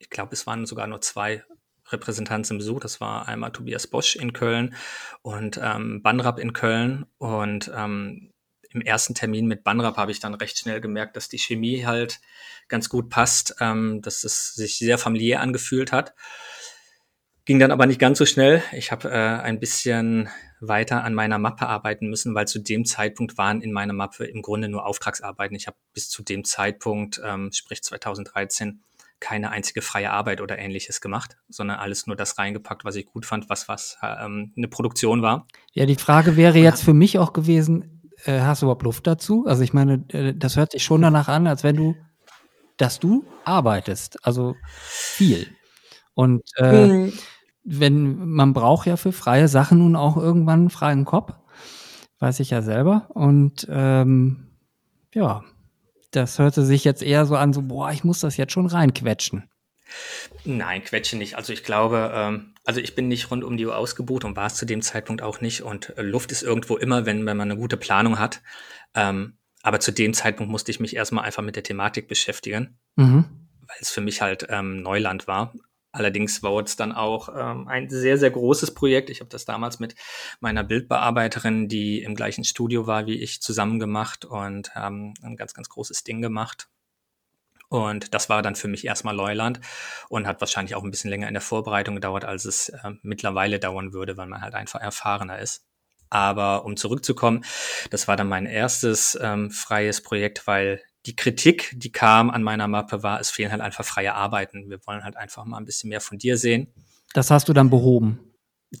ich 0.00 0.10
glaube, 0.10 0.32
es 0.32 0.46
waren 0.46 0.66
sogar 0.66 0.88
nur 0.88 1.00
zwei 1.00 1.44
Repräsentanzen 1.88 2.54
im 2.54 2.58
Besuch. 2.58 2.80
Das 2.80 3.00
war 3.00 3.28
einmal 3.28 3.52
Tobias 3.52 3.86
Bosch 3.86 4.16
in 4.16 4.32
Köln 4.32 4.74
und 5.22 5.60
ähm, 5.62 6.02
Banrap 6.02 6.38
in 6.38 6.52
Köln 6.52 7.06
und 7.18 7.70
ähm, 7.74 8.32
im 8.72 8.80
ersten 8.80 9.14
Termin 9.14 9.46
mit 9.46 9.64
Banrap 9.64 9.96
habe 9.96 10.12
ich 10.12 10.20
dann 10.20 10.34
recht 10.34 10.58
schnell 10.58 10.80
gemerkt, 10.80 11.16
dass 11.16 11.28
die 11.28 11.38
Chemie 11.38 11.84
halt 11.84 12.20
ganz 12.68 12.88
gut 12.88 13.10
passt, 13.10 13.56
ähm, 13.60 14.00
dass 14.00 14.24
es 14.24 14.54
sich 14.54 14.78
sehr 14.78 14.96
familiär 14.96 15.40
angefühlt 15.40 15.92
hat. 15.92 16.14
Ging 17.44 17.58
dann 17.58 17.72
aber 17.72 17.86
nicht 17.86 17.98
ganz 17.98 18.18
so 18.18 18.26
schnell. 18.26 18.62
Ich 18.72 18.92
habe 18.92 19.10
äh, 19.10 19.14
ein 19.14 19.58
bisschen 19.58 20.28
weiter 20.60 21.02
an 21.02 21.14
meiner 21.14 21.38
Mappe 21.38 21.66
arbeiten 21.66 22.08
müssen, 22.08 22.34
weil 22.34 22.46
zu 22.46 22.60
dem 22.60 22.84
Zeitpunkt 22.84 23.38
waren 23.38 23.60
in 23.60 23.72
meiner 23.72 23.92
Mappe 23.92 24.24
im 24.24 24.40
Grunde 24.40 24.68
nur 24.68 24.86
Auftragsarbeiten. 24.86 25.56
Ich 25.56 25.66
habe 25.66 25.76
bis 25.92 26.08
zu 26.08 26.22
dem 26.22 26.44
Zeitpunkt, 26.44 27.20
ähm, 27.24 27.50
sprich 27.52 27.82
2013, 27.82 28.84
keine 29.20 29.50
einzige 29.50 29.82
freie 29.82 30.10
Arbeit 30.10 30.40
oder 30.40 30.58
ähnliches 30.58 31.00
gemacht, 31.00 31.36
sondern 31.48 31.78
alles 31.78 32.06
nur 32.06 32.16
das 32.16 32.38
reingepackt, 32.38 32.84
was 32.84 32.96
ich 32.96 33.06
gut 33.06 33.26
fand, 33.26 33.48
was 33.48 33.68
was 33.68 33.98
ähm, 34.02 34.52
eine 34.56 34.68
Produktion 34.68 35.22
war. 35.22 35.46
Ja, 35.72 35.86
die 35.86 35.96
Frage 35.96 36.36
wäre 36.36 36.58
jetzt 36.58 36.82
für 36.82 36.94
mich 36.94 37.18
auch 37.18 37.32
gewesen, 37.32 38.00
äh, 38.24 38.40
hast 38.40 38.62
du 38.62 38.66
überhaupt 38.66 38.82
Luft 38.82 39.06
dazu? 39.06 39.44
Also 39.46 39.62
ich 39.62 39.72
meine, 39.72 40.04
äh, 40.08 40.34
das 40.34 40.56
hört 40.56 40.72
sich 40.72 40.82
schon 40.82 41.02
danach 41.02 41.28
an, 41.28 41.46
als 41.46 41.62
wenn 41.62 41.76
du, 41.76 41.94
dass 42.76 42.98
du 42.98 43.24
arbeitest, 43.44 44.24
also 44.24 44.56
viel. 44.72 45.46
Und 46.14 46.42
äh, 46.56 46.86
mhm. 46.86 47.12
wenn 47.64 48.28
man 48.28 48.52
braucht 48.52 48.86
ja 48.86 48.96
für 48.96 49.12
freie 49.12 49.48
Sachen 49.48 49.78
nun 49.78 49.96
auch 49.96 50.16
irgendwann 50.16 50.60
einen 50.60 50.70
freien 50.70 51.04
Kopf, 51.04 51.32
weiß 52.18 52.40
ich 52.40 52.50
ja 52.50 52.62
selber. 52.62 53.08
Und 53.10 53.66
ähm, 53.70 54.48
ja, 55.14 55.42
das 56.10 56.38
hörte 56.38 56.64
sich 56.64 56.84
jetzt 56.84 57.02
eher 57.02 57.26
so 57.26 57.36
an, 57.36 57.52
so 57.52 57.62
boah, 57.62 57.90
ich 57.90 58.04
muss 58.04 58.20
das 58.20 58.36
jetzt 58.36 58.52
schon 58.52 58.66
reinquetschen. 58.66 59.48
Nein, 60.44 60.84
quetsche 60.84 61.16
nicht. 61.16 61.36
Also 61.36 61.52
ich 61.52 61.64
glaube, 61.64 62.12
ähm, 62.14 62.54
also 62.64 62.80
ich 62.80 62.94
bin 62.94 63.08
nicht 63.08 63.30
rund 63.30 63.44
um 63.44 63.56
die 63.56 63.66
Uhr 63.66 63.76
ausgebucht 63.76 64.24
und 64.24 64.36
war 64.36 64.46
es 64.46 64.54
zu 64.54 64.64
dem 64.64 64.82
Zeitpunkt 64.82 65.22
auch 65.22 65.40
nicht. 65.40 65.62
Und 65.62 65.96
äh, 65.98 66.02
Luft 66.02 66.32
ist 66.32 66.42
irgendwo 66.42 66.76
immer, 66.76 67.06
wenn, 67.06 67.26
wenn 67.26 67.36
man 67.36 67.50
eine 67.50 67.58
gute 67.58 67.76
Planung 67.76 68.18
hat. 68.18 68.40
Ähm, 68.94 69.38
aber 69.62 69.80
zu 69.80 69.92
dem 69.92 70.14
Zeitpunkt 70.14 70.50
musste 70.50 70.70
ich 70.70 70.80
mich 70.80 70.96
erstmal 70.96 71.24
einfach 71.24 71.42
mit 71.42 71.56
der 71.56 71.62
Thematik 71.62 72.08
beschäftigen, 72.08 72.78
mhm. 72.96 73.24
weil 73.60 73.76
es 73.80 73.90
für 73.90 74.00
mich 74.00 74.22
halt 74.22 74.46
ähm, 74.48 74.82
Neuland 74.82 75.26
war. 75.26 75.52
Allerdings 75.92 76.42
war 76.42 76.62
es 76.62 76.76
dann 76.76 76.92
auch 76.92 77.28
ähm, 77.36 77.66
ein 77.66 77.90
sehr, 77.90 78.16
sehr 78.16 78.30
großes 78.30 78.74
Projekt. 78.74 79.10
Ich 79.10 79.20
habe 79.20 79.30
das 79.30 79.44
damals 79.44 79.80
mit 79.80 79.96
meiner 80.38 80.62
Bildbearbeiterin, 80.62 81.68
die 81.68 82.02
im 82.02 82.14
gleichen 82.14 82.44
Studio 82.44 82.86
war 82.86 83.06
wie 83.06 83.20
ich, 83.20 83.42
zusammen 83.42 83.80
gemacht 83.80 84.24
und 84.24 84.74
haben 84.74 85.14
ein 85.22 85.36
ganz, 85.36 85.52
ganz 85.52 85.68
großes 85.68 86.04
Ding 86.04 86.22
gemacht. 86.22 86.68
Und 87.68 88.14
das 88.14 88.28
war 88.28 88.42
dann 88.42 88.56
für 88.56 88.68
mich 88.68 88.84
erstmal 88.84 89.14
Neuland 89.14 89.60
und 90.08 90.26
hat 90.26 90.40
wahrscheinlich 90.40 90.74
auch 90.74 90.82
ein 90.82 90.90
bisschen 90.90 91.10
länger 91.10 91.28
in 91.28 91.34
der 91.34 91.40
Vorbereitung 91.40 91.94
gedauert, 91.96 92.24
als 92.24 92.44
es 92.44 92.68
äh, 92.68 92.90
mittlerweile 93.02 93.58
dauern 93.60 93.92
würde, 93.92 94.16
weil 94.16 94.26
man 94.26 94.42
halt 94.42 94.54
einfach 94.54 94.80
erfahrener 94.80 95.38
ist. 95.38 95.64
Aber 96.08 96.64
um 96.64 96.76
zurückzukommen, 96.76 97.44
das 97.90 98.08
war 98.08 98.16
dann 98.16 98.28
mein 98.28 98.46
erstes 98.46 99.16
ähm, 99.20 99.50
freies 99.52 100.02
Projekt, 100.02 100.48
weil 100.48 100.82
die 101.06 101.16
Kritik, 101.16 101.72
die 101.76 101.92
kam 101.92 102.30
an 102.30 102.42
meiner 102.42 102.68
Mappe, 102.68 103.02
war, 103.02 103.20
es 103.20 103.30
fehlen 103.30 103.50
halt 103.50 103.62
einfach 103.62 103.84
freie 103.84 104.14
Arbeiten. 104.14 104.68
Wir 104.68 104.78
wollen 104.86 105.02
halt 105.02 105.16
einfach 105.16 105.44
mal 105.44 105.58
ein 105.58 105.64
bisschen 105.64 105.88
mehr 105.88 106.00
von 106.00 106.18
dir 106.18 106.36
sehen. 106.36 106.68
Das 107.14 107.30
hast 107.30 107.48
du 107.48 107.52
dann 107.52 107.70
behoben. 107.70 108.20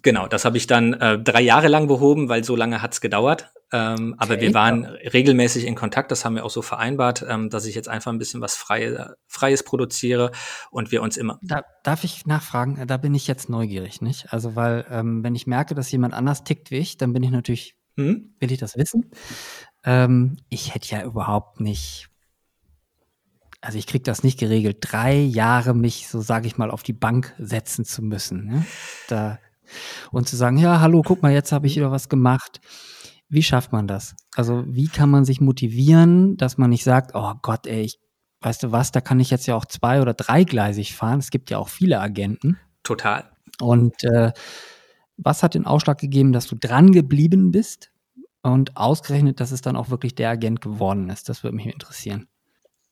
Genau, 0.02 0.28
das 0.28 0.44
habe 0.44 0.56
ich 0.56 0.68
dann 0.68 0.92
äh, 0.94 1.18
drei 1.18 1.40
Jahre 1.40 1.66
lang 1.66 1.88
behoben, 1.88 2.28
weil 2.28 2.44
so 2.44 2.54
lange 2.54 2.80
hat's 2.80 3.00
gedauert. 3.00 3.50
Ähm, 3.72 4.14
okay. 4.14 4.16
Aber 4.18 4.40
wir 4.40 4.54
waren 4.54 4.84
regelmäßig 4.84 5.64
in 5.64 5.74
Kontakt, 5.74 6.12
das 6.12 6.24
haben 6.24 6.36
wir 6.36 6.44
auch 6.44 6.50
so 6.50 6.62
vereinbart, 6.62 7.24
ähm, 7.28 7.50
dass 7.50 7.66
ich 7.66 7.74
jetzt 7.74 7.88
einfach 7.88 8.12
ein 8.12 8.18
bisschen 8.18 8.40
was 8.40 8.56
Freie, 8.56 9.16
Freies 9.26 9.64
produziere 9.64 10.30
und 10.70 10.92
wir 10.92 11.02
uns 11.02 11.16
immer. 11.16 11.38
Da, 11.42 11.62
darf 11.82 12.04
ich 12.04 12.24
nachfragen? 12.26 12.84
Da 12.86 12.96
bin 12.98 13.14
ich 13.14 13.26
jetzt 13.26 13.48
neugierig, 13.48 14.00
nicht? 14.00 14.32
Also, 14.32 14.54
weil, 14.54 14.86
ähm, 14.90 15.24
wenn 15.24 15.34
ich 15.34 15.48
merke, 15.48 15.74
dass 15.74 15.90
jemand 15.90 16.14
anders 16.14 16.44
tickt 16.44 16.70
wie 16.70 16.78
ich, 16.78 16.96
dann 16.96 17.12
bin 17.12 17.24
ich 17.24 17.30
natürlich, 17.30 17.74
hm? 17.96 18.34
will 18.38 18.52
ich 18.52 18.58
das 18.58 18.76
wissen. 18.76 19.10
Ähm, 19.84 20.36
ich 20.50 20.74
hätte 20.74 20.94
ja 20.94 21.02
überhaupt 21.02 21.60
nicht 21.60 22.09
also 23.60 23.78
ich 23.78 23.86
kriege 23.86 24.04
das 24.04 24.24
nicht 24.24 24.38
geregelt, 24.38 24.78
drei 24.80 25.14
Jahre 25.14 25.74
mich, 25.74 26.08
so 26.08 26.20
sage 26.20 26.46
ich 26.46 26.56
mal, 26.56 26.70
auf 26.70 26.82
die 26.82 26.92
Bank 26.92 27.34
setzen 27.38 27.84
zu 27.84 28.02
müssen. 28.02 28.46
Ne? 28.46 28.66
Da 29.08 29.38
und 30.10 30.28
zu 30.28 30.36
sagen, 30.36 30.58
ja, 30.58 30.80
hallo, 30.80 31.02
guck 31.04 31.22
mal, 31.22 31.32
jetzt 31.32 31.52
habe 31.52 31.66
ich 31.66 31.76
wieder 31.76 31.92
was 31.92 32.08
gemacht. 32.08 32.60
Wie 33.28 33.42
schafft 33.42 33.72
man 33.72 33.86
das? 33.86 34.16
Also 34.34 34.64
wie 34.66 34.88
kann 34.88 35.10
man 35.10 35.24
sich 35.24 35.40
motivieren, 35.40 36.36
dass 36.36 36.58
man 36.58 36.70
nicht 36.70 36.84
sagt, 36.84 37.12
oh 37.14 37.34
Gott, 37.42 37.66
ey, 37.66 37.82
ich, 37.82 38.00
weißt 38.40 38.64
du 38.64 38.72
was, 38.72 38.90
da 38.90 39.00
kann 39.00 39.20
ich 39.20 39.30
jetzt 39.30 39.46
ja 39.46 39.54
auch 39.54 39.64
zwei- 39.64 40.02
oder 40.02 40.14
dreigleisig 40.14 40.96
fahren. 40.96 41.20
Es 41.20 41.30
gibt 41.30 41.50
ja 41.50 41.58
auch 41.58 41.68
viele 41.68 42.00
Agenten. 42.00 42.58
Total. 42.82 43.30
Und 43.60 44.02
äh, 44.04 44.32
was 45.16 45.42
hat 45.42 45.54
den 45.54 45.66
Ausschlag 45.66 45.98
gegeben, 45.98 46.32
dass 46.32 46.46
du 46.46 46.56
dran 46.56 46.92
geblieben 46.92 47.52
bist 47.52 47.92
und 48.42 48.76
ausgerechnet, 48.76 49.38
dass 49.38 49.52
es 49.52 49.60
dann 49.60 49.76
auch 49.76 49.90
wirklich 49.90 50.14
der 50.14 50.30
Agent 50.30 50.60
geworden 50.60 51.10
ist? 51.10 51.28
Das 51.28 51.44
würde 51.44 51.56
mich 51.56 51.66
interessieren. 51.66 52.26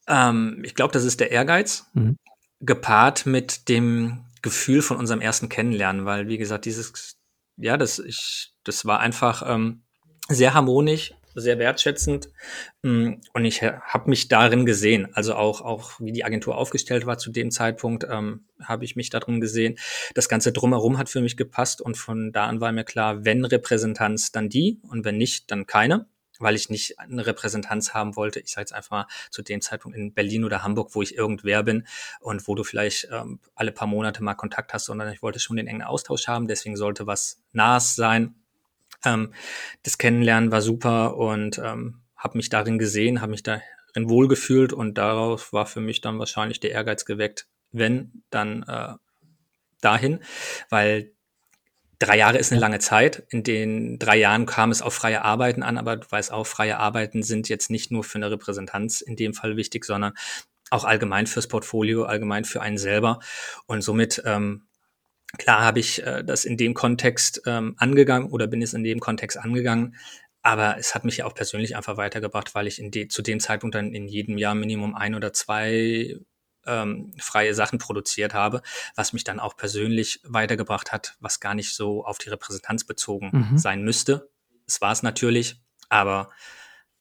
Ähm, 0.09 0.63
ich 0.65 0.75
glaube, 0.75 0.93
das 0.93 1.05
ist 1.05 1.21
der 1.21 1.31
Ehrgeiz, 1.31 1.87
mhm. 1.93 2.17
gepaart 2.61 3.27
mit 3.27 3.69
dem 3.69 4.25
Gefühl 4.43 4.83
von 4.83 4.97
unserem 4.97 5.21
ersten 5.21 5.49
Kennenlernen, 5.49 6.05
weil 6.05 6.29
wie 6.29 6.39
gesagt, 6.39 6.65
dieses, 6.65 7.17
ja, 7.57 7.77
das, 7.77 7.99
ich, 7.99 8.53
das 8.65 8.87
war 8.87 9.01
einfach 9.01 9.43
ähm, 9.47 9.83
sehr 10.29 10.55
harmonisch, 10.55 11.15
sehr 11.35 11.59
wertschätzend 11.59 12.31
mm, 12.83 13.15
und 13.33 13.45
ich 13.45 13.63
habe 13.63 14.11
mich 14.11 14.29
darin 14.29 14.67
gesehen. 14.67 15.09
Also 15.13 15.35
auch, 15.35 15.61
auch 15.61 16.01
wie 16.01 16.13
die 16.13 16.25
Agentur 16.25 16.57
aufgestellt 16.57 17.07
war 17.07 17.19
zu 17.19 17.31
dem 17.31 17.51
Zeitpunkt, 17.51 18.07
ähm, 18.11 18.47
habe 18.63 18.85
ich 18.85 18.97
mich 18.97 19.11
darin 19.11 19.41
gesehen. 19.41 19.79
Das 20.15 20.29
Ganze 20.29 20.53
drumherum 20.53 20.99
hat 20.99 21.09
für 21.09 21.21
mich 21.21 21.37
gepasst 21.37 21.81
und 21.81 21.97
von 21.97 22.33
da 22.33 22.47
an 22.47 22.61
war 22.61 22.73
mir 22.73 22.85
klar, 22.85 23.25
wenn 23.25 23.45
Repräsentanz, 23.45 24.33
dann 24.33 24.49
die 24.49 24.81
und 24.89 25.05
wenn 25.05 25.17
nicht, 25.17 25.51
dann 25.51 25.67
keine 25.67 26.07
weil 26.39 26.55
ich 26.55 26.71
nicht 26.71 26.99
eine 26.99 27.27
Repräsentanz 27.27 27.95
haben 27.95 28.17
wollte. 28.17 28.41
Ich 28.41 28.51
sage 28.51 28.63
jetzt 28.63 28.73
einfach 28.73 28.91
mal 28.91 29.07
zu 29.31 29.43
dem 29.43 29.61
Zeitpunkt 29.61 29.97
in 29.97 30.15
Berlin 30.15 30.45
oder 30.45 30.63
Hamburg, 30.63 30.95
wo 30.95 31.03
ich 31.03 31.17
irgendwer 31.17 31.63
bin 31.63 31.87
und 32.21 32.47
wo 32.49 32.55
du 32.55 32.65
vielleicht 32.65 33.09
ähm, 33.11 33.41
alle 33.55 33.73
paar 33.73 33.89
Monate 33.89 34.23
mal 34.23 34.35
Kontakt 34.35 34.73
hast, 34.73 34.87
sondern 34.87 35.13
ich 35.13 35.23
wollte 35.23 35.41
schon 35.41 35.57
den 35.57 35.67
engen 35.67 35.83
Austausch 35.83 36.29
haben. 36.29 36.49
Deswegen 36.49 36.77
sollte 36.77 37.07
was 37.07 37.43
Nahes 37.53 37.95
sein. 37.95 38.35
Ähm, 39.05 39.33
das 39.83 39.99
Kennenlernen 39.99 40.51
war 40.51 40.63
super 40.63 41.17
und 41.17 41.59
ähm, 41.59 42.03
habe 42.17 42.39
mich 42.39 42.49
darin 42.49 42.79
gesehen, 42.79 43.21
habe 43.21 43.31
mich 43.31 43.43
darin 43.43 44.09
wohlgefühlt 44.09 44.73
und 44.73 44.99
darauf 44.99 45.53
war 45.53 45.67
für 45.67 45.81
mich 45.81 46.01
dann 46.01 46.19
wahrscheinlich 46.19 46.61
der 46.61 46.73
Ehrgeiz 46.73 47.05
geweckt, 47.05 47.47
wenn, 47.71 48.25
dann 48.31 48.65
äh, 48.65 48.95
dahin, 49.81 50.21
weil 50.69 51.13
Drei 51.99 52.17
Jahre 52.17 52.39
ist 52.39 52.53
eine 52.53 52.61
lange 52.61 52.79
Zeit. 52.79 53.25
In 53.31 53.43
den 53.43 53.99
drei 53.99 54.17
Jahren 54.17 54.47
kam 54.47 54.71
es 54.71 54.83
auf 54.83 54.95
freie 54.95 55.23
Arbeiten 55.25 55.65
an, 55.65 55.79
aber 55.79 55.97
du 55.97 56.07
weißt 56.09 56.33
auch, 56.33 56.47
freie 56.47 56.79
Arbeiten 56.79 57.23
sind 57.25 57.49
jetzt 57.49 57.71
nicht 57.71 57.91
nur 57.91 58.05
für 58.05 58.19
eine 58.19 58.31
Repräsentanz 58.31 59.01
in 59.01 59.17
dem 59.17 59.35
Fall 59.35 59.57
wichtig, 59.57 59.85
sondern 59.85 60.13
auch 60.71 60.85
allgemein 60.85 61.27
fürs 61.27 61.49
Portfolio, 61.49 62.05
allgemein 62.05 62.45
für 62.45 62.61
einen 62.61 62.79
selber. 62.79 63.19
Und 63.67 63.83
somit 63.83 64.23
ähm, 64.25 64.69
klar 65.39 65.63
habe 65.63 65.81
ich 65.81 66.05
äh, 66.07 66.23
das 66.23 66.45
in 66.45 66.57
dem 66.57 66.75
Kontext 66.75 67.43
ähm, 67.47 67.75
angegangen 67.79 68.31
oder 68.31 68.47
bin 68.47 68.63
es 68.63 68.75
in 68.75 68.85
dem 68.85 69.01
Kontext 69.01 69.37
angegangen, 69.37 69.97
aber 70.43 70.79
es 70.79 70.95
hat 70.95 71.05
mich 71.05 71.19
ja 71.19 71.27
auch 71.27 71.35
persönlich 71.35 71.77
einfach 71.77 71.97
weitergebracht, 71.97 72.55
weil 72.55 72.67
ich 72.67 72.79
in 72.79 72.91
de 72.91 73.09
zu 73.09 73.23
dem 73.23 73.41
Zeitpunkt 73.41 73.75
dann 73.75 73.93
in 73.93 74.07
jedem 74.07 74.39
Jahr 74.39 74.55
Minimum 74.55 74.95
ein 74.95 75.15
oder 75.15 75.33
zwei 75.33 76.17
ähm, 76.69 77.13
freie 77.19 77.55
Sachen 77.55 77.79
produziert 77.79 78.35
habe, 78.35 78.63
was 78.95 79.13
mich 79.13 79.25
dann 79.25 79.41
auch 79.41 79.57
persönlich 79.57 80.21
weitergebracht 80.25 80.93
hat, 80.93 81.17
was 81.21 81.41
gar 81.41 81.55
nicht 81.55 81.75
so 81.75 82.05
auf 82.05 82.19
die 82.19 82.29
Repräsentanz 82.29 82.85
bezogen 82.85 83.31
mhm. 83.33 83.59
sein 83.59 83.83
müsste. 83.83 84.31
Es 84.67 84.81
war 84.81 84.93
es 84.93 85.03
natürlich, 85.03 85.61
aber 85.89 86.31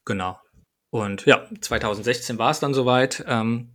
genau. 0.06 0.40
Und 0.90 1.26
ja, 1.26 1.46
2016 1.60 2.38
war 2.38 2.52
es 2.52 2.60
dann 2.60 2.74
soweit. 2.74 3.24
Ähm, 3.28 3.74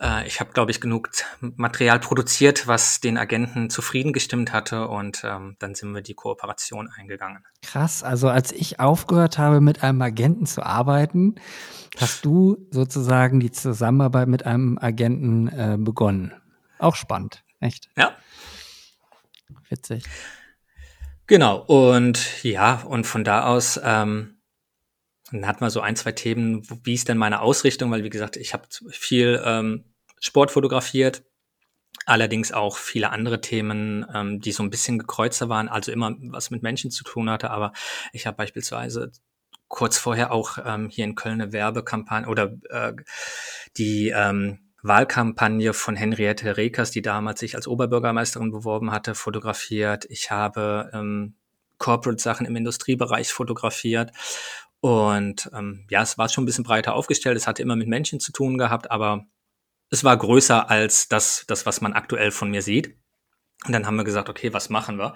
äh, 0.00 0.26
ich 0.26 0.40
habe, 0.40 0.52
glaube 0.52 0.70
ich, 0.70 0.80
genug 0.80 1.10
Material 1.40 1.98
produziert, 2.00 2.66
was 2.66 3.00
den 3.00 3.18
Agenten 3.18 3.70
zufrieden 3.70 4.12
gestimmt 4.12 4.52
hatte 4.52 4.88
und 4.88 5.22
ähm, 5.24 5.56
dann 5.58 5.74
sind 5.74 5.94
wir 5.94 6.02
die 6.02 6.14
Kooperation 6.14 6.88
eingegangen. 6.96 7.44
Krass, 7.62 8.02
also 8.02 8.28
als 8.28 8.52
ich 8.52 8.80
aufgehört 8.80 9.38
habe, 9.38 9.60
mit 9.60 9.82
einem 9.82 10.00
Agenten 10.02 10.46
zu 10.46 10.62
arbeiten, 10.62 11.36
hast 11.98 12.24
du 12.24 12.66
sozusagen 12.70 13.40
die 13.40 13.50
Zusammenarbeit 13.50 14.28
mit 14.28 14.46
einem 14.46 14.78
Agenten 14.78 15.48
äh, 15.48 15.76
begonnen. 15.78 16.32
Auch 16.78 16.94
spannend, 16.94 17.44
echt. 17.60 17.88
Ja. 17.96 18.12
Witzig. 19.68 20.04
Genau, 21.26 21.58
und 21.58 22.42
ja, 22.42 22.82
und 22.86 23.06
von 23.06 23.22
da 23.22 23.44
aus 23.44 23.78
ähm, 23.82 24.37
dann 25.30 25.46
hat 25.46 25.60
man 25.60 25.70
so 25.70 25.80
ein, 25.80 25.96
zwei 25.96 26.12
Themen, 26.12 26.62
wie 26.84 26.94
ist 26.94 27.08
denn 27.08 27.18
meine 27.18 27.40
Ausrichtung, 27.40 27.90
weil 27.90 28.04
wie 28.04 28.10
gesagt, 28.10 28.36
ich 28.36 28.52
habe 28.52 28.64
viel 28.90 29.42
ähm, 29.44 29.84
Sport 30.20 30.50
fotografiert, 30.50 31.22
allerdings 32.06 32.52
auch 32.52 32.76
viele 32.76 33.10
andere 33.10 33.40
Themen, 33.40 34.06
ähm, 34.14 34.40
die 34.40 34.52
so 34.52 34.62
ein 34.62 34.70
bisschen 34.70 34.98
gekreuzer 34.98 35.48
waren, 35.48 35.68
also 35.68 35.92
immer 35.92 36.14
was 36.18 36.50
mit 36.50 36.62
Menschen 36.62 36.90
zu 36.90 37.04
tun 37.04 37.28
hatte, 37.30 37.50
aber 37.50 37.72
ich 38.12 38.26
habe 38.26 38.36
beispielsweise 38.36 39.12
kurz 39.68 39.98
vorher 39.98 40.32
auch 40.32 40.58
ähm, 40.64 40.88
hier 40.88 41.04
in 41.04 41.14
Köln 41.14 41.40
eine 41.40 41.52
Werbekampagne 41.52 42.28
oder 42.28 42.54
äh, 42.70 42.94
die 43.76 44.08
ähm, 44.08 44.60
Wahlkampagne 44.82 45.74
von 45.74 45.96
Henriette 45.96 46.56
Rekers, 46.56 46.90
die 46.90 47.02
damals 47.02 47.40
sich 47.40 47.54
als 47.54 47.68
Oberbürgermeisterin 47.68 48.50
beworben 48.50 48.92
hatte, 48.92 49.14
fotografiert. 49.14 50.06
Ich 50.08 50.30
habe 50.30 50.90
ähm, 50.94 51.34
Corporate-Sachen 51.78 52.46
im 52.46 52.56
Industriebereich 52.56 53.32
fotografiert 53.32 54.12
und 54.80 55.50
ähm, 55.52 55.86
ja, 55.90 56.02
es 56.02 56.18
war 56.18 56.28
schon 56.28 56.44
ein 56.44 56.46
bisschen 56.46 56.64
breiter 56.64 56.94
aufgestellt. 56.94 57.36
Es 57.36 57.46
hatte 57.46 57.62
immer 57.62 57.76
mit 57.76 57.88
Menschen 57.88 58.20
zu 58.20 58.32
tun 58.32 58.58
gehabt, 58.58 58.90
aber 58.90 59.26
es 59.90 60.04
war 60.04 60.16
größer 60.16 60.70
als 60.70 61.08
das, 61.08 61.44
das, 61.48 61.66
was 61.66 61.80
man 61.80 61.94
aktuell 61.94 62.30
von 62.30 62.50
mir 62.50 62.62
sieht. 62.62 62.96
Und 63.66 63.72
dann 63.72 63.86
haben 63.86 63.96
wir 63.96 64.04
gesagt, 64.04 64.28
okay, 64.28 64.52
was 64.52 64.68
machen 64.68 64.98
wir? 64.98 65.14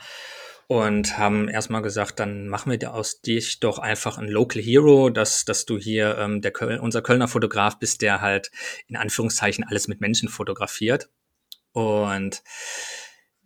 Und 0.67 1.19
haben 1.19 1.49
erstmal 1.49 1.83
gesagt, 1.83 2.19
dann 2.19 2.49
machen 2.49 2.73
wir 2.73 2.95
aus 2.95 3.21
dich 3.21 3.61
doch 3.61 3.79
einfach 3.79 4.19
ein 4.19 4.29
Local 4.29 4.61
Hero, 4.61 5.11
dass, 5.11 5.45
dass 5.45 5.65
du 5.67 5.79
hier 5.79 6.17
ähm, 6.19 6.41
der 6.41 6.51
Köl 6.51 6.79
unser 6.79 7.03
Kölner 7.03 7.29
Fotograf 7.29 7.79
bist, 7.79 8.03
der 8.03 8.21
halt 8.21 8.51
in 8.89 8.97
Anführungszeichen 8.97 9.65
alles 9.65 9.87
mit 9.87 10.01
Menschen 10.01 10.29
fotografiert. 10.29 11.11
Und 11.73 12.43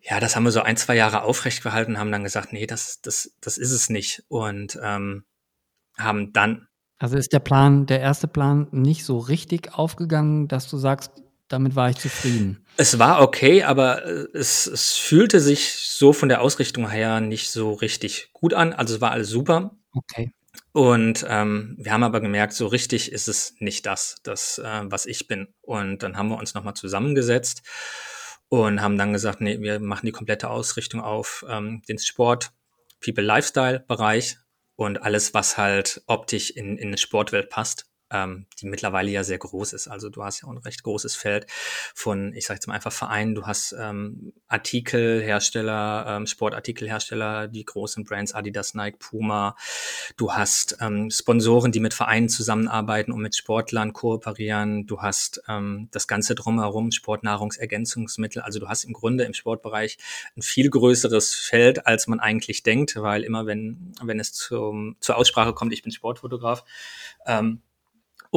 ja, 0.00 0.20
das 0.20 0.36
haben 0.36 0.44
wir 0.44 0.52
so 0.52 0.60
ein, 0.62 0.76
zwei 0.76 0.94
Jahre 0.94 1.22
aufrecht 1.22 1.62
gehalten, 1.62 1.98
haben 1.98 2.12
dann 2.12 2.22
gesagt, 2.22 2.52
nee, 2.52 2.66
das, 2.66 3.00
das, 3.02 3.34
das 3.40 3.58
ist 3.58 3.72
es 3.72 3.90
nicht. 3.90 4.22
Und 4.28 4.78
ähm, 4.82 5.24
haben 5.98 6.32
dann. 6.32 6.66
Also 6.98 7.16
ist 7.16 7.32
der 7.32 7.40
Plan, 7.40 7.86
der 7.86 8.00
erste 8.00 8.28
Plan 8.28 8.68
nicht 8.70 9.04
so 9.04 9.18
richtig 9.18 9.74
aufgegangen, 9.74 10.48
dass 10.48 10.68
du 10.70 10.78
sagst, 10.78 11.10
damit 11.48 11.76
war 11.76 11.90
ich 11.90 11.96
zufrieden. 11.96 12.64
Es 12.76 12.98
war 12.98 13.22
okay, 13.22 13.62
aber 13.62 14.04
äh, 14.04 14.26
es, 14.34 14.66
es 14.66 14.96
fühlte 14.96 15.40
sich 15.40 15.74
so 15.76 16.12
von 16.12 16.28
der 16.28 16.40
Ausrichtung 16.40 16.90
her 16.90 17.20
nicht 17.20 17.50
so 17.50 17.72
richtig 17.72 18.30
gut 18.32 18.54
an. 18.54 18.72
Also 18.72 18.96
es 18.96 19.00
war 19.00 19.12
alles 19.12 19.28
super. 19.28 19.76
Okay. 19.92 20.32
Und 20.72 21.24
ähm, 21.28 21.76
wir 21.78 21.92
haben 21.92 22.02
aber 22.02 22.20
gemerkt, 22.20 22.52
so 22.52 22.66
richtig 22.66 23.12
ist 23.12 23.28
es 23.28 23.54
nicht 23.60 23.86
das, 23.86 24.16
das 24.22 24.58
äh, 24.58 24.82
was 24.84 25.06
ich 25.06 25.28
bin. 25.28 25.48
Und 25.62 26.02
dann 26.02 26.16
haben 26.16 26.28
wir 26.28 26.38
uns 26.38 26.54
nochmal 26.54 26.74
zusammengesetzt 26.74 27.62
und 28.48 28.82
haben 28.82 28.98
dann 28.98 29.12
gesagt, 29.12 29.40
nee, 29.40 29.60
wir 29.60 29.80
machen 29.80 30.06
die 30.06 30.12
komplette 30.12 30.50
Ausrichtung 30.50 31.00
auf 31.00 31.44
ähm, 31.48 31.82
den 31.88 31.98
Sport, 31.98 32.52
People 33.02 33.24
Lifestyle 33.24 33.80
Bereich 33.80 34.36
und 34.76 35.02
alles, 35.02 35.34
was 35.34 35.56
halt 35.58 36.02
optisch 36.06 36.50
in, 36.50 36.78
in 36.78 36.88
eine 36.88 36.98
Sportwelt 36.98 37.50
passt, 37.50 37.86
ähm, 38.10 38.46
die 38.60 38.66
mittlerweile 38.66 39.10
ja 39.10 39.24
sehr 39.24 39.38
groß 39.38 39.72
ist. 39.72 39.88
Also 39.88 40.08
du 40.10 40.22
hast 40.22 40.42
ja 40.42 40.48
auch 40.48 40.52
ein 40.52 40.58
recht 40.58 40.82
großes 40.82 41.16
Feld 41.16 41.46
von, 41.94 42.32
ich 42.34 42.46
sage 42.46 42.56
jetzt 42.58 42.66
mal 42.66 42.74
einfach 42.74 42.92
Vereinen, 42.92 43.34
du 43.34 43.46
hast 43.46 43.74
ähm, 43.78 44.32
Artikelhersteller, 44.48 46.06
ähm, 46.08 46.26
Sportartikelhersteller, 46.26 47.48
die 47.48 47.64
großen 47.64 48.04
Brands 48.04 48.34
Adidas, 48.34 48.74
Nike, 48.74 48.98
Puma, 48.98 49.56
du 50.16 50.32
hast 50.32 50.78
ähm, 50.80 51.10
Sponsoren, 51.10 51.72
die 51.72 51.80
mit 51.80 51.94
Vereinen 51.94 52.28
zusammenarbeiten 52.28 53.12
und 53.12 53.20
mit 53.20 53.34
Sportlern 53.34 53.92
kooperieren, 53.92 54.86
du 54.86 55.02
hast 55.02 55.42
ähm, 55.48 55.88
das 55.90 56.06
Ganze 56.06 56.34
drumherum, 56.34 56.92
Sportnahrungsergänzungsmittel, 56.92 58.42
also 58.42 58.60
du 58.60 58.68
hast 58.68 58.84
im 58.84 58.92
Grunde 58.92 59.24
im 59.24 59.34
Sportbereich 59.34 59.98
ein 60.36 60.42
viel 60.42 60.70
größeres 60.70 61.34
Feld, 61.34 61.86
als 61.86 62.06
man 62.06 62.20
eigentlich 62.20 62.62
denkt, 62.62 62.96
weil 62.96 63.24
immer 63.24 63.46
wenn, 63.46 63.92
wenn 64.02 64.20
es 64.20 64.32
zum, 64.32 64.96
zur 65.00 65.16
Aussprache 65.16 65.52
kommt, 65.54 65.72
ich 65.72 65.82
bin 65.82 65.92
Sportfotograf, 65.92 66.64
ähm, 67.26 67.62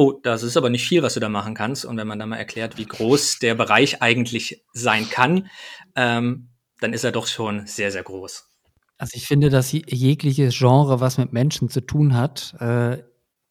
oh, 0.00 0.18
das 0.22 0.42
ist 0.42 0.56
aber 0.56 0.70
nicht 0.70 0.88
viel, 0.88 1.02
was 1.02 1.12
du 1.12 1.20
da 1.20 1.28
machen 1.28 1.54
kannst. 1.54 1.84
Und 1.84 1.98
wenn 1.98 2.06
man 2.06 2.18
dann 2.18 2.30
mal 2.30 2.38
erklärt, 2.38 2.78
wie 2.78 2.86
groß 2.86 3.38
der 3.38 3.54
Bereich 3.54 4.00
eigentlich 4.00 4.64
sein 4.72 5.10
kann, 5.10 5.50
ähm, 5.94 6.48
dann 6.80 6.94
ist 6.94 7.04
er 7.04 7.12
doch 7.12 7.26
schon 7.26 7.66
sehr, 7.66 7.92
sehr 7.92 8.02
groß. 8.02 8.48
Also 8.96 9.12
ich 9.14 9.26
finde, 9.26 9.50
dass 9.50 9.72
jegliches 9.72 10.56
Genre, 10.56 11.00
was 11.00 11.18
mit 11.18 11.34
Menschen 11.34 11.68
zu 11.68 11.82
tun 11.82 12.14
hat, 12.14 12.54
äh, 12.60 13.02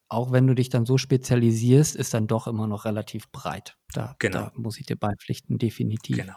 auch 0.08 0.32
wenn 0.32 0.48
du 0.48 0.56
dich 0.56 0.70
dann 0.70 0.88
so 0.88 0.98
spezialisierst, 0.98 1.96
ist 1.96 2.16
dann 2.16 2.26
doch 2.26 2.48
immer 2.48 2.66
noch 2.66 2.86
relativ 2.86 3.32
breit. 3.32 3.78
Da, 3.94 4.16
genau. 4.18 4.40
da 4.40 4.52
muss 4.56 4.80
ich 4.80 4.88
dir 4.88 4.96
beipflichten, 4.96 5.60
definitiv. 5.60 6.18
Genau. 6.18 6.34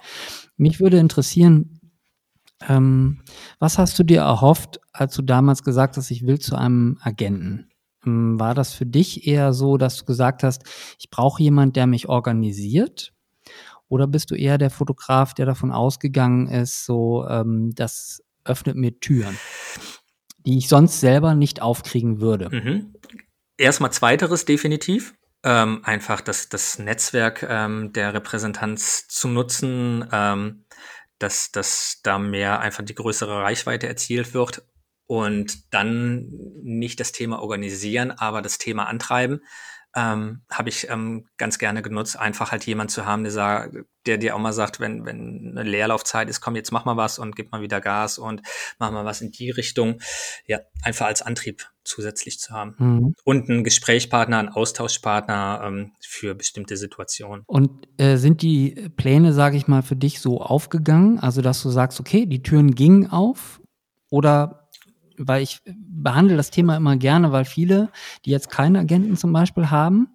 Mich 0.59 0.79
würde 0.79 0.99
interessieren, 0.99 1.81
ähm, 2.69 3.23
was 3.59 3.79
hast 3.79 3.99
du 3.99 4.03
dir 4.03 4.21
erhofft, 4.21 4.79
als 4.93 5.15
du 5.15 5.23
damals 5.23 5.63
gesagt 5.63 5.97
hast, 5.97 6.11
ich 6.11 6.27
will 6.27 6.39
zu 6.39 6.55
einem 6.55 6.99
Agenten? 7.01 7.72
Ähm, 8.07 8.39
war 8.39 8.55
das 8.55 8.73
für 8.73 8.87
dich 8.87 9.27
eher 9.27 9.53
so, 9.53 9.77
dass 9.77 9.97
du 9.97 10.05
gesagt 10.05 10.43
hast, 10.43 10.63
ich 10.99 11.11
brauche 11.11 11.43
jemand, 11.43 11.77
der 11.77 11.87
mich 11.87 12.09
organisiert? 12.09 13.13
Oder 13.89 14.07
bist 14.07 14.31
du 14.31 14.35
eher 14.35 14.59
der 14.59 14.71
Fotograf, 14.71 15.35
der 15.35 15.47
davon 15.47 15.71
ausgegangen 15.71 16.49
ist, 16.49 16.87
so, 16.87 17.27
ähm, 17.29 17.75
das 17.75 18.23
öffnet 18.45 18.77
mir 18.77 18.99
Türen, 19.01 19.37
die 20.47 20.59
ich 20.59 20.69
sonst 20.69 21.01
selber 21.01 21.35
nicht 21.35 21.61
aufkriegen 21.61 22.21
würde? 22.21 22.49
Mhm. 22.51 22.95
Erstmal 23.59 23.93
zweiteres 23.93 24.45
definitiv. 24.45 25.15
Ähm, 25.45 25.81
einfach 25.85 26.21
das, 26.21 26.49
das 26.49 26.79
Netzwerk 26.79 27.45
ähm, 27.49 27.93
der 27.93 28.15
Repräsentanz 28.15 29.09
zu 29.09 29.29
nutzen, 29.29 30.09
ähm, 30.13 30.65
dass, 31.19 31.51
dass 31.51 32.01
da 32.03 32.19
mehr 32.19 32.61
einfach 32.61 32.85
die 32.85 32.95
größere 32.95 33.43
Reichweite 33.43 33.89
erzielt 33.89 34.35
wird 34.35 34.63
und 35.13 35.75
dann 35.75 36.31
nicht 36.63 36.99
das 36.99 37.13
Thema 37.13 37.43
organisieren, 37.43 38.13
aber 38.13 38.41
das 38.41 38.57
Thema 38.57 38.87
antreiben, 38.87 39.43
ähm, 39.95 40.41
habe 40.51 40.71
ich 40.71 40.89
ähm, 40.89 41.27
ganz 41.37 41.59
gerne 41.59 41.83
genutzt, 41.83 42.19
einfach 42.19 42.51
halt 42.51 42.65
jemand 42.65 42.91
zu 42.91 43.05
haben, 43.05 43.23
der, 43.23 43.31
sagt, 43.31 43.77
der 44.07 44.17
dir 44.17 44.35
auch 44.35 44.39
mal 44.39 44.55
sagt, 44.55 44.81
wenn, 44.81 45.05
wenn 45.05 45.55
eine 45.55 45.69
Leerlaufzeit 45.69 46.31
ist, 46.31 46.41
komm, 46.41 46.57
jetzt 46.57 46.73
mach 46.73 46.87
mal 46.87 46.97
was 46.97 47.19
und 47.19 47.37
gib 47.37 47.53
mal 47.53 47.61
wieder 47.61 47.83
Gas 47.83 48.17
und 48.17 48.41
mach 48.79 48.91
mal 48.91 49.05
was 49.05 49.21
in 49.21 49.33
die 49.33 49.51
Richtung. 49.51 50.01
Ja, 50.47 50.61
einfach 50.83 51.05
als 51.05 51.21
Antrieb 51.21 51.69
zusätzlich 51.85 52.39
zu 52.39 52.55
haben. 52.55 52.75
Mhm. 52.79 53.15
Und 53.23 53.51
einen 53.51 53.65
Gesprächspartner, 53.65 54.39
einen 54.39 54.49
Austauschpartner 54.49 55.61
ähm, 55.63 55.93
für 56.01 56.35
bestimmte 56.35 56.79
Situationen. 56.79 57.45
Und 57.47 57.87
äh, 57.99 58.17
sind 58.17 58.41
die 58.41 58.89
Pläne, 58.97 59.35
sage 59.35 59.59
ich 59.59 59.69
mal, 59.69 59.83
für 59.83 59.97
dich 59.97 60.21
so 60.21 60.41
aufgegangen? 60.41 61.19
Also, 61.19 61.43
dass 61.43 61.63
du 61.63 61.69
sagst, 61.69 62.01
okay, 62.01 62.25
die 62.25 62.43
Türen 62.43 62.75
gingen 62.75 63.11
auf 63.11 63.61
oder 64.09 64.62
weil 65.27 65.43
ich 65.43 65.61
behandle 65.65 66.37
das 66.37 66.51
Thema 66.51 66.77
immer 66.77 66.97
gerne, 66.97 67.33
weil 67.33 67.45
viele, 67.45 67.91
die 68.25 68.31
jetzt 68.31 68.51
keine 68.51 68.81
Agenten 68.81 69.17
zum 69.17 69.33
Beispiel 69.33 69.71
haben, 69.71 70.09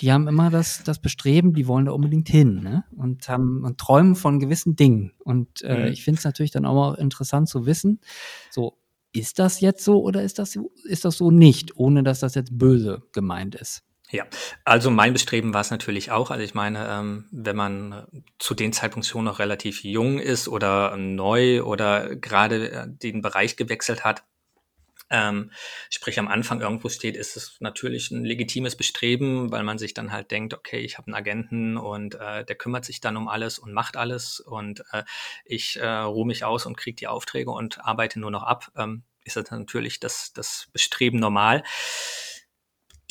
die 0.00 0.12
haben 0.12 0.26
immer 0.26 0.50
das, 0.50 0.82
das 0.84 1.00
Bestreben, 1.00 1.54
die 1.54 1.68
wollen 1.68 1.86
da 1.86 1.92
unbedingt 1.92 2.28
hin 2.28 2.62
ne? 2.62 2.84
und 2.96 3.28
haben 3.28 3.64
und 3.64 3.78
träumen 3.78 4.16
von 4.16 4.40
gewissen 4.40 4.74
Dingen. 4.74 5.12
Und 5.20 5.62
äh, 5.62 5.86
mhm. 5.86 5.92
ich 5.92 6.02
finde 6.02 6.18
es 6.18 6.24
natürlich 6.24 6.50
dann 6.50 6.66
auch 6.66 6.74
mal 6.74 6.94
interessant 6.94 7.48
zu 7.48 7.66
wissen, 7.66 8.00
so 8.50 8.78
ist 9.12 9.38
das 9.38 9.60
jetzt 9.60 9.84
so 9.84 10.02
oder 10.02 10.22
ist 10.22 10.38
das, 10.38 10.58
ist 10.84 11.04
das 11.04 11.16
so 11.18 11.30
nicht, 11.30 11.76
ohne 11.76 12.02
dass 12.02 12.20
das 12.20 12.34
jetzt 12.34 12.56
böse 12.58 13.02
gemeint 13.12 13.54
ist. 13.54 13.84
Ja, 14.12 14.26
also 14.64 14.90
mein 14.90 15.14
Bestreben 15.14 15.54
war 15.54 15.62
es 15.62 15.70
natürlich 15.70 16.10
auch. 16.10 16.30
Also 16.30 16.44
ich 16.44 16.52
meine, 16.54 16.86
ähm, 16.86 17.28
wenn 17.30 17.56
man 17.56 17.92
äh, 17.92 18.04
zu 18.38 18.54
dem 18.54 18.72
Zeitpunkt 18.74 19.06
schon 19.06 19.24
noch 19.24 19.38
relativ 19.38 19.84
jung 19.84 20.18
ist 20.18 20.48
oder 20.48 20.96
neu 20.98 21.62
oder 21.62 22.14
gerade 22.16 22.70
äh, 22.70 22.86
den 22.88 23.22
Bereich 23.22 23.56
gewechselt 23.56 24.04
hat, 24.04 24.24
Ähm, 25.10 25.52
sprich, 25.90 26.18
am 26.18 26.28
Anfang 26.28 26.62
irgendwo 26.62 26.88
steht, 26.88 27.16
ist 27.16 27.36
es 27.36 27.58
natürlich 27.60 28.10
ein 28.10 28.24
legitimes 28.24 28.76
Bestreben, 28.76 29.52
weil 29.52 29.62
man 29.64 29.78
sich 29.78 29.94
dann 29.94 30.12
halt 30.12 30.30
denkt, 30.32 30.54
okay, 30.54 30.80
ich 30.80 30.98
habe 30.98 31.08
einen 31.08 31.16
Agenten 31.16 31.76
und 31.78 32.16
äh, 32.16 32.44
der 32.44 32.56
kümmert 32.56 32.84
sich 32.86 33.00
dann 33.00 33.16
um 33.18 33.28
alles 33.28 33.58
und 33.60 33.72
macht 33.74 33.96
alles 33.96 34.40
und 34.40 34.84
äh, 34.92 35.04
ich 35.44 35.78
äh, 35.78 35.86
ruhe 35.86 36.26
mich 36.26 36.44
aus 36.44 36.66
und 36.66 36.76
kriege 36.78 36.96
die 36.96 37.08
Aufträge 37.08 37.50
und 37.52 37.84
arbeite 37.84 38.20
nur 38.20 38.30
noch 38.32 38.42
ab. 38.44 38.72
Ähm, 38.76 39.04
ist 39.24 39.36
das 39.36 39.50
natürlich 39.50 40.00
das, 40.00 40.32
das 40.34 40.68
Bestreben 40.72 41.20
normal. 41.20 41.62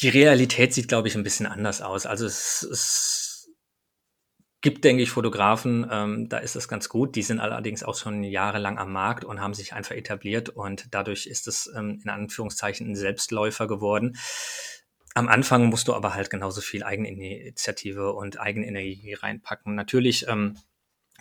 Die 0.01 0.09
Realität 0.09 0.73
sieht, 0.73 0.87
glaube 0.87 1.07
ich, 1.07 1.15
ein 1.15 1.23
bisschen 1.23 1.45
anders 1.45 1.81
aus. 1.81 2.05
Also 2.05 2.25
es, 2.25 2.63
es 2.63 3.49
gibt, 4.61 4.83
denke 4.83 5.03
ich, 5.03 5.09
Fotografen, 5.09 5.87
ähm, 5.91 6.29
da 6.29 6.37
ist 6.37 6.55
es 6.55 6.67
ganz 6.67 6.87
gut. 6.89 7.15
Die 7.15 7.23
sind 7.23 7.39
allerdings 7.39 7.83
auch 7.83 7.95
schon 7.95 8.23
jahrelang 8.23 8.77
am 8.77 8.91
Markt 8.91 9.25
und 9.25 9.41
haben 9.41 9.53
sich 9.53 9.73
einfach 9.73 9.95
etabliert 9.95 10.49
und 10.49 10.93
dadurch 10.93 11.25
ist 11.25 11.47
es 11.47 11.71
ähm, 11.75 11.99
in 12.03 12.09
Anführungszeichen 12.09 12.91
ein 12.91 12.95
Selbstläufer 12.95 13.67
geworden. 13.67 14.17
Am 15.13 15.27
Anfang 15.27 15.65
musst 15.65 15.87
du 15.87 15.93
aber 15.93 16.13
halt 16.13 16.29
genauso 16.29 16.61
viel 16.61 16.83
Eigeninitiative 16.83 18.13
und 18.13 18.39
Eigenenergie 18.39 19.13
reinpacken. 19.13 19.75
Natürlich 19.75 20.27
ähm, 20.27 20.57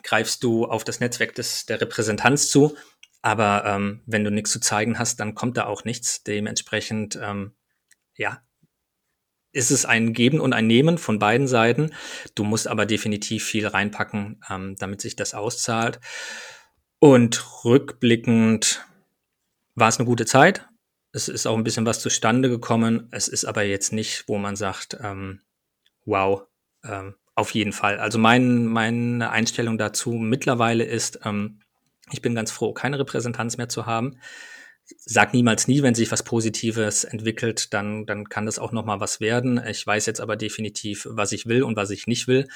greifst 0.02 0.44
du 0.44 0.66
auf 0.66 0.84
das 0.84 1.00
Netzwerk 1.00 1.34
des, 1.34 1.66
der 1.66 1.80
Repräsentanz 1.80 2.50
zu, 2.50 2.76
aber 3.20 3.64
ähm, 3.66 4.02
wenn 4.06 4.22
du 4.22 4.30
nichts 4.30 4.52
zu 4.52 4.60
zeigen 4.60 4.98
hast, 4.98 5.18
dann 5.18 5.34
kommt 5.34 5.56
da 5.56 5.66
auch 5.66 5.84
nichts. 5.84 6.22
Dementsprechend, 6.22 7.18
ähm, 7.20 7.54
ja, 8.16 8.42
ist 9.52 9.70
es 9.70 9.84
ein 9.84 10.12
Geben 10.12 10.40
und 10.40 10.52
ein 10.52 10.66
Nehmen 10.66 10.98
von 10.98 11.18
beiden 11.18 11.48
Seiten. 11.48 11.92
Du 12.34 12.44
musst 12.44 12.68
aber 12.68 12.86
definitiv 12.86 13.44
viel 13.44 13.66
reinpacken, 13.66 14.40
ähm, 14.48 14.76
damit 14.78 15.00
sich 15.00 15.16
das 15.16 15.34
auszahlt. 15.34 16.00
Und 16.98 17.64
rückblickend 17.64 18.86
war 19.74 19.88
es 19.88 19.98
eine 19.98 20.06
gute 20.06 20.26
Zeit. 20.26 20.68
Es 21.12 21.28
ist 21.28 21.46
auch 21.46 21.56
ein 21.56 21.64
bisschen 21.64 21.86
was 21.86 22.00
zustande 22.00 22.48
gekommen. 22.48 23.08
Es 23.10 23.26
ist 23.26 23.44
aber 23.44 23.62
jetzt 23.62 23.92
nicht, 23.92 24.24
wo 24.28 24.38
man 24.38 24.54
sagt, 24.54 24.98
ähm, 25.02 25.40
wow, 26.04 26.42
ähm, 26.84 27.16
auf 27.34 27.52
jeden 27.52 27.72
Fall. 27.72 27.98
Also 27.98 28.18
mein, 28.18 28.66
meine 28.66 29.30
Einstellung 29.30 29.78
dazu 29.78 30.12
mittlerweile 30.12 30.84
ist, 30.84 31.20
ähm, 31.24 31.60
ich 32.12 32.22
bin 32.22 32.34
ganz 32.34 32.50
froh, 32.50 32.72
keine 32.72 32.98
Repräsentanz 32.98 33.56
mehr 33.56 33.68
zu 33.68 33.86
haben 33.86 34.18
sag 34.98 35.32
niemals 35.32 35.68
nie, 35.68 35.82
wenn 35.82 35.94
sich 35.94 36.10
was 36.10 36.22
Positives 36.22 37.04
entwickelt, 37.04 37.72
dann, 37.72 38.06
dann 38.06 38.28
kann 38.28 38.46
das 38.46 38.58
auch 38.58 38.72
nochmal 38.72 39.00
was 39.00 39.20
werden. 39.20 39.62
Ich 39.66 39.86
weiß 39.86 40.06
jetzt 40.06 40.20
aber 40.20 40.36
definitiv, 40.36 41.06
was 41.10 41.32
ich 41.32 41.46
will 41.46 41.62
und 41.62 41.76
was 41.76 41.90
ich 41.90 42.06
nicht 42.06 42.28
will. 42.28 42.48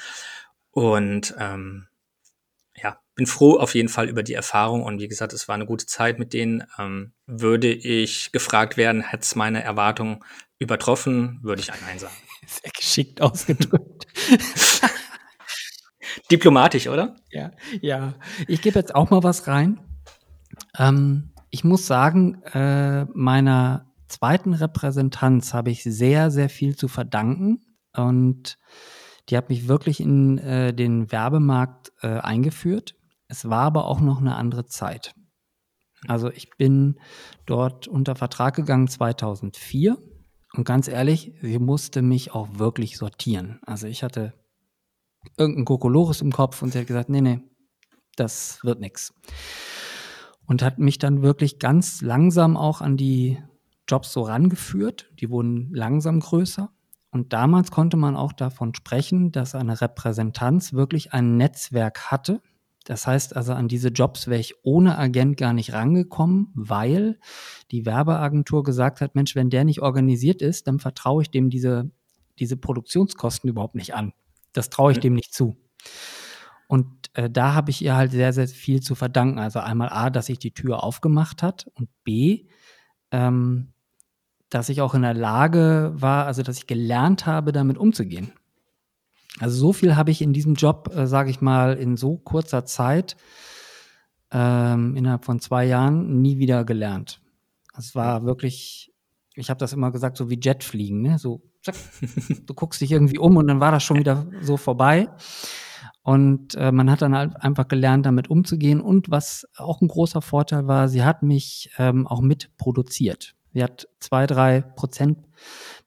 Und 0.71 1.35
ähm, 1.39 1.87
ja, 2.75 2.99
bin 3.15 3.25
froh 3.25 3.57
auf 3.57 3.75
jeden 3.75 3.89
Fall 3.89 4.09
über 4.09 4.23
die 4.23 4.33
Erfahrung 4.33 4.83
und 4.83 4.99
wie 4.99 5.07
gesagt, 5.07 5.33
es 5.33 5.47
war 5.47 5.55
eine 5.55 5.65
gute 5.65 5.85
Zeit 5.85 6.19
mit 6.19 6.33
denen. 6.33 6.63
Ähm, 6.77 7.13
würde 7.25 7.71
ich 7.71 8.31
gefragt 8.31 8.75
werden, 8.77 9.01
hätte 9.01 9.23
es 9.23 9.35
meine 9.35 9.63
Erwartung 9.63 10.23
übertroffen, 10.59 11.39
würde 11.41 11.61
ich 11.61 11.71
ein 11.71 11.79
Nein 11.85 11.99
sagen. 11.99 12.15
Sehr 12.47 12.71
geschickt 12.71 13.21
ausgedrückt. 13.21 14.05
Diplomatisch, 16.31 16.87
oder? 16.87 17.15
Ja, 17.29 17.51
ja. 17.81 18.15
Ich 18.47 18.61
gebe 18.61 18.79
jetzt 18.79 18.93
auch 18.93 19.09
mal 19.09 19.23
was 19.23 19.47
rein. 19.47 19.79
Ähm, 20.77 21.31
ich 21.55 21.63
muss 21.63 21.87
sagen, 21.87 22.43
äh, 22.53 23.05
meiner 23.13 23.89
zweiten 24.09 24.53
Repräsentanz 24.53 25.53
habe 25.53 25.71
ich 25.71 25.83
sehr, 25.83 26.29
sehr 26.29 26.49
viel 26.49 26.75
zu 26.75 26.89
verdanken. 26.89 27.61
Und 27.95 28.57
die 29.29 29.37
hat 29.37 29.47
mich 29.47 29.69
wirklich 29.69 30.01
in 30.01 30.37
äh, 30.37 30.73
den 30.73 31.13
Werbemarkt 31.13 31.93
äh, 32.01 32.19
eingeführt. 32.19 32.95
Es 33.29 33.49
war 33.49 33.61
aber 33.61 33.85
auch 33.85 34.01
noch 34.01 34.19
eine 34.19 34.35
andere 34.35 34.65
Zeit. 34.65 35.15
Also 36.09 36.29
ich 36.29 36.49
bin 36.57 36.99
dort 37.45 37.87
unter 37.87 38.17
Vertrag 38.17 38.57
gegangen 38.57 38.89
2004 38.89 39.97
und 40.55 40.65
ganz 40.65 40.89
ehrlich, 40.89 41.35
sie 41.41 41.57
musste 41.57 42.01
mich 42.01 42.33
auch 42.33 42.59
wirklich 42.59 42.97
sortieren. 42.97 43.61
Also 43.65 43.87
ich 43.87 44.03
hatte 44.03 44.33
irgendein 45.37 45.63
Kokolores 45.63 46.19
im 46.19 46.33
Kopf 46.33 46.61
und 46.61 46.73
sie 46.73 46.79
hat 46.79 46.87
gesagt, 46.87 47.07
nee, 47.07 47.21
nee, 47.21 47.39
das 48.17 48.59
wird 48.61 48.81
nichts 48.81 49.13
und 50.47 50.61
hat 50.61 50.79
mich 50.79 50.97
dann 50.97 51.21
wirklich 51.21 51.59
ganz 51.59 52.01
langsam 52.01 52.57
auch 52.57 52.81
an 52.81 52.97
die 52.97 53.37
Jobs 53.87 54.11
so 54.13 54.21
rangeführt. 54.21 55.11
Die 55.19 55.29
wurden 55.29 55.73
langsam 55.73 56.19
größer. 56.19 56.69
Und 57.11 57.33
damals 57.33 57.71
konnte 57.71 57.97
man 57.97 58.15
auch 58.15 58.33
davon 58.33 58.75
sprechen, 58.75 59.31
dass 59.31 59.55
eine 59.55 59.79
Repräsentanz 59.79 60.73
wirklich 60.73 61.13
ein 61.13 61.37
Netzwerk 61.37 62.11
hatte. 62.11 62.41
Das 62.83 63.07
heißt 63.07 63.35
also, 63.35 63.53
an 63.53 63.67
diese 63.67 63.89
Jobs 63.89 64.27
wäre 64.27 64.39
ich 64.39 64.53
ohne 64.63 64.97
Agent 64.97 65.37
gar 65.37 65.53
nicht 65.53 65.73
rangekommen, 65.73 66.51
weil 66.53 67.19
die 67.71 67.85
Werbeagentur 67.85 68.63
gesagt 68.63 69.01
hat, 69.01 69.15
Mensch, 69.15 69.35
wenn 69.35 69.49
der 69.49 69.63
nicht 69.63 69.81
organisiert 69.81 70.41
ist, 70.41 70.67
dann 70.67 70.79
vertraue 70.79 71.23
ich 71.23 71.31
dem 71.31 71.49
diese, 71.49 71.89
diese 72.37 72.57
Produktionskosten 72.57 73.49
überhaupt 73.49 73.75
nicht 73.75 73.95
an. 73.95 74.13
Das 74.53 74.69
traue 74.69 74.91
ich 74.91 74.99
dem 74.99 75.13
nicht 75.13 75.33
zu. 75.33 75.55
Und 76.67 77.04
äh, 77.15 77.29
da 77.29 77.53
habe 77.53 77.71
ich 77.71 77.81
ihr 77.81 77.95
halt 77.95 78.11
sehr, 78.11 78.33
sehr 78.33 78.47
viel 78.47 78.81
zu 78.81 78.93
verdanken. 78.93 79.39
Also 79.39 79.59
einmal 79.59 79.89
A, 79.89 80.09
dass 80.09 80.27
sich 80.27 80.39
die 80.39 80.53
Tür 80.53 80.83
aufgemacht 80.83 81.41
hat 81.41 81.67
und 81.73 81.89
B, 82.03 82.47
ähm, 83.11 83.73
dass 84.49 84.69
ich 84.69 84.81
auch 84.81 84.93
in 84.93 85.01
der 85.01 85.13
Lage 85.13 85.93
war, 85.95 86.25
also 86.25 86.43
dass 86.43 86.57
ich 86.57 86.67
gelernt 86.67 87.25
habe, 87.25 87.51
damit 87.51 87.77
umzugehen. 87.77 88.31
Also 89.39 89.57
so 89.57 89.73
viel 89.73 89.95
habe 89.95 90.11
ich 90.11 90.21
in 90.21 90.33
diesem 90.33 90.55
Job, 90.55 90.91
äh, 90.95 91.07
sage 91.07 91.29
ich 91.29 91.41
mal, 91.41 91.73
in 91.75 91.97
so 91.97 92.17
kurzer 92.17 92.65
Zeit, 92.65 93.17
ähm, 94.31 94.95
innerhalb 94.95 95.25
von 95.25 95.39
zwei 95.39 95.65
Jahren, 95.65 96.21
nie 96.21 96.37
wieder 96.37 96.65
gelernt. 96.65 97.21
Es 97.77 97.95
war 97.95 98.25
wirklich, 98.25 98.93
ich 99.33 99.49
habe 99.49 99.57
das 99.57 99.73
immer 99.73 99.91
gesagt, 99.91 100.17
so 100.17 100.29
wie 100.29 100.39
Jetfliegen, 100.41 101.01
ne? 101.01 101.19
So, 101.19 101.41
zack, 101.61 101.75
du 102.45 102.53
guckst 102.53 102.79
dich 102.81 102.91
irgendwie 102.91 103.17
um 103.17 103.37
und 103.37 103.47
dann 103.47 103.59
war 103.59 103.71
das 103.71 103.83
schon 103.83 103.97
wieder 103.97 104.25
so 104.41 104.57
vorbei. 104.57 105.09
Und 106.05 106.53
äh, 106.53 106.71
man 106.71 106.91
hat 106.91 107.01
dann 107.01 107.15
halt 107.15 107.35
einfach 107.41 107.67
gelernt, 107.67 108.05
damit 108.05 108.29
umzugehen. 108.29 108.79
Und 108.79 109.09
was 109.09 109.47
auch 109.57 109.81
ein 109.81 109.87
großer 109.87 110.21
Vorteil 110.21 110.67
war, 110.67 110.87
sie 110.87 111.03
hat 111.03 111.23
mich 111.23 111.71
ähm, 111.79 112.05
auch 112.05 112.21
mitproduziert. 112.21 113.33
Sie 113.53 113.63
hat 113.63 113.87
zwei, 113.99 114.27
drei 114.27 114.61
Prozent 114.61 115.17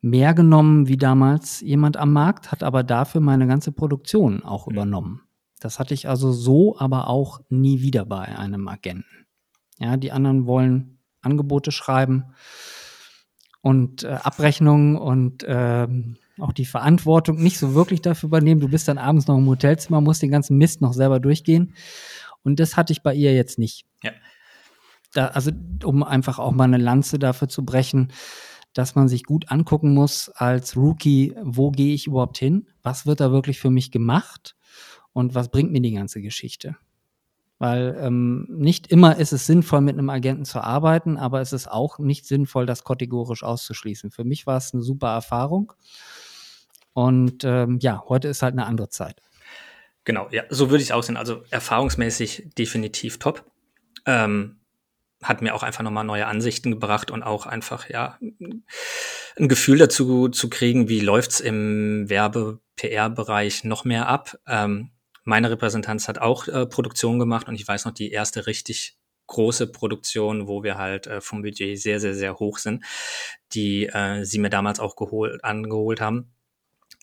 mehr 0.00 0.34
genommen 0.34 0.88
wie 0.88 0.96
damals 0.96 1.60
jemand 1.60 1.96
am 1.96 2.12
Markt, 2.12 2.50
hat 2.50 2.64
aber 2.64 2.82
dafür 2.82 3.20
meine 3.20 3.46
ganze 3.46 3.70
Produktion 3.70 4.42
auch 4.42 4.66
mhm. 4.66 4.72
übernommen. 4.72 5.20
Das 5.60 5.78
hatte 5.78 5.94
ich 5.94 6.08
also 6.08 6.32
so 6.32 6.76
aber 6.76 7.06
auch 7.06 7.40
nie 7.48 7.80
wieder 7.80 8.04
bei 8.04 8.36
einem 8.36 8.66
Agenten. 8.66 9.26
Ja, 9.78 9.96
die 9.96 10.10
anderen 10.10 10.46
wollen 10.46 10.98
Angebote 11.20 11.70
schreiben 11.70 12.24
und 13.60 14.02
äh, 14.02 14.18
Abrechnungen 14.20 14.96
und 14.96 15.44
ähm, 15.46 16.16
auch 16.40 16.52
die 16.52 16.64
Verantwortung 16.64 17.42
nicht 17.42 17.58
so 17.58 17.74
wirklich 17.74 18.02
dafür 18.02 18.28
übernehmen. 18.28 18.60
Du 18.60 18.68
bist 18.68 18.88
dann 18.88 18.98
abends 18.98 19.26
noch 19.26 19.38
im 19.38 19.46
Hotelzimmer, 19.46 20.00
musst 20.00 20.22
den 20.22 20.30
ganzen 20.30 20.58
Mist 20.58 20.80
noch 20.80 20.92
selber 20.92 21.20
durchgehen. 21.20 21.74
Und 22.42 22.60
das 22.60 22.76
hatte 22.76 22.92
ich 22.92 23.02
bei 23.02 23.14
ihr 23.14 23.34
jetzt 23.34 23.58
nicht. 23.58 23.86
Ja. 24.02 24.12
Da, 25.12 25.28
also, 25.28 25.50
um 25.84 26.02
einfach 26.02 26.38
auch 26.38 26.52
mal 26.52 26.64
eine 26.64 26.76
Lanze 26.76 27.18
dafür 27.18 27.48
zu 27.48 27.64
brechen, 27.64 28.12
dass 28.74 28.94
man 28.94 29.08
sich 29.08 29.24
gut 29.24 29.50
angucken 29.50 29.94
muss 29.94 30.28
als 30.28 30.76
Rookie, 30.76 31.34
wo 31.42 31.70
gehe 31.70 31.94
ich 31.94 32.06
überhaupt 32.06 32.38
hin? 32.38 32.68
Was 32.82 33.06
wird 33.06 33.20
da 33.20 33.32
wirklich 33.32 33.58
für 33.58 33.70
mich 33.70 33.90
gemacht? 33.90 34.56
Und 35.12 35.34
was 35.34 35.48
bringt 35.48 35.72
mir 35.72 35.80
die 35.80 35.92
ganze 35.92 36.20
Geschichte? 36.20 36.76
Weil 37.58 37.98
ähm, 38.00 38.46
nicht 38.50 38.86
immer 38.86 39.16
ist 39.16 39.32
es 39.32 39.46
sinnvoll, 39.46 39.80
mit 39.80 39.98
einem 39.98 40.10
Agenten 40.10 40.44
zu 40.44 40.60
arbeiten, 40.60 41.16
aber 41.16 41.40
es 41.40 41.52
ist 41.52 41.68
auch 41.68 41.98
nicht 41.98 42.24
sinnvoll, 42.24 42.66
das 42.66 42.84
kategorisch 42.84 43.42
auszuschließen. 43.42 44.12
Für 44.12 44.22
mich 44.22 44.46
war 44.46 44.58
es 44.58 44.72
eine 44.72 44.82
super 44.82 45.08
Erfahrung. 45.08 45.72
Und 46.98 47.44
ähm, 47.44 47.78
ja, 47.80 48.02
heute 48.08 48.26
ist 48.26 48.42
halt 48.42 48.54
eine 48.54 48.66
andere 48.66 48.88
Zeit. 48.88 49.22
Genau, 50.02 50.26
ja, 50.32 50.42
so 50.50 50.68
würde 50.70 50.82
ich 50.82 50.88
es 50.88 50.92
aussehen. 50.92 51.16
Also 51.16 51.44
erfahrungsmäßig 51.48 52.48
definitiv 52.58 53.20
top. 53.20 53.44
Ähm, 54.04 54.56
hat 55.22 55.40
mir 55.40 55.54
auch 55.54 55.62
einfach 55.62 55.84
nochmal 55.84 56.02
neue 56.02 56.26
Ansichten 56.26 56.72
gebracht 56.72 57.12
und 57.12 57.22
auch 57.22 57.46
einfach, 57.46 57.88
ja, 57.88 58.18
ein 58.40 59.48
Gefühl 59.48 59.78
dazu 59.78 60.28
zu 60.28 60.50
kriegen, 60.50 60.88
wie 60.88 60.98
läuft 60.98 61.30
es 61.30 61.40
im 61.40 62.10
Werbe-PR-Bereich 62.10 63.62
noch 63.62 63.84
mehr 63.84 64.08
ab. 64.08 64.36
Ähm, 64.48 64.90
meine 65.22 65.52
Repräsentanz 65.52 66.08
hat 66.08 66.18
auch 66.18 66.48
äh, 66.48 66.66
Produktion 66.66 67.20
gemacht 67.20 67.46
und 67.46 67.54
ich 67.54 67.68
weiß 67.68 67.84
noch, 67.84 67.92
die 67.92 68.10
erste 68.10 68.48
richtig 68.48 68.98
große 69.28 69.68
Produktion, 69.68 70.48
wo 70.48 70.64
wir 70.64 70.78
halt 70.78 71.06
äh, 71.06 71.20
vom 71.20 71.42
Budget 71.42 71.80
sehr, 71.80 72.00
sehr, 72.00 72.14
sehr 72.14 72.40
hoch 72.40 72.58
sind, 72.58 72.84
die 73.52 73.86
äh, 73.86 74.24
sie 74.24 74.40
mir 74.40 74.50
damals 74.50 74.80
auch 74.80 74.96
geholt, 74.96 75.44
angeholt 75.44 76.00
haben 76.00 76.32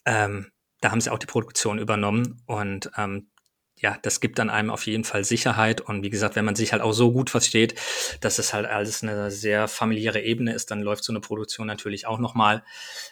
ähm, 0.06 0.52
da 0.82 0.91
haben 0.91 1.02
sie 1.02 1.12
auch 1.12 1.20
die 1.20 1.26
Produktion 1.26 1.80
übernommen 1.80 2.41
und 2.46 2.91
ähm, 2.98 3.30
ja, 3.78 3.98
das 4.02 4.22
gibt 4.22 4.39
dann 4.39 4.50
einem 4.50 4.70
auf 4.70 4.86
jeden 4.86 5.04
Fall 5.04 5.26
Sicherheit. 5.26 5.82
Und 5.82 6.02
wie 6.02 6.10
gesagt, 6.10 6.36
wenn 6.36 6.46
man 6.46 6.56
sich 6.56 6.72
halt 6.72 6.82
auch 6.82 6.94
so 6.94 7.12
gut 7.12 7.30
versteht, 7.30 7.76
dass 8.22 8.39
es 8.39 8.54
halt 8.54 8.65
alles 8.65 9.04
eine 9.04 9.32
sehr 9.32 9.68
familiäre 9.68 10.22
Ebene 10.22 10.54
ist, 10.54 10.72
dann 10.72 10.82
läuft 10.82 11.04
so 11.04 11.12
eine 11.12 11.20
Produktion 11.20 11.68
natürlich 11.68 12.08
auch 12.08 12.20
nochmal 12.20 12.63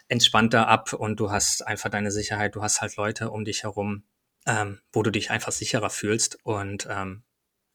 entspannter 0.08 0.68
ab 0.68 0.94
und 0.94 1.20
du 1.20 1.32
hast 1.32 1.68
einfach 1.68 1.90
deine 1.90 2.12
Sicherheit, 2.12 2.56
du 2.56 2.62
hast 2.64 2.82
halt 2.82 2.96
Leute 2.96 3.30
um 3.30 3.44
dich 3.44 3.64
herum, 3.64 4.04
ähm, 4.46 4.80
wo 4.94 5.04
du 5.04 5.12
dich 5.12 5.32
einfach 5.32 5.52
sicherer 5.52 5.90
fühlst. 5.90 6.38
Und 6.44 6.88
ähm, 6.90 7.24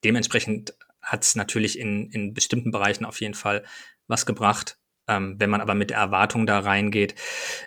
dementsprechend 0.02 0.74
hat 1.02 1.24
es 1.24 1.34
natürlich 1.34 1.78
in, 1.78 2.10
in 2.10 2.32
bestimmten 2.32 2.70
Bereichen 2.70 3.04
auf 3.04 3.20
jeden 3.20 3.34
Fall 3.34 3.64
was 4.06 4.24
gebracht. 4.24 4.77
Ähm, 5.08 5.36
wenn 5.38 5.50
man 5.50 5.60
aber 5.60 5.74
mit 5.74 5.90
der 5.90 5.98
Erwartung 5.98 6.46
da 6.46 6.60
reingeht, 6.60 7.14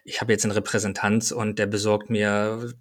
ich 0.04 0.21
habe 0.21 0.32
jetzt 0.32 0.45
einen 0.45 0.54
Repräsentanz 0.54 1.32
und 1.32 1.60
der 1.60 1.65
besorgt 1.65 2.10
mir 2.10 2.71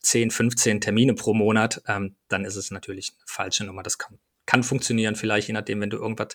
10, 0.00 0.30
15 0.30 0.80
Termine 0.80 1.14
pro 1.14 1.34
Monat, 1.34 1.82
ähm, 1.86 2.16
dann 2.28 2.44
ist 2.44 2.56
es 2.56 2.70
natürlich 2.70 3.12
eine 3.12 3.24
falsche 3.26 3.64
Nummer. 3.64 3.82
Das 3.82 3.98
kann, 3.98 4.18
kann 4.46 4.62
funktionieren, 4.62 5.14
vielleicht 5.14 5.48
je 5.48 5.54
nachdem, 5.54 5.80
wenn 5.80 5.90
du 5.90 5.98
irgendwas 5.98 6.34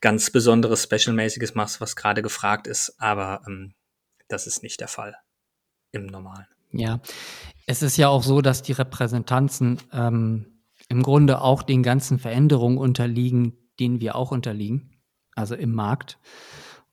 ganz 0.00 0.30
Besonderes, 0.30 0.82
Special-mäßiges 0.82 1.54
machst, 1.54 1.80
was 1.80 1.96
gerade 1.96 2.20
gefragt 2.20 2.66
ist, 2.66 2.96
aber 2.98 3.42
ähm, 3.46 3.74
das 4.28 4.46
ist 4.46 4.62
nicht 4.62 4.80
der 4.80 4.88
Fall 4.88 5.16
im 5.92 6.06
Normalen. 6.06 6.46
Ja, 6.72 7.00
es 7.66 7.82
ist 7.82 7.96
ja 7.96 8.08
auch 8.08 8.24
so, 8.24 8.40
dass 8.40 8.62
die 8.62 8.72
Repräsentanzen 8.72 9.78
ähm, 9.92 10.54
im 10.88 11.02
Grunde 11.02 11.40
auch 11.40 11.62
den 11.62 11.82
ganzen 11.82 12.18
Veränderungen 12.18 12.78
unterliegen, 12.78 13.56
denen 13.78 14.00
wir 14.00 14.16
auch 14.16 14.32
unterliegen, 14.32 15.00
also 15.34 15.54
im 15.54 15.72
Markt. 15.72 16.18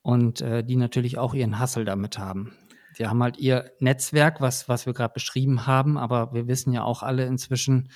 Und 0.01 0.41
äh, 0.41 0.63
die 0.63 0.75
natürlich 0.75 1.17
auch 1.17 1.33
ihren 1.33 1.59
Hassel 1.59 1.85
damit 1.85 2.17
haben. 2.17 2.53
Sie 2.93 3.07
haben 3.07 3.21
halt 3.23 3.37
ihr 3.37 3.71
Netzwerk, 3.79 4.41
was, 4.41 4.67
was 4.67 4.85
wir 4.85 4.93
gerade 4.93 5.13
beschrieben 5.13 5.65
haben, 5.65 5.97
aber 5.97 6.33
wir 6.33 6.47
wissen 6.47 6.73
ja 6.73 6.83
auch 6.83 7.03
alle 7.03 7.25
inzwischen, 7.25 7.89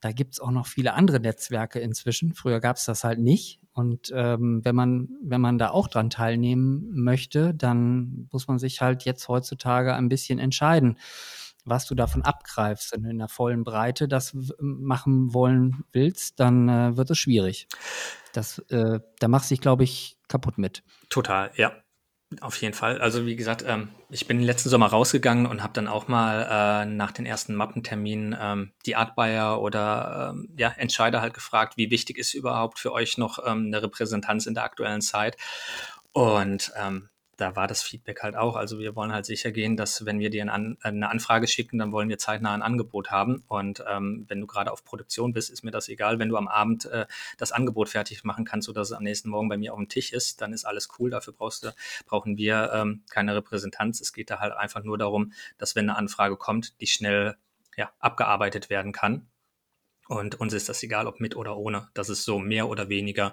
da 0.00 0.12
gibt 0.12 0.34
es 0.34 0.40
auch 0.40 0.50
noch 0.50 0.66
viele 0.66 0.94
andere 0.94 1.20
Netzwerke 1.20 1.78
inzwischen. 1.80 2.32
Früher 2.32 2.60
gab 2.60 2.76
es 2.76 2.84
das 2.86 3.04
halt 3.04 3.18
nicht. 3.18 3.60
Und 3.72 4.12
ähm, 4.14 4.64
wenn 4.64 4.74
man, 4.74 5.08
wenn 5.22 5.40
man 5.40 5.58
da 5.58 5.70
auch 5.70 5.88
dran 5.88 6.08
teilnehmen 6.08 6.90
möchte, 6.92 7.54
dann 7.54 8.28
muss 8.32 8.48
man 8.48 8.58
sich 8.58 8.80
halt 8.80 9.04
jetzt 9.04 9.28
heutzutage 9.28 9.94
ein 9.94 10.08
bisschen 10.08 10.38
entscheiden 10.38 10.96
was 11.70 11.86
du 11.86 11.94
davon 11.94 12.22
abgreifst. 12.22 12.92
Wenn 12.92 13.04
in 13.04 13.18
der 13.18 13.28
vollen 13.28 13.64
Breite 13.64 14.08
das 14.08 14.36
machen 14.58 15.32
wollen 15.32 15.84
willst, 15.92 16.38
dann 16.40 16.68
äh, 16.68 16.96
wird 16.96 17.10
es 17.10 17.18
schwierig. 17.18 17.68
Das, 18.32 18.58
äh, 18.70 19.00
da 19.18 19.28
machst 19.28 19.50
du 19.50 19.54
dich, 19.54 19.62
glaube 19.62 19.84
ich, 19.84 20.18
kaputt 20.28 20.58
mit. 20.58 20.82
Total, 21.08 21.50
ja. 21.54 21.72
Auf 22.40 22.54
jeden 22.62 22.74
Fall. 22.74 23.00
Also 23.00 23.26
wie 23.26 23.34
gesagt, 23.34 23.64
ähm, 23.66 23.88
ich 24.08 24.28
bin 24.28 24.40
letzten 24.40 24.68
Sommer 24.68 24.86
rausgegangen 24.86 25.46
und 25.46 25.64
habe 25.64 25.72
dann 25.72 25.88
auch 25.88 26.06
mal 26.06 26.82
äh, 26.82 26.86
nach 26.86 27.10
den 27.10 27.26
ersten 27.26 27.56
Mappenterminen 27.56 28.36
ähm, 28.40 28.72
die 28.86 28.94
Artbuyer 28.94 29.60
oder 29.60 30.30
ähm, 30.30 30.48
ja, 30.56 30.68
Entscheider 30.76 31.22
halt 31.22 31.34
gefragt, 31.34 31.76
wie 31.76 31.90
wichtig 31.90 32.18
ist 32.18 32.34
überhaupt 32.34 32.78
für 32.78 32.92
euch 32.92 33.18
noch 33.18 33.40
ähm, 33.44 33.66
eine 33.66 33.82
Repräsentanz 33.82 34.46
in 34.46 34.54
der 34.54 34.62
aktuellen 34.62 35.00
Zeit. 35.00 35.36
Und 36.12 36.72
ähm, 36.76 37.08
da 37.40 37.56
war 37.56 37.66
das 37.66 37.82
Feedback 37.82 38.22
halt 38.22 38.36
auch. 38.36 38.54
Also 38.54 38.78
wir 38.78 38.94
wollen 38.94 39.12
halt 39.12 39.24
sicher 39.24 39.50
gehen, 39.50 39.76
dass 39.76 40.04
wenn 40.04 40.18
wir 40.18 40.28
dir 40.28 40.42
eine 40.52 41.08
Anfrage 41.08 41.46
schicken, 41.46 41.78
dann 41.78 41.90
wollen 41.90 42.08
wir 42.08 42.18
zeitnah 42.18 42.52
ein 42.52 42.62
Angebot 42.62 43.10
haben. 43.10 43.44
Und 43.48 43.82
ähm, 43.88 44.26
wenn 44.28 44.40
du 44.40 44.46
gerade 44.46 44.70
auf 44.70 44.84
Produktion 44.84 45.32
bist, 45.32 45.50
ist 45.50 45.64
mir 45.64 45.70
das 45.70 45.88
egal. 45.88 46.18
Wenn 46.18 46.28
du 46.28 46.36
am 46.36 46.48
Abend 46.48 46.84
äh, 46.86 47.06
das 47.38 47.52
Angebot 47.52 47.88
fertig 47.88 48.24
machen 48.24 48.44
kannst, 48.44 48.66
sodass 48.66 48.90
es 48.90 48.96
am 48.96 49.02
nächsten 49.02 49.30
Morgen 49.30 49.48
bei 49.48 49.56
mir 49.56 49.72
auf 49.72 49.78
dem 49.78 49.88
Tisch 49.88 50.12
ist, 50.12 50.42
dann 50.42 50.52
ist 50.52 50.64
alles 50.64 50.88
cool. 50.98 51.10
Dafür 51.10 51.32
brauchst 51.32 51.64
du, 51.64 51.74
brauchen 52.06 52.36
wir 52.36 52.70
ähm, 52.74 53.02
keine 53.08 53.34
Repräsentanz. 53.34 54.00
Es 54.00 54.12
geht 54.12 54.30
da 54.30 54.40
halt 54.40 54.52
einfach 54.52 54.84
nur 54.84 54.98
darum, 54.98 55.32
dass 55.56 55.74
wenn 55.74 55.88
eine 55.88 55.96
Anfrage 55.96 56.36
kommt, 56.36 56.80
die 56.80 56.86
schnell 56.86 57.36
ja, 57.76 57.90
abgearbeitet 58.00 58.68
werden 58.68 58.92
kann. 58.92 59.28
Und 60.08 60.40
uns 60.40 60.52
ist 60.52 60.68
das 60.68 60.82
egal, 60.82 61.06
ob 61.06 61.20
mit 61.20 61.36
oder 61.36 61.56
ohne. 61.56 61.88
Das 61.94 62.08
ist 62.08 62.24
so 62.24 62.40
mehr 62.40 62.68
oder 62.68 62.88
weniger 62.88 63.32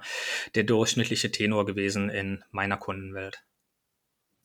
der 0.53 0.63
durchschnittliche 0.63 1.31
Tenor 1.31 1.65
gewesen 1.65 2.09
in 2.09 2.43
meiner 2.51 2.77
Kundenwelt. 2.77 3.43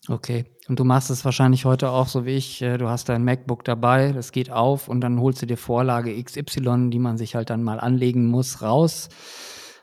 Okay. 0.08 0.44
Und 0.68 0.78
du 0.78 0.84
machst 0.84 1.10
es 1.10 1.24
wahrscheinlich 1.24 1.64
heute 1.64 1.90
auch 1.90 2.08
so 2.08 2.24
wie 2.24 2.36
ich. 2.36 2.62
Äh, 2.62 2.78
du 2.78 2.88
hast 2.88 3.08
dein 3.08 3.24
MacBook 3.24 3.64
dabei, 3.64 4.12
das 4.12 4.32
geht 4.32 4.50
auf 4.50 4.88
und 4.88 5.00
dann 5.00 5.20
holst 5.20 5.42
du 5.42 5.46
dir 5.46 5.56
Vorlage 5.56 6.22
XY, 6.22 6.90
die 6.90 6.98
man 6.98 7.18
sich 7.18 7.34
halt 7.34 7.50
dann 7.50 7.62
mal 7.62 7.78
anlegen 7.78 8.26
muss, 8.26 8.62
raus, 8.62 9.08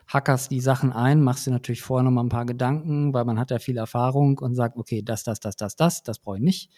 hackerst 0.08 0.50
die 0.50 0.60
Sachen 0.60 0.92
ein, 0.92 1.22
machst 1.22 1.46
dir 1.46 1.52
natürlich 1.52 1.82
vorher 1.82 2.04
noch 2.04 2.10
mal 2.10 2.22
ein 2.22 2.28
paar 2.28 2.46
Gedanken, 2.46 3.14
weil 3.14 3.24
man 3.24 3.38
hat 3.38 3.50
ja 3.50 3.58
viel 3.58 3.76
Erfahrung 3.76 4.38
und 4.38 4.54
sagt, 4.54 4.76
okay, 4.76 5.02
das, 5.02 5.22
das, 5.22 5.40
das, 5.40 5.56
das, 5.56 5.76
das, 5.76 6.02
das 6.02 6.18
brauche 6.18 6.36
ich 6.36 6.42
nicht. 6.42 6.70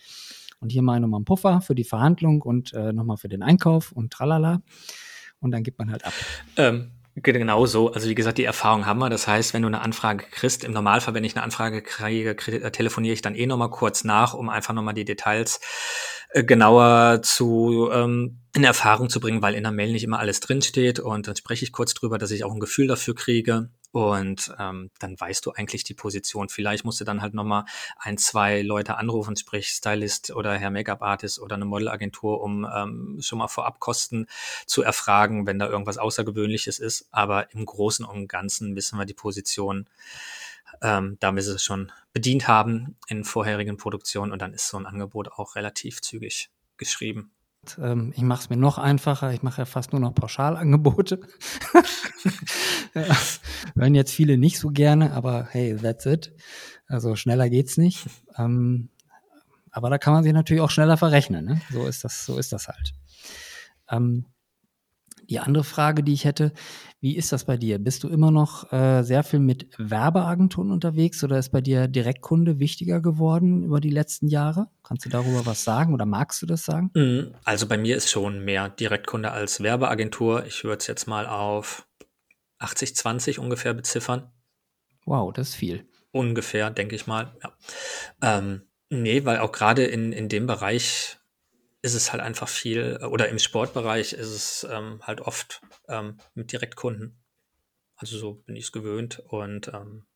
Und 0.61 0.71
hier 0.71 0.83
mal 0.83 1.01
nochmal 1.01 1.19
einen 1.19 1.25
Puffer 1.25 1.61
für 1.61 1.75
die 1.75 1.85
Verhandlung 1.85 2.43
und 2.43 2.73
äh, 2.75 2.93
nochmal 2.93 3.17
für 3.17 3.29
den 3.29 3.43
Einkauf 3.43 3.91
und 3.91 4.13
tralala. 4.13 4.63
Und 5.41 5.51
dann 5.51 5.65
gibt 5.65 5.79
man 5.79 5.91
halt 5.91 6.05
ab. 6.05 6.13
Ähm, 6.57 6.93
Genau 7.15 7.67
so. 7.67 7.93
Also 7.93 8.09
wie 8.09 8.15
gesagt, 8.15 8.39
die 8.39 8.45
Erfahrung 8.45 8.87
haben 8.87 8.99
wir. 8.99 9.11
Das 9.11 9.27
heißt, 9.27 9.53
wenn 9.53 9.63
du 9.63 9.69
eine 9.69 9.83
Anfrage 9.83 10.25
kriegst, 10.31 10.65
im 10.65 10.73
Normalfall, 10.73 11.13
wenn 11.13 11.25
ich 11.25 11.37
eine 11.37 11.43
Anfrage 11.45 11.83
kriege, 11.83 12.31
äh, 12.31 12.71
telefoniere 12.71 13.13
ich 13.13 13.21
dann 13.21 13.35
eh 13.35 13.47
nochmal 13.47 13.69
kurz 13.71 14.05
nach, 14.05 14.33
um 14.33 14.49
einfach 14.49 14.73
nochmal 14.73 14.95
die 14.95 15.05
Details 15.05 15.61
äh, 16.31 16.43
genauer 16.43 17.21
zu 17.23 17.91
ähm, 17.93 18.39
in 18.57 18.65
Erfahrung 18.65 19.11
zu 19.11 19.21
bringen, 19.21 19.43
weil 19.43 19.55
in 19.55 19.63
der 19.63 19.73
Mail 19.73 19.93
nicht 19.93 20.05
immer 20.05 20.21
alles 20.21 20.41
drinsteht. 20.41 21.01
Und 21.01 21.29
dann 21.29 21.37
spreche 21.37 21.67
ich 21.67 21.73
kurz 21.73 21.93
drüber, 21.93 22.17
dass 22.17 22.31
ich 22.31 22.45
auch 22.45 22.53
ein 22.53 22.61
Gefühl 22.61 22.87
dafür 22.87 23.15
kriege. 23.15 23.69
Und 23.93 24.55
ähm, 24.59 24.91
dann 24.99 25.21
weißt 25.21 25.45
du 25.45 25.53
eigentlich 25.53 25.85
die 25.85 25.95
Position. 25.95 26.49
Vielleicht 26.49 26.85
musst 26.85 27.01
du 27.01 27.05
dann 27.05 27.21
halt 27.21 27.35
nochmal 27.35 27.67
ein, 27.99 28.17
zwei 28.17 28.63
Leute 28.63 28.97
anrufen, 28.97 29.37
sprich 29.37 29.69
Stylist 29.69 30.31
oder 30.31 30.57
Herr 30.57 30.71
Make-up-Artist 30.71 31.39
oder 31.39 31.57
eine 31.57 31.67
Modelagentur, 31.67 32.41
um 32.41 32.67
ähm, 32.75 33.19
schon 33.21 33.39
mal 33.39 33.49
Vorabkosten 33.49 34.27
zu 34.67 34.83
erfragen, 34.83 35.47
wenn 35.47 35.59
da 35.59 35.69
irgendwas 35.69 35.99
Außergewöhnliches 35.99 36.79
ist. 36.79 37.07
Aber 37.11 37.53
im 37.53 37.67
Großen 37.67 38.07
und 38.07 38.29
Ganzen 38.29 38.75
wissen 38.77 38.99
wir 38.99 39.05
die 39.05 39.15
Position, 39.15 39.87
ähm, 40.81 41.19
da 41.21 41.35
wir 41.35 41.43
sie 41.43 41.59
schon 41.59 41.93
bedient 42.15 42.49
haben 42.49 42.97
in 43.09 43.25
vorherigen 43.25 43.77
Produktionen. 43.77 44.33
Und 44.33 44.41
dann 44.41 44.55
ist 44.55 44.69
so 44.69 44.79
ein 44.79 44.87
Angebot 44.87 45.33
auch 45.33 45.55
relativ 45.55 46.01
zügig 46.01 46.49
geschrieben. 46.79 47.31
Ähm, 47.79 48.13
ich 48.17 48.23
mache 48.23 48.43
es 48.43 48.51
mir 48.51 48.57
noch 48.57 48.79
einfacher. 48.79 49.33
Ich 49.33 49.43
mache 49.43 49.63
ja 49.63 49.65
fast 49.65 49.93
nur 49.93 50.01
noch 50.01 50.15
Pauschalangebote. 50.15 51.21
ja, 52.95 53.17
hören 53.75 53.95
jetzt 53.95 54.13
viele 54.13 54.39
nicht 54.39 54.59
so 54.59 54.71
gerne, 54.71 55.13
aber 55.13 55.49
hey, 55.51 55.77
that's 55.77 56.07
it. 56.07 56.33
Also 56.87 57.17
schneller 57.17 57.49
geht's 57.49 57.77
nicht. 57.77 58.07
Ähm, 58.37 58.89
aber 59.71 59.91
da 59.91 59.99
kann 59.99 60.13
man 60.13 60.25
sich 60.25 60.33
natürlich 60.33 60.61
auch 60.61 60.71
schneller 60.71 60.97
verrechnen. 60.97 61.45
Ne? 61.45 61.61
So 61.71 61.87
ist 61.87 62.05
das, 62.05 62.27
so 62.27 62.37
ist 62.39 62.53
das 62.53 62.69
halt. 62.69 62.93
Ähm, 63.91 64.27
die 65.29 65.39
andere 65.39 65.65
Frage, 65.65 66.03
die 66.03 66.13
ich 66.13 66.25
hätte, 66.25 66.53
wie 67.01 67.17
ist 67.17 67.33
das 67.33 67.45
bei 67.45 67.57
dir? 67.57 67.79
Bist 67.79 68.05
du 68.05 68.09
immer 68.09 68.31
noch 68.31 68.73
äh, 68.73 69.03
sehr 69.03 69.25
viel 69.25 69.41
mit 69.41 69.69
Werbeagenturen 69.79 70.71
unterwegs 70.71 71.23
oder 71.25 71.39
ist 71.39 71.51
bei 71.51 71.61
dir 71.61 71.89
Direktkunde 71.89 72.59
wichtiger 72.59 73.01
geworden 73.01 73.65
über 73.65 73.81
die 73.81 73.91
letzten 73.91 74.29
Jahre? 74.29 74.69
Kannst 74.83 75.05
du 75.05 75.09
darüber 75.09 75.45
was 75.47 75.65
sagen 75.65 75.95
oder 75.95 76.07
magst 76.07 76.43
du 76.43 76.47
das 76.47 76.65
sagen? 76.65 76.91
Mhm. 76.95 77.35
Also 77.45 77.67
bei 77.67 77.77
mir 77.77 77.97
ist 77.97 78.11
schon 78.11 78.45
mehr 78.45 78.69
Direktkunde 78.69 79.33
als 79.33 79.63
Werbeagentur. 79.63 80.45
Ich 80.47 80.65
würde 80.65 80.79
es 80.79 80.87
jetzt 80.87 81.07
mal 81.07 81.27
auf 81.27 81.89
80, 82.59 82.95
20 82.95 83.39
ungefähr 83.39 83.75
beziffern. 83.75 84.31
Wow, 85.05 85.33
das 85.33 85.51
ist 85.51 85.55
viel. 85.57 85.89
Ungefähr, 86.13 86.71
denke 86.71 86.95
ich 86.95 87.07
mal. 87.07 87.37
Ja. 87.43 87.53
Ähm, 88.21 88.63
nee, 88.91 89.25
weil 89.25 89.39
auch 89.39 89.53
gerade 89.53 89.85
in, 89.85 90.13
in 90.13 90.29
dem 90.29 90.47
Bereich 90.47 91.19
ist 91.83 91.95
es 91.95 92.13
halt 92.13 92.23
einfach 92.23 92.49
viel, 92.49 92.99
oder 93.05 93.29
im 93.29 93.41
Sportbereich 93.41 94.13
ist 94.13 94.29
es 94.29 94.67
ähm, 94.71 95.01
halt 95.03 95.21
oft 95.21 95.61
ähm, 95.89 96.19
mit 96.35 96.53
Direktkunden. 96.53 97.21
Also 97.97 98.19
so 98.19 98.35
bin 98.35 98.57
ich 98.57 98.65
es 98.65 98.73
gewöhnt 98.73 99.19
und 99.19 99.69
ähm, 99.69 100.07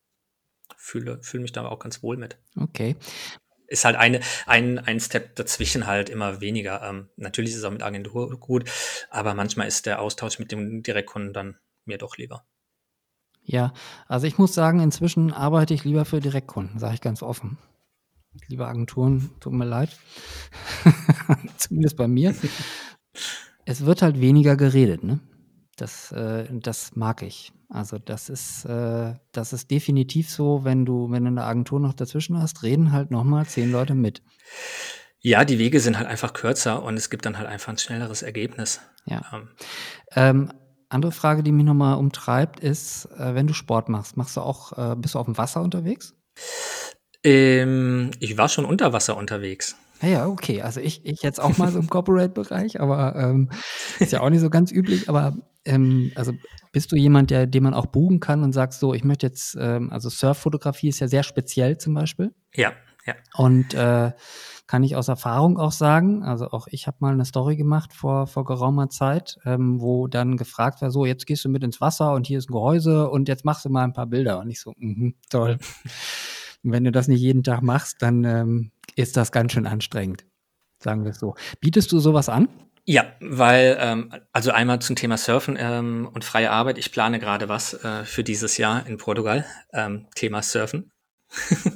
fühle, 0.77 1.21
fühle 1.21 1.43
mich 1.43 1.51
da 1.51 1.67
auch 1.67 1.79
ganz 1.79 2.01
wohl 2.01 2.17
mit. 2.17 2.37
Okay. 2.57 2.95
Ist 3.67 3.83
halt 3.83 3.97
eine, 3.97 4.21
ein, 4.45 4.79
ein 4.79 5.01
Step 5.01 5.35
dazwischen 5.35 5.87
halt 5.87 6.09
immer 6.09 6.39
weniger. 6.39 6.81
Ähm, 6.83 7.09
natürlich 7.17 7.51
ist 7.51 7.57
es 7.57 7.63
auch 7.65 7.71
mit 7.71 7.83
Agentur 7.83 8.39
gut, 8.39 8.69
aber 9.09 9.33
manchmal 9.33 9.67
ist 9.67 9.85
der 9.85 10.01
Austausch 10.01 10.39
mit 10.39 10.53
dem 10.53 10.83
Direktkunden 10.83 11.33
dann 11.33 11.57
mir 11.83 11.97
doch 11.97 12.17
lieber. 12.17 12.45
Ja, 13.43 13.73
also 14.07 14.25
ich 14.25 14.37
muss 14.37 14.53
sagen, 14.53 14.79
inzwischen 14.79 15.33
arbeite 15.33 15.73
ich 15.73 15.83
lieber 15.83 16.05
für 16.05 16.21
Direktkunden, 16.21 16.79
sage 16.79 16.95
ich 16.95 17.01
ganz 17.01 17.21
offen 17.21 17.57
liebe 18.47 18.67
Agenturen, 18.67 19.31
tut 19.39 19.53
mir 19.53 19.65
leid. 19.65 19.97
Zumindest 21.57 21.97
bei 21.97 22.07
mir. 22.07 22.35
Es 23.65 23.85
wird 23.85 24.01
halt 24.01 24.21
weniger 24.21 24.55
geredet, 24.55 25.03
ne? 25.03 25.19
Das, 25.75 26.11
äh, 26.11 26.47
das 26.51 26.95
mag 26.95 27.21
ich. 27.21 27.51
Also 27.69 27.97
das 27.99 28.29
ist, 28.29 28.65
äh, 28.65 29.13
das 29.31 29.53
ist 29.53 29.69
definitiv 29.69 30.29
so, 30.29 30.63
wenn 30.63 30.85
du, 30.85 31.11
wenn 31.11 31.23
du 31.23 31.29
eine 31.29 31.43
Agentur 31.43 31.79
noch 31.79 31.93
dazwischen 31.93 32.41
hast, 32.41 32.63
reden 32.63 32.91
halt 32.91 33.11
nochmal 33.11 33.45
zehn 33.45 33.71
Leute 33.71 33.93
mit. 33.93 34.21
Ja, 35.19 35.43
die 35.43 35.59
Wege 35.59 35.79
sind 35.79 35.97
halt 35.97 36.07
einfach 36.07 36.33
kürzer 36.33 36.81
und 36.83 36.95
es 36.95 37.09
gibt 37.09 37.25
dann 37.25 37.37
halt 37.37 37.47
einfach 37.47 37.73
ein 37.73 37.77
schnelleres 37.77 38.21
Ergebnis. 38.21 38.79
Ja. 39.05 39.21
Ähm. 39.33 39.49
Ähm, 40.15 40.51
andere 40.89 41.11
Frage, 41.11 41.43
die 41.43 41.51
mich 41.51 41.65
nochmal 41.65 41.97
umtreibt, 41.97 42.61
ist, 42.61 43.05
äh, 43.17 43.35
wenn 43.35 43.47
du 43.47 43.53
Sport 43.53 43.89
machst, 43.89 44.15
machst 44.15 44.37
du 44.37 44.41
auch, 44.41 44.77
äh, 44.77 44.95
bist 44.95 45.15
du 45.15 45.19
auf 45.19 45.25
dem 45.25 45.37
Wasser 45.37 45.61
unterwegs? 45.61 46.15
Ähm, 47.27 48.11
ich 48.19 48.37
war 48.37 48.47
schon 48.47 48.63
unter 48.63 48.93
Wasser 48.93 49.17
unterwegs. 49.17 49.75
Ja, 50.01 50.27
okay. 50.27 50.61
Also 50.61 50.79
ich, 50.79 51.05
ich 51.05 51.23
jetzt 51.23 51.41
auch 51.41 51.57
mal 51.57 51.69
so 51.71 51.79
im 51.79 51.89
Corporate-Bereich, 51.89 52.79
aber 52.79 53.15
ähm, 53.17 53.49
ist 53.99 54.13
ja 54.13 54.21
auch 54.21 54.29
nicht 54.29 54.39
so 54.39 54.49
ganz 54.49 54.71
üblich. 54.71 55.09
Aber 55.09 55.35
ähm, 55.65 56.13
also 56.15 56.31
bist 56.71 56.91
du 56.91 56.95
jemand, 56.95 57.29
der, 57.31 57.45
den 57.45 57.63
man 57.63 57.73
auch 57.73 57.87
buchen 57.87 58.21
kann 58.21 58.43
und 58.43 58.53
sagst 58.53 58.79
so, 58.79 58.93
ich 58.93 59.03
möchte 59.03 59.25
jetzt, 59.25 59.57
ähm, 59.59 59.91
also 59.91 60.07
Surffotografie 60.07 60.87
ist 60.87 60.99
ja 60.99 61.09
sehr 61.09 61.23
speziell 61.23 61.77
zum 61.77 61.95
Beispiel. 61.95 62.33
Ja, 62.53 62.71
Ja. 63.05 63.15
Und 63.35 63.73
äh, 63.73 64.11
kann 64.67 64.83
ich 64.83 64.95
aus 64.95 65.07
Erfahrung 65.07 65.57
auch 65.57 65.71
sagen, 65.71 66.23
also 66.23 66.51
auch 66.51 66.67
ich 66.69 66.87
habe 66.87 66.97
mal 66.99 67.13
eine 67.13 67.25
Story 67.25 67.55
gemacht 67.55 67.93
vor, 67.93 68.27
vor 68.27 68.45
geraumer 68.45 68.89
Zeit, 68.89 69.37
ähm, 69.45 69.81
wo 69.81 70.07
dann 70.07 70.37
gefragt 70.37 70.81
war, 70.81 70.91
so 70.91 71.05
jetzt 71.05 71.25
gehst 71.25 71.43
du 71.43 71.49
mit 71.49 71.63
ins 71.63 71.81
Wasser 71.81 72.13
und 72.13 72.27
hier 72.27 72.37
ist 72.37 72.49
ein 72.49 72.53
Gehäuse 72.53 73.09
und 73.09 73.27
jetzt 73.27 73.45
machst 73.45 73.65
du 73.65 73.69
mal 73.69 73.83
ein 73.83 73.93
paar 73.93 74.07
Bilder. 74.07 74.39
Und 74.39 74.49
ich 74.49 74.59
so, 74.61 74.73
mh, 74.77 75.13
toll. 75.29 75.57
Und 76.67 76.73
wenn 76.73 76.83
du 76.83 76.91
das 76.91 77.07
nicht 77.07 77.21
jeden 77.21 77.43
Tag 77.43 77.61
machst, 77.61 78.01
dann 78.01 78.25
ähm, 78.25 78.71
ist 78.97 79.15
das 79.15 79.31
ganz 79.31 79.53
schön 79.53 79.65
anstrengend, 79.65 80.25
sagen 80.79 81.05
wir 81.05 81.11
es 81.11 81.19
so. 81.19 81.33
Bietest 81.61 81.93
du 81.93 81.99
sowas 81.99 82.27
an? 82.27 82.49
Ja, 82.83 83.05
weil, 83.21 83.77
ähm, 83.79 84.13
also 84.33 84.51
einmal 84.51 84.79
zum 84.79 84.97
Thema 84.97 85.15
Surfen 85.15 85.57
ähm, 85.57 86.09
und 86.13 86.25
freie 86.25 86.51
Arbeit. 86.51 86.77
Ich 86.77 86.91
plane 86.91 87.19
gerade 87.19 87.47
was 87.47 87.73
äh, 87.85 88.03
für 88.03 88.25
dieses 88.25 88.57
Jahr 88.57 88.85
in 88.85 88.97
Portugal. 88.97 89.45
Ähm, 89.71 90.07
Thema 90.13 90.41
Surfen. 90.41 90.91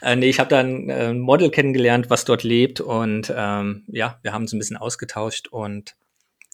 äh, 0.00 0.16
nee, 0.16 0.30
ich 0.30 0.40
habe 0.40 0.48
da 0.48 0.60
ein 0.60 0.88
äh, 0.88 1.12
Model 1.12 1.50
kennengelernt, 1.50 2.08
was 2.08 2.24
dort 2.24 2.42
lebt 2.42 2.80
und 2.80 3.30
ähm, 3.36 3.84
ja, 3.88 4.18
wir 4.22 4.32
haben 4.32 4.44
uns 4.44 4.54
ein 4.54 4.58
bisschen 4.58 4.78
ausgetauscht 4.78 5.48
und 5.48 5.94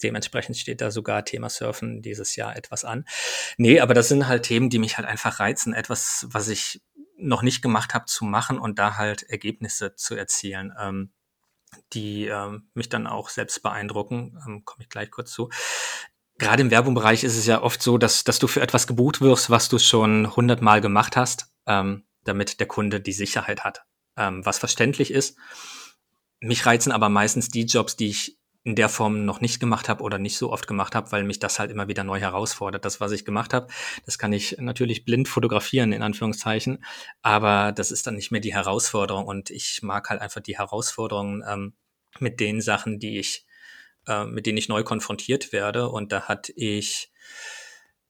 dementsprechend 0.03 0.57
steht 0.57 0.81
da 0.81 0.91
sogar 0.91 1.25
Thema 1.25 1.49
Surfen 1.49 2.03
dieses 2.03 2.35
Jahr 2.37 2.57
etwas 2.57 2.85
an. 2.85 3.05
Nee, 3.57 3.79
aber 3.81 3.95
das 3.95 4.09
sind 4.09 4.27
halt 4.27 4.45
Themen, 4.45 4.69
die 4.69 4.79
mich 4.79 4.99
halt 4.99 5.07
einfach 5.07 5.41
reizen, 5.41 5.75
etwas, 5.75 6.27
was 6.31 6.49
ich 6.49 6.81
noch 7.19 7.43
nicht 7.43 7.63
gemacht 7.63 7.95
habe, 7.95 8.07
zu 8.07 8.25
machen 8.25 8.59
und 8.59 8.79
da 8.79 8.97
halt 8.97 9.23
Ergebnisse 9.25 9.95
zu 9.95 10.15
erzielen. 10.15 10.73
Ähm, 10.79 11.13
die 11.93 12.27
ähm, 12.27 12.71
mich 12.73 12.89
dann 12.89 13.07
auch 13.07 13.29
selbst 13.29 13.63
beeindrucken, 13.63 14.39
ähm, 14.47 14.65
komme 14.65 14.83
ich 14.83 14.89
gleich 14.89 15.11
kurz 15.11 15.33
zu. 15.33 15.51
Gerade 16.39 16.63
im 16.63 16.71
Werbungsbereich 16.71 17.25
ist 17.25 17.37
es 17.37 17.45
ja 17.45 17.63
oft 17.63 17.83
so, 17.83 17.99
dass, 17.99 18.25
dass 18.25 18.39
du 18.39 18.47
für 18.47 18.63
etwas 18.63 18.87
gebucht 18.87 19.21
wirst, 19.21 19.51
was 19.51 19.69
du 19.69 19.79
schon 19.79 20.35
hundertmal 20.35 20.81
gemacht 20.81 21.17
hast. 21.17 21.53
Ähm, 21.67 22.05
damit 22.29 22.61
der 22.61 22.69
Kunde 22.69 23.01
die 23.01 23.13
Sicherheit 23.13 23.65
hat, 23.65 23.85
ähm, 24.17 24.45
was 24.45 24.59
verständlich 24.59 25.11
ist. 25.11 25.37
Mich 26.41 26.67
reizen 26.67 26.93
aber 26.93 27.09
meistens 27.09 27.49
die 27.49 27.65
Jobs, 27.65 27.97
die 27.97 28.11
ich 28.11 28.38
in 28.65 28.75
der 28.75 28.89
Form 28.89 29.25
noch 29.25 29.41
nicht 29.41 29.61
gemacht 29.61 29.89
habe 29.89 30.03
oder 30.03 30.19
nicht 30.19 30.37
so 30.37 30.53
oft 30.53 30.67
gemacht 30.67 30.95
habe, 30.95 31.11
weil 31.13 31.25
mich 31.25 31.39
das 31.39 31.59
halt 31.59 31.71
immer 31.71 31.89
wieder 31.89 32.05
neu 32.05 32.21
herausfordert. 32.21 32.85
Das, 32.85 33.01
was 33.01 33.13
ich 33.13 33.25
gemacht 33.25 33.55
habe, 33.55 33.69
das 34.05 34.19
kann 34.19 34.33
ich 34.33 34.57
natürlich 34.59 35.05
blind 35.05 35.29
fotografieren, 35.29 35.93
in 35.93 36.03
Anführungszeichen, 36.03 36.85
aber 37.23 37.73
das 37.73 37.91
ist 37.91 38.07
dann 38.07 38.17
nicht 38.17 38.31
mehr 38.31 38.41
die 38.41 38.55
Herausforderung 38.55 39.27
und 39.27 39.51
ich 39.51 39.81
mag 39.83 40.11
halt 40.11 40.21
einfach 40.21 40.41
die 40.41 40.59
Herausforderungen 40.59 41.43
ähm, 41.49 41.75
mit 42.21 42.41
den 42.41 42.61
Sachen, 42.61 42.99
die 42.99 43.19
ich, 43.19 43.47
äh, 44.07 44.25
mit 44.25 44.47
denen 44.47 44.59
ich 44.59 44.69
neu 44.69 44.83
konfrontiert 44.83 45.53
werde. 45.53 45.89
Und 45.89 46.13
da 46.13 46.23
hatte 46.23 46.53
ich, 46.55 47.11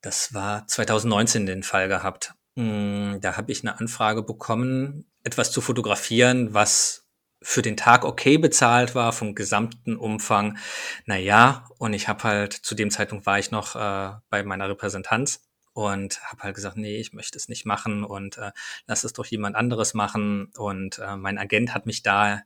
das 0.01 0.35
war 0.35 0.67
2019 0.67 1.47
den 1.47 1.63
Fall 1.63 1.89
gehabt. 1.89 2.35
Hm, 2.57 3.19
da 3.21 3.37
habe 3.37 3.53
ich 3.53 3.63
eine 3.63 3.79
Anfrage 3.79 4.23
bekommen, 4.23 5.07
etwas 5.25 5.53
zu 5.53 5.61
fotografieren, 5.61 6.55
was 6.55 7.08
für 7.41 7.63
den 7.63 7.77
Tag 7.77 8.05
okay 8.05 8.39
bezahlt 8.39 8.95
war, 8.95 9.13
vom 9.13 9.35
gesamten 9.35 9.97
Umfang. 9.97 10.59
Naja, 11.07 11.67
und 11.79 11.93
ich 11.93 12.09
habe 12.09 12.25
halt, 12.25 12.53
zu 12.53 12.75
dem 12.75 12.91
Zeitpunkt 12.91 13.27
war 13.27 13.39
ich 13.39 13.51
noch 13.51 13.77
äh, 13.77 14.13
bei 14.31 14.43
meiner 14.43 14.69
Repräsentanz 14.69 15.49
und 15.73 16.21
habe 16.25 16.43
halt 16.43 16.57
gesagt, 16.57 16.77
nee, 16.77 16.97
ich 16.97 17.13
möchte 17.13 17.39
es 17.39 17.49
nicht 17.49 17.65
machen 17.65 18.03
und 18.03 18.37
äh, 18.39 18.51
lass 18.87 19.05
es 19.05 19.13
doch 19.13 19.27
jemand 19.27 19.55
anderes 19.55 19.95
machen. 19.95 20.51
Und 20.57 20.99
äh, 20.99 21.17
mein 21.17 21.39
Agent 21.39 21.73
hat 21.73 21.87
mich 21.87 22.03
da 22.03 22.43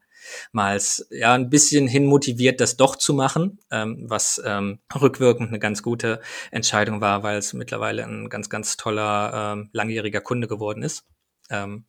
mal 0.52 0.78
ja 1.10 1.34
ein 1.34 1.48
bisschen 1.48 1.88
hin 1.88 2.04
motiviert, 2.04 2.60
das 2.60 2.76
doch 2.76 2.96
zu 2.96 3.14
machen, 3.14 3.58
ähm, 3.70 4.04
was 4.06 4.40
ähm, 4.44 4.80
rückwirkend 4.94 5.48
eine 5.48 5.58
ganz 5.58 5.82
gute 5.82 6.20
Entscheidung 6.50 7.00
war, 7.00 7.22
weil 7.22 7.38
es 7.38 7.54
mittlerweile 7.54 8.04
ein 8.04 8.28
ganz, 8.28 8.50
ganz 8.50 8.76
toller 8.76 9.54
ähm, 9.54 9.70
langjähriger 9.72 10.20
Kunde 10.20 10.46
geworden 10.46 10.82
ist. 10.82 11.06
Ähm, 11.48 11.86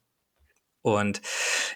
und 0.83 1.21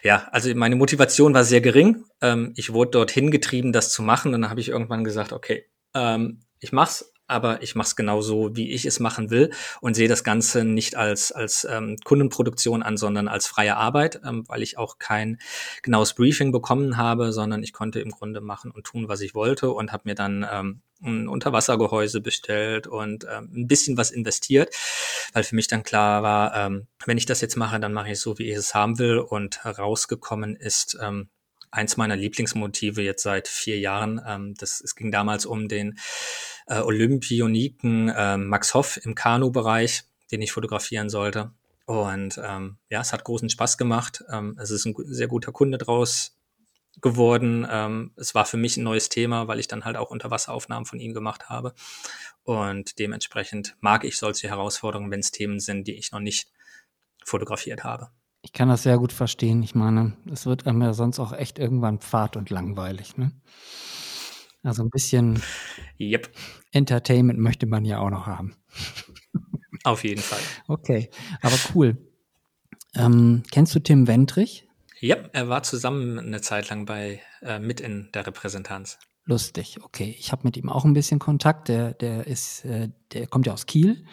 ja, 0.02 0.28
also 0.32 0.54
meine 0.54 0.76
Motivation 0.76 1.32
war 1.34 1.42
sehr 1.42 1.62
gering. 1.62 2.04
Ähm, 2.20 2.52
ich 2.56 2.74
wurde 2.74 2.92
dorthin 2.92 3.30
getrieben, 3.30 3.72
das 3.72 3.90
zu 3.90 4.02
machen. 4.02 4.34
Und 4.34 4.42
dann 4.42 4.50
habe 4.50 4.60
ich 4.60 4.68
irgendwann 4.68 5.02
gesagt, 5.02 5.32
okay, 5.32 5.64
ähm, 5.94 6.42
ich 6.60 6.72
mach's, 6.72 7.10
aber 7.28 7.62
ich 7.62 7.74
mache 7.74 7.88
es 7.88 7.96
genauso, 7.96 8.56
wie 8.56 8.72
ich 8.72 8.84
es 8.84 9.00
machen 9.00 9.30
will 9.30 9.50
und 9.80 9.94
sehe 9.94 10.08
das 10.08 10.24
Ganze 10.24 10.64
nicht 10.64 10.96
als, 10.96 11.30
als 11.30 11.66
ähm, 11.70 11.96
Kundenproduktion 12.04 12.82
an, 12.82 12.96
sondern 12.96 13.28
als 13.28 13.46
freie 13.46 13.76
Arbeit, 13.76 14.20
ähm, 14.24 14.44
weil 14.48 14.62
ich 14.62 14.78
auch 14.78 14.98
kein 14.98 15.38
genaues 15.82 16.14
Briefing 16.14 16.50
bekommen 16.50 16.96
habe, 16.96 17.32
sondern 17.32 17.62
ich 17.62 17.72
konnte 17.72 18.00
im 18.00 18.10
Grunde 18.10 18.40
machen 18.40 18.70
und 18.70 18.84
tun, 18.84 19.08
was 19.08 19.20
ich 19.20 19.34
wollte 19.34 19.70
und 19.70 19.92
habe 19.92 20.04
mir 20.06 20.14
dann 20.14 20.46
ähm, 20.50 20.80
ein 21.02 21.28
Unterwassergehäuse 21.28 22.20
bestellt 22.20 22.86
und 22.86 23.24
ähm, 23.24 23.50
ein 23.54 23.66
bisschen 23.68 23.96
was 23.96 24.10
investiert, 24.10 24.74
weil 25.32 25.44
für 25.44 25.54
mich 25.54 25.68
dann 25.68 25.82
klar 25.82 26.22
war, 26.22 26.56
ähm, 26.56 26.86
wenn 27.06 27.18
ich 27.18 27.26
das 27.26 27.40
jetzt 27.40 27.56
mache, 27.56 27.78
dann 27.78 27.92
mache 27.92 28.08
ich 28.08 28.14
es 28.14 28.22
so, 28.22 28.38
wie 28.38 28.50
ich 28.50 28.56
es 28.56 28.74
haben 28.74 28.98
will 28.98 29.18
und 29.18 29.64
herausgekommen 29.64 30.56
ist, 30.56 30.98
ähm, 31.00 31.28
eins 31.70 31.96
meiner 31.96 32.16
Lieblingsmotive 32.16 33.02
jetzt 33.02 33.22
seit 33.22 33.48
vier 33.48 33.78
Jahren. 33.78 34.20
Ähm, 34.26 34.54
das, 34.54 34.80
es 34.80 34.94
ging 34.94 35.10
damals 35.10 35.46
um 35.46 35.68
den 35.68 35.98
äh, 36.66 36.80
Olympioniken 36.80 38.08
äh, 38.08 38.36
Max 38.36 38.74
Hoff 38.74 38.98
im 39.02 39.14
Kanu-Bereich, 39.14 40.04
den 40.30 40.42
ich 40.42 40.52
fotografieren 40.52 41.08
sollte. 41.08 41.52
Und 41.86 42.38
ähm, 42.44 42.76
ja, 42.90 43.00
es 43.00 43.12
hat 43.12 43.24
großen 43.24 43.48
Spaß 43.48 43.78
gemacht. 43.78 44.22
Ähm, 44.30 44.58
es 44.60 44.70
ist 44.70 44.84
ein 44.84 44.94
sehr 45.06 45.28
guter 45.28 45.52
Kunde 45.52 45.78
draus 45.78 46.36
geworden. 47.00 47.66
Ähm, 47.70 48.12
es 48.16 48.34
war 48.34 48.44
für 48.44 48.56
mich 48.56 48.76
ein 48.76 48.84
neues 48.84 49.08
Thema, 49.08 49.48
weil 49.48 49.60
ich 49.60 49.68
dann 49.68 49.84
halt 49.84 49.96
auch 49.96 50.10
Unterwasseraufnahmen 50.10 50.84
von 50.84 51.00
ihm 51.00 51.14
gemacht 51.14 51.48
habe. 51.48 51.74
Und 52.42 52.98
dementsprechend 52.98 53.76
mag 53.80 54.04
ich 54.04 54.18
solche 54.18 54.48
Herausforderungen, 54.48 55.10
wenn 55.10 55.20
es 55.20 55.30
Themen 55.30 55.60
sind, 55.60 55.86
die 55.86 55.94
ich 55.94 56.12
noch 56.12 56.20
nicht 56.20 56.50
fotografiert 57.24 57.84
habe. 57.84 58.10
Ich 58.48 58.54
kann 58.54 58.70
das 58.70 58.82
sehr 58.82 58.96
gut 58.96 59.12
verstehen. 59.12 59.62
Ich 59.62 59.74
meine, 59.74 60.16
es 60.32 60.46
wird 60.46 60.66
einem 60.66 60.80
ja 60.80 60.94
sonst 60.94 61.18
auch 61.18 61.34
echt 61.34 61.58
irgendwann 61.58 62.00
fad 62.00 62.34
und 62.34 62.48
langweilig. 62.48 63.18
Ne? 63.18 63.32
Also 64.62 64.82
ein 64.82 64.88
bisschen 64.88 65.42
yep. 66.00 66.30
Entertainment 66.72 67.38
möchte 67.38 67.66
man 67.66 67.84
ja 67.84 67.98
auch 67.98 68.08
noch 68.08 68.26
haben. 68.26 68.56
Auf 69.84 70.02
jeden 70.02 70.22
Fall. 70.22 70.40
Okay, 70.66 71.10
aber 71.42 71.56
cool. 71.74 71.98
Ähm, 72.94 73.42
kennst 73.50 73.74
du 73.74 73.80
Tim 73.80 74.08
Wentrich? 74.08 74.66
Ja, 74.98 75.16
er 75.34 75.50
war 75.50 75.62
zusammen 75.62 76.18
eine 76.18 76.40
Zeit 76.40 76.70
lang 76.70 76.86
bei 76.86 77.20
äh, 77.42 77.58
mit 77.58 77.82
in 77.82 78.08
der 78.14 78.26
Repräsentanz. 78.26 78.98
Lustig, 79.26 79.84
okay. 79.84 80.16
Ich 80.18 80.32
habe 80.32 80.44
mit 80.44 80.56
ihm 80.56 80.70
auch 80.70 80.86
ein 80.86 80.94
bisschen 80.94 81.18
Kontakt. 81.18 81.68
Der, 81.68 81.92
der 81.92 82.26
ist, 82.26 82.64
äh, 82.64 82.88
der 83.12 83.26
kommt 83.26 83.46
ja 83.46 83.52
aus 83.52 83.66
Kiel. 83.66 84.06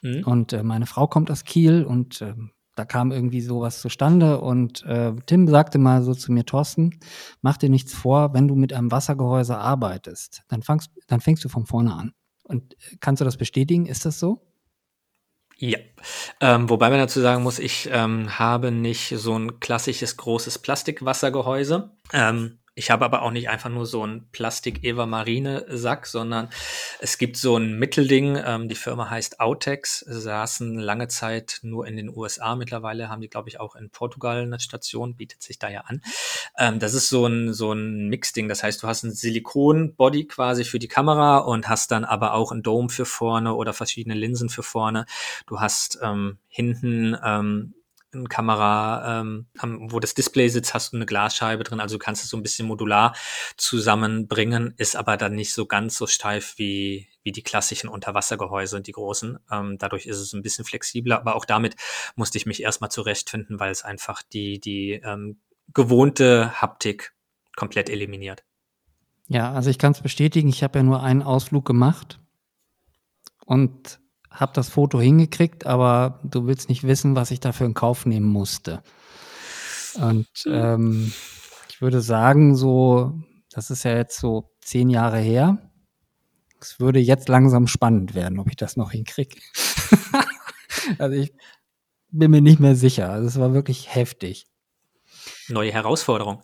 Mhm. 0.00 0.24
Und 0.24 0.54
äh, 0.54 0.62
meine 0.62 0.86
Frau 0.86 1.06
kommt 1.08 1.30
aus 1.30 1.44
Kiel 1.44 1.84
und 1.84 2.22
ähm, 2.22 2.52
da 2.76 2.84
kam 2.84 3.10
irgendwie 3.10 3.40
sowas 3.40 3.80
zustande 3.80 4.40
und 4.40 4.84
äh, 4.84 5.12
Tim 5.26 5.48
sagte 5.48 5.78
mal 5.78 6.02
so 6.02 6.14
zu 6.14 6.30
mir, 6.30 6.44
Thorsten, 6.44 7.00
mach 7.40 7.56
dir 7.56 7.70
nichts 7.70 7.94
vor, 7.94 8.34
wenn 8.34 8.46
du 8.46 8.54
mit 8.54 8.72
einem 8.72 8.92
Wassergehäuse 8.92 9.56
arbeitest, 9.56 10.42
dann 10.48 10.62
fängst, 10.62 10.90
dann 11.08 11.20
fängst 11.20 11.44
du 11.44 11.48
von 11.48 11.66
vorne 11.66 11.94
an. 11.94 12.12
Und 12.44 12.74
äh, 12.74 12.96
kannst 13.00 13.20
du 13.20 13.24
das 13.24 13.36
bestätigen? 13.36 13.86
Ist 13.86 14.04
das 14.04 14.20
so? 14.20 14.42
Ja, 15.58 15.78
ähm, 16.42 16.68
wobei 16.68 16.90
man 16.90 16.98
dazu 16.98 17.20
sagen 17.22 17.42
muss, 17.42 17.58
ich 17.58 17.88
ähm, 17.90 18.38
habe 18.38 18.70
nicht 18.70 19.14
so 19.16 19.38
ein 19.38 19.58
klassisches 19.58 20.18
großes 20.18 20.58
Plastikwassergehäuse. 20.58 21.96
Ähm, 22.12 22.58
ich 22.78 22.90
habe 22.90 23.06
aber 23.06 23.22
auch 23.22 23.30
nicht 23.30 23.48
einfach 23.48 23.70
nur 23.70 23.86
so 23.86 24.02
einen 24.02 24.28
Plastik-Eva-Marine-Sack, 24.32 26.06
sondern 26.06 26.50
es 27.00 27.16
gibt 27.16 27.38
so 27.38 27.56
ein 27.56 27.78
Mittelding. 27.78 28.38
Ähm, 28.44 28.68
die 28.68 28.74
Firma 28.74 29.08
heißt 29.08 29.40
Autex, 29.40 30.00
saßen 30.00 30.78
lange 30.78 31.08
Zeit 31.08 31.60
nur 31.62 31.86
in 31.86 31.96
den 31.96 32.14
USA. 32.14 32.54
Mittlerweile 32.54 33.08
haben 33.08 33.22
die, 33.22 33.30
glaube 33.30 33.48
ich, 33.48 33.58
auch 33.60 33.76
in 33.76 33.88
Portugal 33.88 34.42
eine 34.42 34.60
Station, 34.60 35.16
bietet 35.16 35.42
sich 35.42 35.58
da 35.58 35.70
ja 35.70 35.84
an. 35.86 36.02
Ähm, 36.58 36.78
das 36.78 36.92
ist 36.92 37.08
so 37.08 37.24
ein, 37.24 37.54
so 37.54 37.72
ein 37.72 38.08
Mixding. 38.10 38.46
Das 38.46 38.62
heißt, 38.62 38.82
du 38.82 38.86
hast 38.86 39.04
ein 39.04 39.12
Silikon-Body 39.12 40.26
quasi 40.26 40.64
für 40.64 40.78
die 40.78 40.88
Kamera 40.88 41.38
und 41.38 41.70
hast 41.70 41.90
dann 41.92 42.04
aber 42.04 42.34
auch 42.34 42.52
ein 42.52 42.62
Dome 42.62 42.90
für 42.90 43.06
vorne 43.06 43.54
oder 43.54 43.72
verschiedene 43.72 44.14
Linsen 44.14 44.50
für 44.50 44.62
vorne. 44.62 45.06
Du 45.46 45.60
hast 45.60 45.98
ähm, 46.02 46.36
hinten 46.48 47.16
ähm, 47.24 47.75
Kamera, 48.24 49.20
ähm, 49.20 49.46
wo 49.90 50.00
das 50.00 50.14
Display 50.14 50.48
sitzt, 50.48 50.74
hast 50.74 50.92
du 50.92 50.96
eine 50.96 51.06
Glasscheibe 51.06 51.64
drin, 51.64 51.80
also 51.80 51.96
du 51.96 51.98
kannst 51.98 52.24
es 52.24 52.30
so 52.30 52.36
ein 52.36 52.42
bisschen 52.42 52.66
modular 52.66 53.14
zusammenbringen, 53.56 54.74
ist 54.76 54.96
aber 54.96 55.16
dann 55.16 55.34
nicht 55.34 55.52
so 55.52 55.66
ganz 55.66 55.96
so 55.96 56.06
steif 56.06 56.54
wie, 56.56 57.08
wie 57.22 57.32
die 57.32 57.42
klassischen 57.42 57.88
Unterwassergehäuse, 57.88 58.80
die 58.80 58.92
großen. 58.92 59.38
Ähm, 59.50 59.78
dadurch 59.78 60.06
ist 60.06 60.18
es 60.18 60.32
ein 60.32 60.42
bisschen 60.42 60.64
flexibler, 60.64 61.18
aber 61.18 61.36
auch 61.36 61.44
damit 61.44 61.76
musste 62.14 62.38
ich 62.38 62.46
mich 62.46 62.62
erstmal 62.62 62.90
zurechtfinden, 62.90 63.60
weil 63.60 63.70
es 63.70 63.82
einfach 63.82 64.22
die, 64.22 64.60
die 64.60 64.92
ähm, 65.04 65.38
gewohnte 65.74 66.60
Haptik 66.60 67.14
komplett 67.56 67.88
eliminiert. 67.88 68.44
Ja, 69.28 69.52
also 69.52 69.70
ich 69.70 69.78
kann 69.78 69.92
es 69.92 70.00
bestätigen, 70.00 70.48
ich 70.48 70.62
habe 70.62 70.78
ja 70.78 70.82
nur 70.84 71.02
einen 71.02 71.22
Ausflug 71.22 71.64
gemacht 71.64 72.20
und 73.44 73.98
habe 74.36 74.52
das 74.54 74.68
Foto 74.68 75.00
hingekriegt, 75.00 75.66
aber 75.66 76.20
du 76.22 76.46
willst 76.46 76.68
nicht 76.68 76.84
wissen, 76.84 77.16
was 77.16 77.30
ich 77.30 77.40
dafür 77.40 77.66
in 77.66 77.74
Kauf 77.74 78.06
nehmen 78.06 78.26
musste. 78.26 78.82
Und 79.94 80.28
hm. 80.44 80.52
ähm, 80.52 81.12
ich 81.70 81.80
würde 81.80 82.00
sagen, 82.00 82.54
so, 82.54 83.18
das 83.50 83.70
ist 83.70 83.84
ja 83.84 83.96
jetzt 83.96 84.18
so 84.18 84.50
zehn 84.60 84.90
Jahre 84.90 85.18
her. 85.18 85.58
Es 86.60 86.80
würde 86.80 86.98
jetzt 86.98 87.28
langsam 87.28 87.66
spannend 87.66 88.14
werden, 88.14 88.38
ob 88.38 88.48
ich 88.48 88.56
das 88.56 88.76
noch 88.76 88.92
hinkriege. 88.92 89.36
also 90.98 91.16
ich 91.16 91.32
bin 92.10 92.30
mir 92.30 92.42
nicht 92.42 92.60
mehr 92.60 92.76
sicher. 92.76 93.10
Also 93.10 93.28
es 93.28 93.38
war 93.38 93.52
wirklich 93.52 93.94
heftig. 93.94 94.46
Neue 95.48 95.72
Herausforderung. 95.72 96.42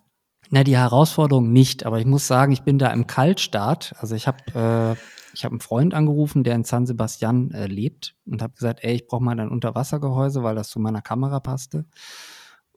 Na, 0.51 0.65
die 0.65 0.77
Herausforderung 0.77 1.51
nicht, 1.51 1.87
aber 1.87 1.99
ich 1.99 2.05
muss 2.05 2.27
sagen, 2.27 2.53
ich 2.53 2.63
bin 2.63 2.79
da 2.79 2.89
im 2.89 3.07
Kaltstart. 3.07 3.95
Also 3.99 4.15
ich 4.15 4.27
habe 4.27 4.97
äh, 4.99 5.22
ich 5.35 5.45
habe 5.45 5.53
einen 5.53 5.61
Freund 5.61 5.95
angerufen, 5.95 6.45
der 6.45 6.55
in 6.55 6.65
San 6.65 6.87
Sebastian 6.87 7.51
äh, 7.53 7.67
lebt 7.67 8.15
und 8.27 8.43
habe 8.43 8.55
gesagt, 8.55 8.81
ey, 8.83 8.95
ich 8.95 9.07
brauche 9.07 9.23
mal 9.23 9.39
ein 9.39 9.49
Unterwassergehäuse, 9.49 10.43
weil 10.43 10.55
das 10.55 10.69
zu 10.69 10.79
meiner 10.79 11.03
Kamera 11.03 11.41
passte. 11.41 11.87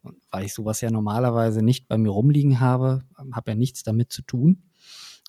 Und 0.01 0.17
weil 0.31 0.45
ich 0.45 0.53
sowas 0.53 0.81
ja 0.81 0.91
normalerweise 0.91 1.61
nicht 1.61 1.87
bei 1.87 1.97
mir 1.97 2.11
rumliegen 2.11 2.59
habe, 2.59 3.03
habe 3.33 3.51
ja 3.51 3.55
nichts 3.55 3.83
damit 3.83 4.11
zu 4.11 4.21
tun. 4.21 4.63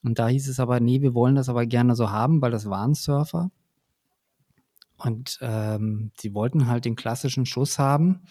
Und 0.03 0.18
da 0.18 0.29
hieß 0.29 0.49
es 0.49 0.61
aber, 0.61 0.81
nee, 0.81 1.01
wir 1.01 1.14
wollen 1.14 1.35
das 1.35 1.49
aber 1.49 1.66
gerne 1.66 1.97
so 1.97 2.11
haben, 2.11 2.43
weil 2.43 2.51
das 2.51 2.68
waren 2.68 2.95
Surfer. 2.95 3.51
Und 4.99 5.39
ähm, 5.41 6.12
sie 6.18 6.35
wollten 6.35 6.68
halt 6.68 6.85
den 6.85 6.97
klassischen 6.97 7.47
Schuss 7.47 7.79
haben, 7.79 8.22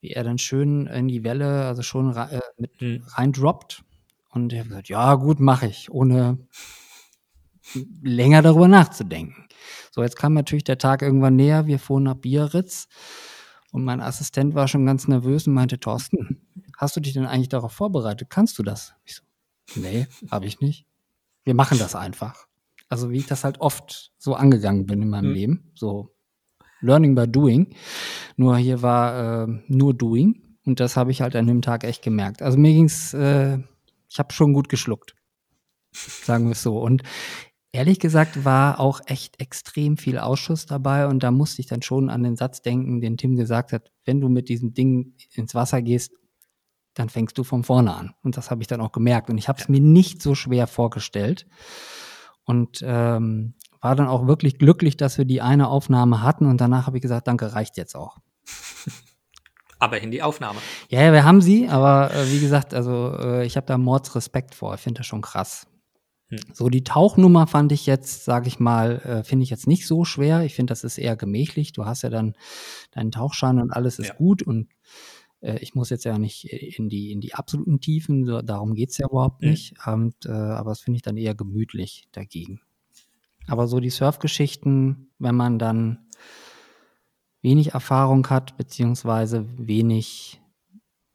wie 0.00 0.10
er 0.10 0.24
dann 0.24 0.38
schön 0.38 0.86
in 0.86 1.08
die 1.08 1.24
Welle, 1.24 1.66
also 1.66 1.82
schon 1.82 2.14
äh, 2.16 2.40
mit 2.58 2.80
mhm. 2.80 3.04
rein 3.08 3.32
droppt. 3.32 3.82
Und 4.30 4.52
er 4.52 4.60
hat 4.60 4.68
gesagt, 4.68 4.88
ja 4.88 5.14
gut, 5.14 5.40
mache 5.40 5.66
ich, 5.66 5.90
ohne 5.90 6.38
länger 8.02 8.42
darüber 8.42 8.68
nachzudenken. 8.68 9.46
So, 9.90 10.02
jetzt 10.02 10.16
kam 10.16 10.34
natürlich 10.34 10.64
der 10.64 10.78
Tag 10.78 11.02
irgendwann 11.02 11.36
näher. 11.36 11.66
Wir 11.66 11.78
fuhren 11.78 12.04
nach 12.04 12.14
Biarritz 12.14 12.88
und 13.72 13.84
mein 13.84 14.00
Assistent 14.00 14.54
war 14.54 14.68
schon 14.68 14.86
ganz 14.86 15.08
nervös 15.08 15.46
und 15.46 15.54
meinte, 15.54 15.78
Thorsten, 15.78 16.42
hast 16.76 16.96
du 16.96 17.00
dich 17.00 17.14
denn 17.14 17.26
eigentlich 17.26 17.48
darauf 17.48 17.72
vorbereitet? 17.72 18.30
Kannst 18.30 18.58
du 18.58 18.62
das? 18.62 18.94
Ich 19.04 19.16
so, 19.16 19.22
nee, 19.80 20.06
habe 20.30 20.46
ich 20.46 20.60
nicht. 20.60 20.86
Wir 21.44 21.54
machen 21.54 21.78
das 21.78 21.94
einfach. 21.94 22.46
Also 22.88 23.10
wie 23.10 23.18
ich 23.18 23.26
das 23.26 23.44
halt 23.44 23.60
oft 23.60 24.12
so 24.18 24.34
angegangen 24.34 24.86
bin 24.86 25.02
in 25.02 25.10
meinem 25.10 25.28
mhm. 25.28 25.34
Leben. 25.34 25.70
So 25.74 26.14
Learning 26.80 27.14
by 27.14 27.26
Doing. 27.26 27.74
Nur 28.36 28.56
hier 28.56 28.82
war 28.82 29.44
äh, 29.44 29.62
nur 29.66 29.94
Doing. 29.94 30.42
Und 30.64 30.80
das 30.80 30.96
habe 30.96 31.10
ich 31.10 31.20
halt 31.20 31.36
an 31.36 31.46
dem 31.46 31.62
Tag 31.62 31.84
echt 31.84 32.02
gemerkt. 32.02 32.42
Also 32.42 32.58
mir 32.58 32.72
ging's, 32.72 33.14
äh, 33.14 33.58
ich 34.08 34.18
habe 34.18 34.32
schon 34.32 34.52
gut 34.52 34.68
geschluckt. 34.68 35.14
Sagen 35.92 36.46
wir 36.46 36.52
es 36.52 36.62
so. 36.62 36.78
Und 36.78 37.02
Ehrlich 37.72 38.00
gesagt 38.00 38.44
war 38.44 38.80
auch 38.80 39.00
echt 39.06 39.40
extrem 39.40 39.96
viel 39.96 40.18
Ausschuss 40.18 40.66
dabei 40.66 41.06
und 41.08 41.22
da 41.22 41.30
musste 41.30 41.60
ich 41.60 41.66
dann 41.66 41.82
schon 41.82 42.08
an 42.08 42.22
den 42.22 42.36
Satz 42.36 42.62
denken, 42.62 43.00
den 43.00 43.16
Tim 43.16 43.36
gesagt 43.36 43.72
hat, 43.72 43.90
wenn 44.04 44.20
du 44.20 44.28
mit 44.28 44.48
diesem 44.48 44.72
Ding 44.72 45.14
ins 45.34 45.54
Wasser 45.54 45.82
gehst, 45.82 46.12
dann 46.94 47.10
fängst 47.10 47.36
du 47.36 47.44
von 47.44 47.64
vorne 47.64 47.94
an. 47.94 48.14
Und 48.22 48.36
das 48.36 48.50
habe 48.50 48.62
ich 48.62 48.68
dann 48.68 48.80
auch 48.80 48.92
gemerkt 48.92 49.28
und 49.28 49.36
ich 49.36 49.48
habe 49.48 49.60
es 49.60 49.68
mir 49.68 49.80
nicht 49.80 50.22
so 50.22 50.34
schwer 50.34 50.66
vorgestellt 50.66 51.46
und 52.44 52.82
ähm, 52.82 53.54
war 53.80 53.94
dann 53.94 54.08
auch 54.08 54.26
wirklich 54.26 54.58
glücklich, 54.58 54.96
dass 54.96 55.18
wir 55.18 55.26
die 55.26 55.42
eine 55.42 55.68
Aufnahme 55.68 56.22
hatten 56.22 56.46
und 56.46 56.60
danach 56.60 56.86
habe 56.86 56.96
ich 56.96 57.02
gesagt, 57.02 57.28
danke, 57.28 57.52
reicht 57.52 57.76
jetzt 57.76 57.94
auch. 57.94 58.16
Aber 59.78 60.00
in 60.00 60.10
die 60.10 60.22
Aufnahme. 60.22 60.58
Ja, 60.88 61.02
ja 61.02 61.12
wir 61.12 61.24
haben 61.24 61.42
sie, 61.42 61.68
aber 61.68 62.10
äh, 62.14 62.30
wie 62.30 62.40
gesagt, 62.40 62.72
also 62.72 63.14
äh, 63.18 63.44
ich 63.44 63.58
habe 63.58 63.66
da 63.66 63.76
Mordsrespekt 63.76 64.54
vor. 64.54 64.74
Ich 64.74 64.80
finde 64.80 65.00
das 65.00 65.06
schon 65.06 65.20
krass. 65.20 65.66
Hm. 66.28 66.38
So, 66.52 66.68
die 66.68 66.84
Tauchnummer 66.84 67.46
fand 67.46 67.72
ich 67.72 67.86
jetzt, 67.86 68.24
sage 68.24 68.48
ich 68.48 68.58
mal, 68.58 69.00
äh, 69.00 69.24
finde 69.24 69.44
ich 69.44 69.50
jetzt 69.50 69.66
nicht 69.66 69.86
so 69.86 70.04
schwer. 70.04 70.42
Ich 70.42 70.54
finde, 70.54 70.72
das 70.72 70.84
ist 70.84 70.98
eher 70.98 71.16
gemächlich. 71.16 71.72
Du 71.72 71.84
hast 71.84 72.02
ja 72.02 72.10
dann 72.10 72.34
deinen 72.90 73.12
Tauchschein 73.12 73.60
und 73.60 73.70
alles 73.70 73.98
ist 73.98 74.08
ja. 74.08 74.14
gut 74.14 74.42
und 74.42 74.68
äh, 75.40 75.58
ich 75.60 75.74
muss 75.74 75.90
jetzt 75.90 76.04
ja 76.04 76.18
nicht 76.18 76.44
in 76.44 76.88
die, 76.88 77.12
in 77.12 77.20
die 77.20 77.34
absoluten 77.34 77.80
Tiefen, 77.80 78.24
so, 78.24 78.42
darum 78.42 78.74
geht's 78.74 78.98
ja 78.98 79.06
überhaupt 79.08 79.42
mhm. 79.42 79.50
nicht. 79.50 79.74
Und, 79.86 80.26
äh, 80.26 80.30
aber 80.30 80.70
das 80.70 80.80
finde 80.80 80.96
ich 80.96 81.02
dann 81.02 81.16
eher 81.16 81.34
gemütlich 81.34 82.08
dagegen. 82.12 82.60
Aber 83.46 83.68
so 83.68 83.78
die 83.78 83.90
Surfgeschichten, 83.90 85.10
wenn 85.18 85.36
man 85.36 85.58
dann 85.58 86.06
wenig 87.42 87.74
Erfahrung 87.74 88.26
hat, 88.28 88.56
beziehungsweise 88.56 89.46
wenig 89.56 90.40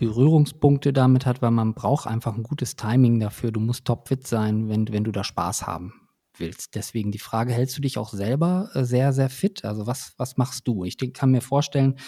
Berührungspunkte 0.02 0.94
damit 0.94 1.28
hat, 1.28 1.44
weil 1.44 1.52
man 1.52 1.76
braucht 1.76 2.08
einfach 2.08 2.36
ein 2.36 2.42
gutes 2.42 2.76
Timing 2.76 3.20
dafür. 3.20 3.52
Du 3.52 3.60
musst 3.60 3.86
topfit 3.86 4.26
sein, 4.26 4.68
wenn, 4.68 4.92
wenn 4.92 5.04
du 5.04 5.12
da 5.12 5.24
Spaß 5.24 5.68
haben 5.68 5.94
willst. 6.38 6.74
Deswegen 6.74 7.12
die 7.12 7.20
Frage, 7.20 7.54
hältst 7.54 7.78
du 7.78 7.84
dich 7.84 8.00
auch 8.00 8.10
selber 8.10 8.72
äh, 8.74 8.84
sehr, 8.84 9.14
sehr 9.14 9.30
fit? 9.30 9.64
Also 9.64 9.86
was, 9.86 10.16
was 10.18 10.38
machst 10.38 10.68
du? 10.68 10.86
Ich 10.86 10.98
kann 11.14 11.30
mir 11.30 11.42
vorstellen, 11.42 12.00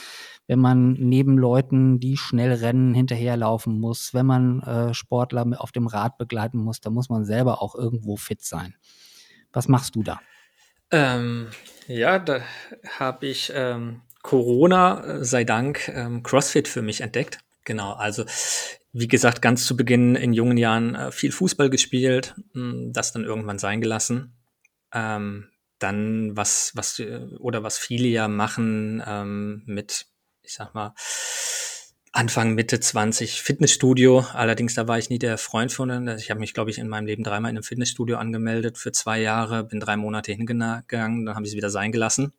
wenn 0.47 0.57
man 0.57 0.93
neben 0.93 1.37
Leuten, 1.37 1.99
die 1.99 2.17
schnell 2.17 2.53
rennen, 2.53 2.95
hinterherlaufen 2.95 3.79
muss, 3.79 4.11
wenn 4.15 4.25
man 4.25 4.61
äh, 4.61 4.93
Sportler 4.95 5.45
auf 5.59 5.71
dem 5.71 5.85
Rad 5.85 6.17
begleiten 6.17 6.57
muss, 6.57 6.81
da 6.81 6.89
muss 6.89 7.09
man 7.09 7.25
selber 7.25 7.61
auch 7.61 7.75
irgendwo 7.75 8.17
fit 8.17 8.41
sein. 8.41 8.73
Was 9.51 9.67
machst 9.67 9.93
du 9.93 10.01
da? 10.01 10.19
Ähm, 10.89 11.49
ja, 11.87 12.17
da 12.17 12.41
habe 12.97 13.27
ich 13.27 13.51
ähm, 13.53 14.01
Corona 14.23 15.03
äh, 15.03 15.23
sei 15.23 15.43
Dank 15.43 15.89
ähm, 15.89 16.23
CrossFit 16.23 16.67
für 16.67 16.81
mich 16.81 17.01
entdeckt. 17.01 17.42
Genau, 17.63 17.93
also 17.93 18.25
wie 18.91 19.07
gesagt, 19.07 19.41
ganz 19.41 19.65
zu 19.65 19.75
Beginn 19.75 20.15
in 20.15 20.33
jungen 20.33 20.57
Jahren 20.57 20.95
äh, 20.95 21.11
viel 21.11 21.31
Fußball 21.31 21.69
gespielt, 21.69 22.35
hm, 22.53 22.91
das 22.93 23.11
dann 23.11 23.23
irgendwann 23.23 23.59
sein 23.59 23.81
gelassen. 23.81 24.35
Ähm, 24.93 25.49
dann 25.79 26.37
was, 26.37 26.71
was 26.75 26.99
äh, 26.99 27.21
oder 27.39 27.63
was 27.63 27.77
viele 27.77 28.07
ja 28.07 28.27
machen 28.27 29.03
ähm, 29.05 29.63
mit, 29.65 30.05
ich 30.43 30.53
sag 30.53 30.73
mal, 30.73 30.93
Anfang, 32.11 32.53
Mitte 32.53 32.79
20 32.79 33.41
Fitnessstudio. 33.41 34.19
Allerdings, 34.33 34.75
da 34.75 34.87
war 34.87 34.99
ich 34.99 35.09
nie 35.09 35.17
der 35.17 35.39
Freund 35.39 35.71
von. 35.71 36.07
Ich 36.09 36.29
habe 36.29 36.39
mich, 36.39 36.53
glaube 36.53 36.69
ich, 36.69 36.77
in 36.77 36.87
meinem 36.87 37.07
Leben 37.07 37.23
dreimal 37.23 37.49
in 37.49 37.57
einem 37.57 37.63
Fitnessstudio 37.63 38.17
angemeldet 38.17 38.77
für 38.77 38.91
zwei 38.91 39.19
Jahre, 39.19 39.63
bin 39.63 39.79
drei 39.79 39.97
Monate 39.97 40.31
hingegangen, 40.31 41.25
dann 41.25 41.35
habe 41.35 41.45
ich 41.45 41.53
es 41.53 41.57
wieder 41.57 41.71
sein 41.71 41.91
gelassen 41.91 42.33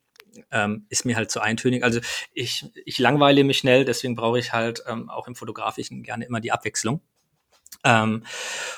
ähm, 0.51 0.87
ist 0.89 1.05
mir 1.05 1.17
halt 1.17 1.31
zu 1.31 1.41
eintönig. 1.41 1.85
Also 1.85 2.01
ich, 2.33 2.67
ich 2.85 2.99
langweile 2.99 3.45
mich 3.45 3.59
schnell, 3.59 3.85
deswegen 3.85 4.15
brauche 4.15 4.39
ich 4.39 4.53
halt 4.53 4.83
ähm, 4.87 5.11
auch 5.11 5.29
im 5.29 5.35
Fotografischen 5.35 6.03
gerne 6.03 6.25
immer 6.25 6.41
die 6.41 6.53
Abwechslung. 6.53 7.01
Ähm, 7.85 8.25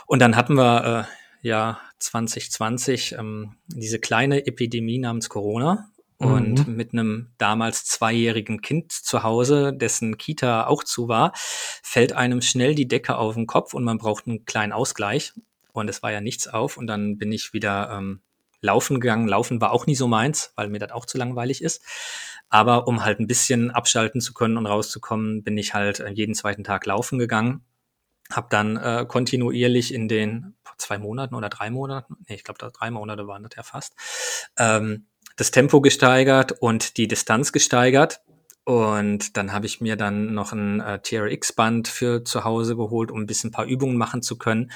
und 0.07 0.21
dann 0.21 0.37
hatten 0.37 0.55
wir 0.55 1.09
äh, 1.43 1.47
ja 1.47 1.81
2020 1.99 3.13
ähm, 3.19 3.57
diese 3.69 3.99
kleine 3.99 4.47
Epidemie 4.47 4.99
namens 4.99 5.29
Corona. 5.29 5.91
Und 6.19 6.67
mhm. 6.67 6.77
mit 6.77 6.95
einem 6.95 7.33
damals 7.37 7.85
zweijährigen 7.85 8.63
Kind 8.63 8.91
zu 8.91 9.23
Hause, 9.23 9.75
dessen 9.75 10.17
Kita 10.17 10.67
auch 10.67 10.83
zu 10.83 11.09
war, 11.09 11.33
fällt 11.83 12.15
einem 12.15 12.41
schnell 12.41 12.75
die 12.75 12.89
Decke 12.89 13.19
auf 13.19 13.35
den 13.35 13.47
Kopf 13.47 13.75
und 13.75 13.85
man 13.85 13.99
braucht 13.99 14.27
einen 14.27 14.47
kleinen 14.47 14.73
Ausgleich. 14.73 15.35
Und 15.73 15.91
es 15.91 16.03
war 16.03 16.11
ja 16.11 16.23
nichts 16.23 16.49
auf. 16.49 16.79
Und 16.79 16.87
dann 16.87 17.19
bin 17.19 17.33
ich 17.33 17.53
wieder 17.53 17.91
ähm, 17.93 18.23
laufen 18.61 19.01
gegangen. 19.01 19.29
Laufen 19.29 19.61
war 19.61 19.73
auch 19.73 19.87
nie 19.87 19.97
so 19.97 20.09
meins, 20.09 20.53
weil 20.57 20.69
mir 20.69 20.79
das 20.79 20.93
auch 20.93 21.07
zu 21.07 21.19
langweilig 21.19 21.63
ist. 21.63 21.83
Aber 22.49 22.87
um 22.87 23.05
halt 23.05 23.19
ein 23.21 23.27
bisschen 23.27 23.71
abschalten 23.71 24.21
zu 24.21 24.33
können 24.33 24.57
und 24.57 24.67
rauszukommen, 24.67 25.43
bin 25.43 25.59
ich 25.59 25.75
halt 25.75 26.01
äh, 26.01 26.11
jeden 26.11 26.35
zweiten 26.35 26.65
Tag 26.65 26.87
laufen 26.87 27.19
gegangen. 27.19 27.65
Hab 28.31 28.51
dann 28.51 28.77
äh, 28.77 29.05
kontinuierlich 29.07 29.93
in 29.93 30.09
den 30.09 30.57
zwei 30.79 30.99
Monaten 30.99 31.35
oder 31.35 31.49
drei 31.49 31.71
Monaten, 31.71 32.17
nee, 32.29 32.35
ich 32.35 32.45
glaube, 32.45 32.71
drei 32.71 32.91
Monate 32.91 33.27
waren 33.27 33.43
das 33.43 33.53
ja 33.57 33.63
fast, 33.63 33.95
ähm, 34.59 35.07
das 35.37 35.51
Tempo 35.51 35.81
gesteigert 35.81 36.53
und 36.53 36.97
die 36.97 37.09
Distanz 37.09 37.53
gesteigert. 37.53 38.21
Und 38.65 39.37
dann 39.37 39.53
habe 39.53 39.67
ich 39.67 39.81
mir 39.81 39.97
dann 39.97 40.35
noch 40.35 40.53
ein 40.53 40.81
äh, 40.81 40.99
TRX-Band 40.99 41.87
für 41.87 42.25
zu 42.25 42.43
Hause 42.43 42.75
geholt, 42.75 43.13
um 43.13 43.21
ein 43.21 43.27
bisschen 43.27 43.51
ein 43.51 43.53
paar 43.53 43.67
Übungen 43.67 43.97
machen 43.97 44.23
zu 44.23 44.37
können. 44.37 44.73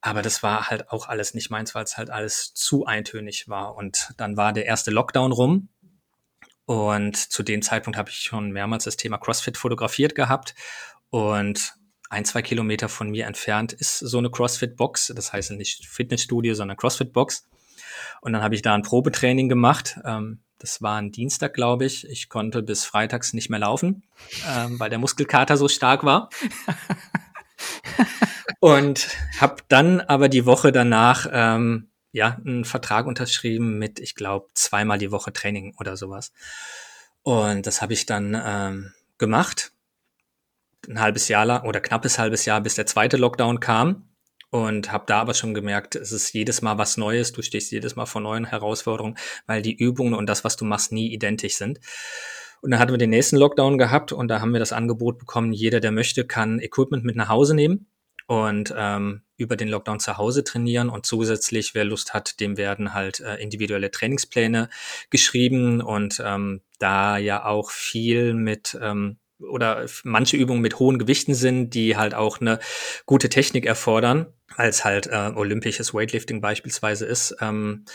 Aber 0.00 0.22
das 0.22 0.42
war 0.42 0.70
halt 0.70 0.90
auch 0.90 1.08
alles 1.08 1.34
nicht 1.34 1.50
meins, 1.50 1.74
weil 1.74 1.84
es 1.84 1.96
halt 1.96 2.10
alles 2.10 2.54
zu 2.54 2.86
eintönig 2.86 3.48
war. 3.48 3.74
Und 3.74 4.12
dann 4.16 4.36
war 4.36 4.52
der 4.52 4.66
erste 4.66 4.90
Lockdown 4.90 5.32
rum. 5.32 5.68
Und 6.66 7.16
zu 7.16 7.42
dem 7.42 7.62
Zeitpunkt 7.62 7.96
habe 7.96 8.10
ich 8.10 8.18
schon 8.18 8.52
mehrmals 8.52 8.84
das 8.84 8.96
Thema 8.96 9.18
CrossFit 9.18 9.56
fotografiert 9.56 10.14
gehabt. 10.14 10.54
Und 11.10 11.74
ein, 12.10 12.24
zwei 12.24 12.42
Kilometer 12.42 12.88
von 12.88 13.10
mir 13.10 13.26
entfernt 13.26 13.72
ist 13.72 13.98
so 13.98 14.18
eine 14.18 14.30
CrossFit-Box. 14.30 15.12
Das 15.16 15.32
heißt 15.32 15.50
nicht 15.52 15.86
Fitnessstudio, 15.86 16.54
sondern 16.54 16.76
CrossFit-Box. 16.76 17.48
Und 18.20 18.32
dann 18.32 18.42
habe 18.42 18.54
ich 18.54 18.62
da 18.62 18.74
ein 18.74 18.82
Probetraining 18.82 19.48
gemacht. 19.48 19.98
Ähm, 20.04 20.40
das 20.58 20.82
war 20.82 21.00
ein 21.00 21.12
Dienstag, 21.12 21.54
glaube 21.54 21.84
ich. 21.84 22.08
Ich 22.08 22.28
konnte 22.28 22.62
bis 22.62 22.84
freitags 22.84 23.32
nicht 23.32 23.48
mehr 23.48 23.60
laufen, 23.60 24.02
ähm, 24.48 24.78
weil 24.78 24.90
der 24.90 24.98
Muskelkater 24.98 25.56
so 25.56 25.68
stark 25.68 26.04
war. 26.04 26.30
Und 28.60 29.08
habe 29.38 29.62
dann 29.68 30.00
aber 30.00 30.28
die 30.28 30.44
Woche 30.44 30.72
danach 30.72 31.26
ähm, 31.30 31.90
ja 32.12 32.38
einen 32.44 32.64
Vertrag 32.64 33.06
unterschrieben 33.06 33.78
mit, 33.78 34.00
ich 34.00 34.14
glaube, 34.14 34.48
zweimal 34.54 34.98
die 34.98 35.12
Woche 35.12 35.32
Training 35.32 35.74
oder 35.78 35.96
sowas. 35.96 36.32
Und 37.22 37.66
das 37.66 37.82
habe 37.82 37.92
ich 37.92 38.06
dann 38.06 38.40
ähm, 38.44 38.92
gemacht. 39.18 39.72
Ein 40.88 41.00
halbes 41.00 41.28
Jahr 41.28 41.44
lang 41.44 41.66
oder 41.66 41.80
knappes 41.80 42.18
halbes 42.18 42.44
Jahr, 42.46 42.60
bis 42.60 42.74
der 42.74 42.86
zweite 42.86 43.16
Lockdown 43.16 43.60
kam. 43.60 44.04
Und 44.50 44.92
habe 44.92 45.04
da 45.06 45.20
aber 45.20 45.34
schon 45.34 45.52
gemerkt, 45.52 45.94
es 45.94 46.10
ist 46.10 46.32
jedes 46.32 46.62
Mal 46.62 46.78
was 46.78 46.96
Neues, 46.96 47.32
du 47.32 47.42
stehst 47.42 47.70
jedes 47.70 47.96
Mal 47.96 48.06
vor 48.06 48.22
neuen 48.22 48.46
Herausforderungen, 48.46 49.18
weil 49.46 49.60
die 49.60 49.76
Übungen 49.76 50.14
und 50.14 50.26
das, 50.26 50.42
was 50.42 50.56
du 50.56 50.64
machst, 50.64 50.90
nie 50.90 51.12
identisch 51.12 51.56
sind. 51.56 51.80
Und 52.62 52.70
dann 52.70 52.80
hatten 52.80 52.92
wir 52.92 52.98
den 52.98 53.10
nächsten 53.10 53.36
Lockdown 53.36 53.76
gehabt 53.76 54.10
und 54.10 54.28
da 54.28 54.40
haben 54.40 54.52
wir 54.52 54.58
das 54.58 54.72
Angebot 54.72 55.18
bekommen, 55.18 55.52
jeder, 55.52 55.80
der 55.80 55.92
möchte, 55.92 56.26
kann 56.26 56.60
Equipment 56.60 57.04
mit 57.04 57.14
nach 57.14 57.28
Hause 57.28 57.54
nehmen 57.54 57.88
und 58.28 58.74
ähm, 58.76 59.22
über 59.38 59.56
den 59.56 59.68
Lockdown 59.68 60.00
zu 60.00 60.18
Hause 60.18 60.44
trainieren 60.44 60.90
und 60.90 61.06
zusätzlich, 61.06 61.74
wer 61.74 61.84
Lust 61.84 62.12
hat, 62.12 62.40
dem 62.40 62.58
werden 62.58 62.92
halt 62.92 63.20
äh, 63.20 63.36
individuelle 63.36 63.90
Trainingspläne 63.90 64.68
geschrieben 65.08 65.80
und 65.80 66.22
ähm, 66.22 66.60
da 66.78 67.16
ja 67.16 67.46
auch 67.46 67.70
viel 67.70 68.34
mit 68.34 68.78
ähm, 68.80 69.16
oder 69.40 69.86
manche 70.04 70.36
Übungen 70.36 70.60
mit 70.60 70.78
hohen 70.78 70.98
Gewichten 70.98 71.32
sind, 71.32 71.70
die 71.70 71.96
halt 71.96 72.12
auch 72.12 72.40
eine 72.40 72.58
gute 73.06 73.30
Technik 73.30 73.64
erfordern, 73.64 74.26
als 74.56 74.84
halt 74.84 75.06
äh, 75.06 75.32
olympisches 75.34 75.94
Weightlifting 75.94 76.42
beispielsweise 76.42 77.06
ist. 77.06 77.36
Ähm, 77.40 77.86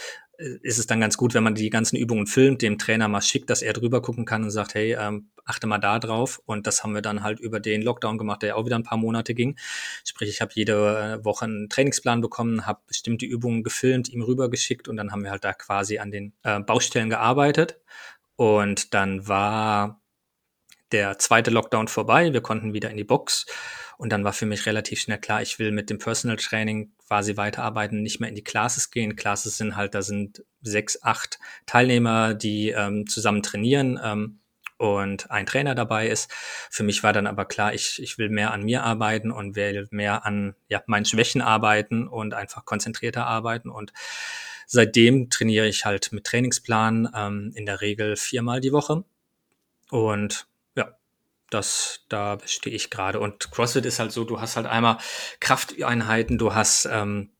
ist 0.61 0.77
es 0.77 0.87
dann 0.87 0.99
ganz 0.99 1.17
gut, 1.17 1.33
wenn 1.33 1.43
man 1.43 1.55
die 1.55 1.69
ganzen 1.69 1.95
Übungen 1.95 2.27
filmt, 2.27 2.61
dem 2.61 2.77
Trainer 2.77 3.07
mal 3.07 3.21
schickt, 3.21 3.49
dass 3.49 3.61
er 3.61 3.73
drüber 3.73 4.01
gucken 4.01 4.25
kann 4.25 4.43
und 4.43 4.51
sagt, 4.51 4.73
hey, 4.73 4.95
ähm, 4.99 5.29
achte 5.45 5.67
mal 5.67 5.77
da 5.77 5.99
drauf. 5.99 6.41
Und 6.45 6.67
das 6.67 6.83
haben 6.83 6.93
wir 6.93 7.01
dann 7.01 7.23
halt 7.23 7.39
über 7.39 7.59
den 7.59 7.81
Lockdown 7.81 8.17
gemacht, 8.17 8.41
der 8.41 8.57
auch 8.57 8.65
wieder 8.65 8.75
ein 8.75 8.83
paar 8.83 8.97
Monate 8.97 9.33
ging. 9.33 9.57
Sprich, 10.05 10.29
ich 10.29 10.41
habe 10.41 10.51
jede 10.53 11.19
äh, 11.21 11.25
Woche 11.25 11.45
einen 11.45 11.69
Trainingsplan 11.69 12.21
bekommen, 12.21 12.65
habe 12.65 12.81
bestimmte 12.87 13.25
Übungen 13.25 13.63
gefilmt, 13.63 14.09
ihm 14.09 14.21
rübergeschickt 14.21 14.87
und 14.87 14.97
dann 14.97 15.11
haben 15.11 15.23
wir 15.23 15.31
halt 15.31 15.43
da 15.43 15.53
quasi 15.53 15.99
an 15.99 16.11
den 16.11 16.33
äh, 16.43 16.59
Baustellen 16.59 17.09
gearbeitet. 17.09 17.79
Und 18.35 18.93
dann 18.93 19.27
war 19.27 20.01
der 20.91 21.17
zweite 21.19 21.51
Lockdown 21.51 21.87
vorbei, 21.87 22.33
wir 22.33 22.41
konnten 22.41 22.73
wieder 22.73 22.89
in 22.89 22.97
die 22.97 23.03
Box 23.03 23.45
und 23.97 24.11
dann 24.11 24.23
war 24.23 24.33
für 24.33 24.45
mich 24.45 24.65
relativ 24.65 25.01
schnell 25.01 25.19
klar, 25.19 25.41
ich 25.41 25.59
will 25.59 25.71
mit 25.71 25.89
dem 25.89 25.99
Personal 25.99 26.37
Training 26.37 26.91
quasi 27.07 27.37
weiterarbeiten, 27.37 28.01
nicht 28.01 28.19
mehr 28.19 28.29
in 28.29 28.35
die 28.35 28.43
Classes 28.43 28.91
gehen. 28.91 29.15
Classes 29.15 29.57
sind 29.57 29.75
halt, 29.75 29.93
da 29.93 30.01
sind 30.01 30.43
sechs, 30.61 31.01
acht 31.03 31.39
Teilnehmer, 31.65 32.33
die 32.33 32.69
ähm, 32.69 33.07
zusammen 33.07 33.43
trainieren 33.43 33.99
ähm, 34.03 34.39
und 34.77 35.29
ein 35.31 35.45
Trainer 35.45 35.75
dabei 35.75 36.07
ist. 36.07 36.31
Für 36.69 36.83
mich 36.83 37.03
war 37.03 37.13
dann 37.13 37.27
aber 37.27 37.45
klar, 37.45 37.73
ich, 37.73 38.01
ich 38.01 38.17
will 38.17 38.29
mehr 38.29 38.51
an 38.51 38.63
mir 38.63 38.83
arbeiten 38.83 39.31
und 39.31 39.55
will 39.55 39.87
mehr 39.91 40.25
an 40.25 40.55
ja, 40.67 40.81
meinen 40.87 41.05
Schwächen 41.05 41.41
arbeiten 41.41 42.07
und 42.07 42.33
einfach 42.33 42.65
konzentrierter 42.65 43.25
arbeiten. 43.25 43.69
Und 43.69 43.93
seitdem 44.65 45.29
trainiere 45.29 45.67
ich 45.67 45.85
halt 45.85 46.11
mit 46.11 46.25
Trainingsplan 46.25 47.09
ähm, 47.15 47.51
in 47.55 47.65
der 47.65 47.81
Regel 47.81 48.15
viermal 48.15 48.59
die 48.59 48.71
Woche. 48.71 49.03
Und 49.89 50.47
das, 51.53 52.05
da 52.09 52.37
stehe 52.45 52.75
ich 52.75 52.89
gerade. 52.89 53.19
Und 53.19 53.51
CrossFit 53.51 53.85
ist 53.85 53.99
halt 53.99 54.11
so, 54.11 54.23
du 54.23 54.41
hast 54.41 54.55
halt 54.55 54.65
einmal 54.65 54.97
Krafteinheiten, 55.39 56.37
du 56.37 56.53
hast 56.53 56.87
ähm, 56.91 57.31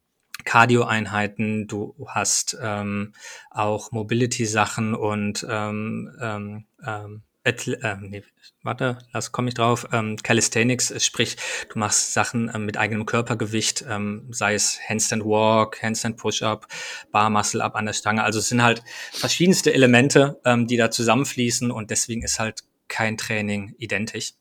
Cardio-Einheiten, 0.45 1.67
du 1.67 1.95
hast 2.07 2.57
ähm, 2.61 3.13
auch 3.49 3.91
Mobility-Sachen 3.91 4.93
und 4.95 5.45
ähm, 5.49 6.11
ähm, 6.21 6.65
ähm, 6.85 7.23
äh, 7.45 7.95
nee, 7.99 8.23
warte, 8.61 8.99
lass 9.11 9.33
komme 9.33 9.49
ich 9.49 9.53
drauf. 9.53 9.87
Ähm, 9.91 10.15
Calisthenics, 10.15 11.03
sprich, 11.03 11.35
du 11.69 11.77
machst 11.77 12.13
Sachen 12.13 12.49
ähm, 12.53 12.65
mit 12.65 12.77
eigenem 12.77 13.05
Körpergewicht, 13.05 13.83
ähm, 13.87 14.27
sei 14.31 14.53
es 14.53 14.79
Handstand 14.87 15.25
Walk, 15.25 15.83
Handstand 15.83 16.17
Push-Up, 16.17 16.67
Bar 17.11 17.29
Muscle 17.29 17.61
Up 17.61 17.75
an 17.75 17.85
der 17.85 17.93
Stange. 17.93 18.23
Also 18.23 18.39
es 18.39 18.47
sind 18.47 18.63
halt 18.63 18.81
verschiedenste 19.11 19.73
Elemente, 19.73 20.39
ähm, 20.45 20.67
die 20.67 20.77
da 20.77 20.89
zusammenfließen 20.89 21.69
und 21.69 21.91
deswegen 21.91 22.23
ist 22.23 22.39
halt 22.39 22.63
kein 22.93 23.17
Training 23.17 23.73
identisch. 23.79 24.33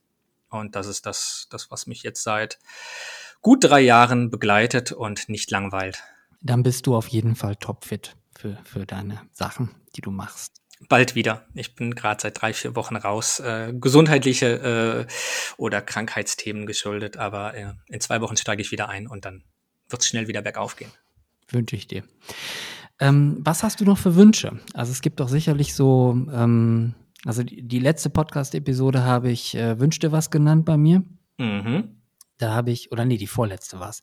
Und 0.51 0.77
das 0.77 0.87
ist 0.87 1.07
das, 1.07 1.47
das, 1.51 1.71
was 1.71 1.87
mich 1.87 2.03
jetzt 2.03 2.23
seit 2.23 2.59
gut 3.41 3.65
drei 3.65 3.81
Jahren 3.81 4.31
begleitet 4.31 4.93
und 4.93 5.31
nicht 5.31 5.51
langweilt. 5.51 6.03
Dann 6.43 6.63
bist 6.63 6.87
du 6.87 6.95
auf 6.95 7.09
jeden 7.09 7.35
Fall 7.35 7.57
topfit 7.57 8.15
für, 8.37 8.59
für 8.65 8.85
deine 8.85 9.23
Sachen, 9.33 9.71
die 9.97 10.03
du 10.03 10.11
machst. 10.11 10.61
Bald 10.89 11.15
wieder. 11.15 11.47
Ich 11.55 11.75
bin 11.75 11.95
gerade 11.95 12.21
seit 12.21 12.43
drei, 12.43 12.53
vier 12.53 12.77
Wochen 12.77 12.97
raus. 12.97 13.41
Äh, 13.41 13.73
gesundheitliche 13.75 15.07
äh, 15.09 15.13
oder 15.57 15.81
Krankheitsthemen 15.81 16.67
geschuldet, 16.67 17.17
aber 17.17 17.55
äh, 17.55 17.73
in 17.87 18.01
zwei 18.01 18.21
Wochen 18.21 18.37
steige 18.37 18.61
ich 18.61 18.71
wieder 18.71 18.89
ein 18.91 19.07
und 19.07 19.25
dann 19.25 19.45
wird 19.89 20.03
es 20.03 20.09
schnell 20.09 20.29
wieder 20.29 20.43
bergauf 20.43 20.77
gehen. 20.77 20.91
Wünsche 21.49 21.77
ich 21.77 21.87
dir. 21.87 22.03
Ähm, 22.99 23.39
was 23.41 23.63
hast 23.63 23.81
du 23.81 23.85
noch 23.85 23.99
für 23.99 24.17
Wünsche? 24.17 24.61
Also 24.75 24.93
es 24.93 25.01
gibt 25.01 25.21
doch 25.21 25.29
sicherlich 25.29 25.75
so 25.75 26.17
ähm, 26.33 26.95
also 27.25 27.43
die, 27.43 27.63
die 27.63 27.79
letzte 27.79 28.11
Podcast-Episode 28.11 29.05
habe 29.05 29.31
ich 29.31 29.55
äh, 29.55 29.79
Wünsch 29.79 29.99
dir 29.99 30.13
was 30.13 30.31
genannt 30.31 30.65
bei 30.65 30.77
mir. 30.77 31.05
Mhm. 31.39 32.03
Da 32.39 32.55
habe 32.55 32.71
ich, 32.71 32.91
oder 32.91 33.05
nee, 33.05 33.17
die 33.17 33.27
vorletzte 33.27 33.79
war 33.79 33.91
es. 33.91 34.03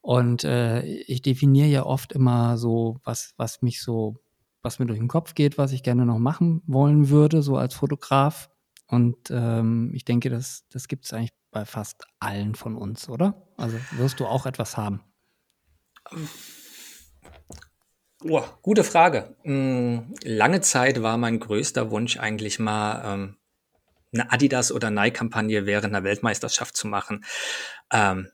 Und 0.00 0.44
äh, 0.44 0.82
ich 0.84 1.22
definiere 1.22 1.68
ja 1.68 1.84
oft 1.84 2.12
immer 2.12 2.56
so, 2.58 3.00
was, 3.02 3.34
was 3.36 3.62
mich 3.62 3.82
so, 3.82 4.14
was 4.62 4.78
mir 4.78 4.86
durch 4.86 5.00
den 5.00 5.08
Kopf 5.08 5.34
geht, 5.34 5.58
was 5.58 5.72
ich 5.72 5.82
gerne 5.82 6.06
noch 6.06 6.18
machen 6.18 6.62
wollen 6.66 7.08
würde, 7.08 7.42
so 7.42 7.56
als 7.56 7.74
Fotograf. 7.74 8.48
Und 8.86 9.16
ähm, 9.30 9.90
ich 9.94 10.04
denke, 10.04 10.30
das, 10.30 10.64
das 10.68 10.86
gibt 10.86 11.06
es 11.06 11.12
eigentlich 11.12 11.32
bei 11.50 11.64
fast 11.64 12.06
allen 12.20 12.54
von 12.54 12.76
uns, 12.76 13.08
oder? 13.08 13.48
Also 13.56 13.78
wirst 13.92 14.20
du 14.20 14.26
auch 14.26 14.46
etwas 14.46 14.76
haben. 14.76 15.00
Oh, 18.28 18.44
gute 18.62 18.82
Frage. 18.82 19.36
Mm, 19.44 20.14
lange 20.22 20.60
Zeit 20.60 21.02
war 21.02 21.16
mein 21.16 21.38
größter 21.38 21.90
Wunsch 21.90 22.18
eigentlich 22.18 22.58
mal 22.58 23.02
ähm, 23.04 23.36
eine 24.12 24.32
Adidas 24.32 24.72
oder 24.72 24.90
Nike-Kampagne 24.90 25.66
während 25.66 25.94
einer 25.94 26.04
Weltmeisterschaft 26.04 26.76
zu 26.76 26.88
machen. 26.88 27.24
Ähm, 27.92 28.30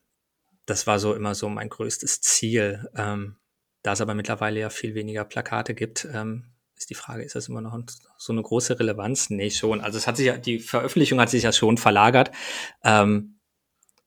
das 0.66 0.86
war 0.86 0.98
so 0.98 1.14
immer 1.14 1.34
so 1.34 1.48
mein 1.48 1.68
größtes 1.68 2.20
Ziel. 2.20 2.88
Ähm, 2.96 3.36
da 3.82 3.92
es 3.92 4.00
aber 4.00 4.14
mittlerweile 4.14 4.60
ja 4.60 4.70
viel 4.70 4.94
weniger 4.94 5.24
Plakate 5.24 5.74
gibt, 5.74 6.06
ähm, 6.12 6.52
ist 6.76 6.88
die 6.90 6.94
Frage, 6.94 7.22
ist 7.22 7.34
das 7.34 7.48
immer 7.48 7.60
noch 7.60 7.78
so 8.16 8.32
eine 8.32 8.42
große 8.42 8.78
Relevanz? 8.78 9.30
Nee, 9.30 9.50
schon. 9.50 9.80
Also 9.80 9.98
es 9.98 10.06
hat 10.06 10.16
sich 10.16 10.26
ja, 10.26 10.38
die 10.38 10.58
Veröffentlichung 10.58 11.20
hat 11.20 11.30
sich 11.30 11.44
ja 11.44 11.52
schon 11.52 11.76
verlagert. 11.78 12.32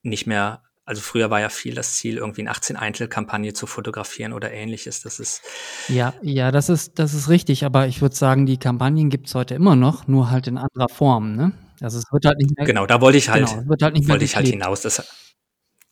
Nicht 0.02 0.28
mehr 0.28 0.65
also 0.86 1.02
früher 1.02 1.32
war 1.32 1.42
ja 1.42 1.50
viel 1.50 1.74
das 1.74 1.94
Ziel, 1.94 2.18
irgendwie 2.18 2.42
eine 2.42 2.52
18 2.52 2.76
Einzelkampagne 2.76 3.54
zu 3.54 3.66
fotografieren 3.66 4.34
oder 4.34 4.52
ähnliches. 4.52 5.02
Das 5.02 5.20
ist 5.20 5.42
ja, 5.88 6.14
ja, 6.22 6.52
das 6.52 6.70
ist 6.70 7.00
das 7.00 7.16
ist 7.16 7.28
richtig. 7.28 7.66
Aber 7.66 7.88
ich 7.88 8.02
würde 8.02 8.16
sagen, 8.16 8.46
die 8.46 8.58
Kampagnen 8.58 9.10
gibt 9.10 9.28
es 9.28 9.36
heute 9.36 9.56
immer 9.56 9.76
noch, 9.76 10.08
nur 10.08 10.30
halt 10.30 10.46
in 10.48 10.58
anderer 10.58 10.90
Form. 10.90 11.36
Ne? 11.36 11.54
Also 11.82 11.98
es 11.98 12.06
wird 12.12 12.26
halt 12.26 12.38
nicht 12.38 12.56
mehr. 12.56 12.68
Genau, 12.68 12.86
da 12.86 13.02
wollte 13.02 13.18
ich 13.18 13.30
halt, 13.30 13.48
genau, 13.48 13.68
wird 13.68 13.82
halt 13.82 13.94
nicht 13.96 14.08
mehr 14.08 14.14
wollte 14.14 14.26
ich 14.26 14.36
halt 14.36 14.48
hinaus. 14.48 14.82
Das, 14.82 15.04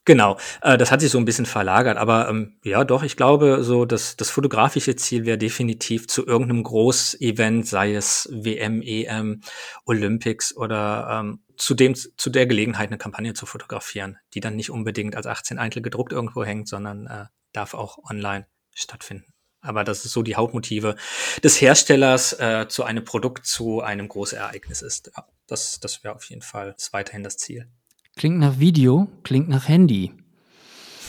Genau, 0.06 0.38
äh, 0.62 0.78
das 0.78 0.92
hat 0.92 1.00
sich 1.00 1.12
so 1.12 1.18
ein 1.18 1.24
bisschen 1.24 1.46
verlagert, 1.46 1.98
aber 1.98 2.28
ähm, 2.28 2.58
ja, 2.64 2.84
doch, 2.84 3.04
ich 3.04 3.16
glaube, 3.16 3.64
so 3.64 3.86
das, 3.86 4.18
das 4.18 4.30
fotografische 4.30 4.98
Ziel 4.98 5.26
wäre 5.26 5.38
definitiv 5.38 6.08
zu 6.08 6.26
irgendeinem 6.26 6.64
Großevent, 6.64 7.66
sei 7.66 7.96
es 7.96 8.28
WM, 8.30 8.82
EM, 8.82 9.42
Olympics 9.86 10.56
oder 10.56 11.22
ähm, 11.22 11.44
zu 11.56 11.74
dem 11.74 11.96
zu 11.96 12.30
der 12.30 12.48
Gelegenheit 12.48 12.90
eine 12.90 12.98
Kampagne 12.98 13.34
zu 13.34 13.46
fotografieren, 13.46 14.18
die 14.34 14.42
dann 14.42 14.58
nicht 14.58 14.72
unbedingt 14.72 15.16
als 15.16 15.26
18 15.26 15.58
Eintel 15.58 15.82
gedruckt 15.82 16.12
irgendwo 16.12 16.44
hängt, 16.44 16.68
sondern 16.68 17.08
äh, 17.08 17.26
darf 17.54 17.74
auch 17.74 17.98
online 18.10 18.46
stattfinden. 18.74 19.34
Aber 19.62 19.86
das 19.86 20.04
ist 20.04 20.12
so 20.12 20.24
die 20.24 20.36
Hauptmotive 20.36 20.98
des 21.42 21.62
Herstellers 21.62 22.34
äh, 22.34 22.68
zu 22.68 22.84
einem 22.84 23.06
Produkt, 23.06 23.46
zu 23.46 23.80
einem 23.80 24.10
Großereignis 24.10 24.82
ist. 24.82 25.12
Ja, 25.16 25.26
das, 25.48 25.80
das 25.80 26.04
wäre 26.04 26.16
auf 26.16 26.26
jeden 26.26 26.42
Fall 26.42 26.76
weiterhin 26.92 27.24
das 27.24 27.38
Ziel. 27.38 27.70
Klingt 28.16 28.40
nach 28.40 28.60
Video, 28.60 29.08
klingt 29.24 29.50
nach 29.50 29.68
Handy. 29.68 30.14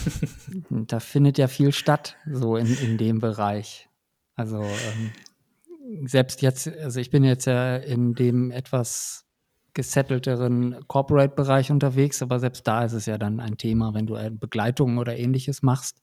da 0.69 0.99
findet 0.99 1.37
ja 1.37 1.47
viel 1.47 1.71
statt, 1.71 2.17
so 2.31 2.57
in, 2.57 2.77
in 2.77 2.97
dem 2.97 3.19
Bereich. 3.19 3.87
Also 4.35 4.61
ähm, 4.61 6.07
selbst 6.07 6.41
jetzt, 6.41 6.67
also 6.67 6.99
ich 6.99 7.09
bin 7.09 7.23
jetzt 7.23 7.45
ja 7.45 7.77
in 7.77 8.15
dem 8.15 8.51
etwas 8.51 9.25
gesettelteren 9.73 10.87
Corporate-Bereich 10.87 11.69
unterwegs, 11.69 12.21
aber 12.21 12.39
selbst 12.39 12.65
da 12.65 12.85
ist 12.85 12.93
es 12.93 13.05
ja 13.05 13.17
dann 13.17 13.39
ein 13.39 13.57
Thema, 13.57 13.93
wenn 13.93 14.07
du 14.07 14.15
Begleitung 14.31 14.97
oder 14.97 15.17
ähnliches 15.17 15.61
machst, 15.61 16.01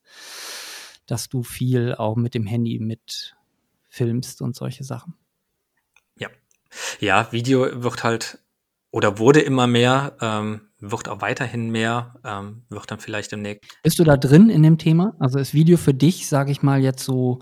dass 1.05 1.27
du 1.27 1.43
viel 1.43 1.95
auch 1.95 2.15
mit 2.15 2.35
dem 2.35 2.45
Handy 2.45 2.79
mit 2.79 3.35
filmst 3.89 4.41
und 4.41 4.55
solche 4.55 4.83
Sachen. 4.83 5.15
Ja. 6.17 6.29
Ja, 6.99 7.31
Video 7.31 7.83
wird 7.83 8.03
halt 8.03 8.39
oder 8.91 9.17
wurde 9.17 9.41
immer 9.41 9.67
mehr. 9.67 10.17
Ähm, 10.21 10.69
wird 10.91 11.07
auch 11.07 11.21
weiterhin 11.21 11.69
mehr, 11.69 12.15
ähm, 12.25 12.63
wird 12.69 12.91
dann 12.91 12.99
vielleicht 12.99 13.31
demnächst. 13.31 13.63
Bist 13.83 13.99
du 13.99 14.03
da 14.03 14.17
drin 14.17 14.49
in 14.49 14.63
dem 14.63 14.77
Thema? 14.77 15.15
Also 15.17 15.39
ist 15.39 15.53
Video 15.53 15.77
für 15.77 15.93
dich, 15.93 16.27
sage 16.27 16.51
ich 16.51 16.61
mal, 16.61 16.81
jetzt 16.81 17.03
so, 17.05 17.39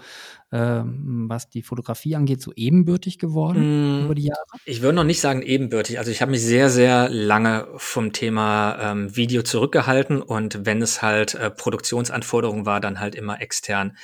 ähm, 0.51 1.25
was 1.27 1.49
die 1.49 1.63
Fotografie 1.63 2.15
angeht, 2.15 2.41
so 2.41 2.51
ebenbürtig 2.55 3.17
geworden 3.17 4.01
mm, 4.01 4.05
über 4.05 4.15
die 4.15 4.25
Jahre? 4.25 4.43
Ich 4.65 4.81
würde 4.83 4.95
noch 4.95 5.03
nicht 5.03 5.21
sagen 5.21 5.41
ebenbürtig. 5.41 5.97
Also 5.97 6.11
ich 6.11 6.21
habe 6.21 6.31
mich 6.31 6.43
sehr, 6.43 6.69
sehr 6.69 7.09
lange 7.09 7.67
vom 7.77 8.13
Thema 8.13 8.77
ähm, 8.79 9.15
Video 9.15 9.41
zurückgehalten 9.41 10.21
und 10.21 10.65
wenn 10.65 10.81
es 10.81 11.01
halt 11.01 11.33
äh, 11.33 11.49
Produktionsanforderungen 11.49 12.67
war, 12.67 12.79
dann 12.79 12.99
halt 12.99 13.15
immer 13.15 13.41
extern 13.41 13.97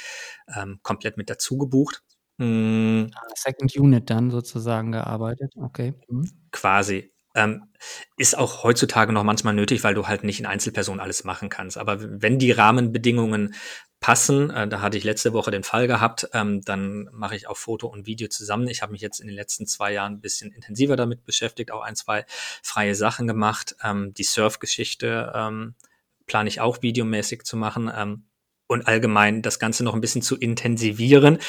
ähm, 0.56 0.80
komplett 0.82 1.18
mit 1.18 1.30
dazu 1.30 1.58
gebucht. 1.58 2.02
Mm. 2.38 3.06
Second 3.36 3.76
Unit 3.76 4.10
dann 4.10 4.32
sozusagen 4.32 4.92
gearbeitet, 4.92 5.54
okay. 5.58 5.94
Mhm. 6.08 6.30
Quasi. 6.52 7.12
Ähm, 7.38 7.70
ist 8.18 8.36
auch 8.38 8.64
heutzutage 8.64 9.14
noch 9.14 9.24
manchmal 9.24 9.54
nötig, 9.54 9.84
weil 9.84 9.94
du 9.94 10.08
halt 10.08 10.24
nicht 10.24 10.40
in 10.40 10.48
Einzelpersonen 10.48 11.00
alles 11.00 11.24
machen 11.24 11.50
kannst. 11.50 11.78
Aber 11.78 11.98
wenn 12.00 12.40
die 12.40 12.52
Rahmenbedingungen 12.52 13.54
passen, 14.00 14.50
äh, 14.50 14.68
da 14.68 14.82
hatte 14.82 14.98
ich 14.98 15.04
letzte 15.04 15.34
Woche 15.34 15.52
den 15.52 15.64
Fall 15.64 15.88
gehabt, 15.88 16.28
ähm, 16.34 16.62
dann 16.62 17.10
mache 17.12 17.36
ich 17.36 17.48
auch 17.48 17.58
Foto 17.58 17.88
und 17.88 18.08
Video 18.08 18.28
zusammen. 18.28 18.68
Ich 18.68 18.82
habe 18.82 18.92
mich 18.92 19.02
jetzt 19.02 19.20
in 19.20 19.28
den 19.28 19.36
letzten 19.36 19.68
zwei 19.68 19.94
Jahren 19.94 20.14
ein 20.14 20.22
bisschen 20.22 20.52
intensiver 20.52 20.96
damit 20.96 21.26
beschäftigt, 21.26 21.72
auch 21.72 21.82
ein, 21.82 21.96
zwei 21.96 22.26
freie 22.64 22.96
Sachen 22.96 23.28
gemacht. 23.28 23.76
Ähm, 23.84 24.14
die 24.16 24.24
Surf-Geschichte 24.24 25.32
ähm, 25.36 25.76
plane 26.26 26.50
ich 26.50 26.60
auch 26.60 26.82
videomäßig 26.82 27.44
zu 27.44 27.56
machen. 27.56 27.92
Ähm, 27.96 28.24
und 28.68 28.86
allgemein 28.86 29.42
das 29.42 29.60
Ganze 29.60 29.84
noch 29.84 29.94
ein 29.94 30.02
bisschen 30.02 30.22
zu 30.22 30.36
intensivieren, 30.36 31.40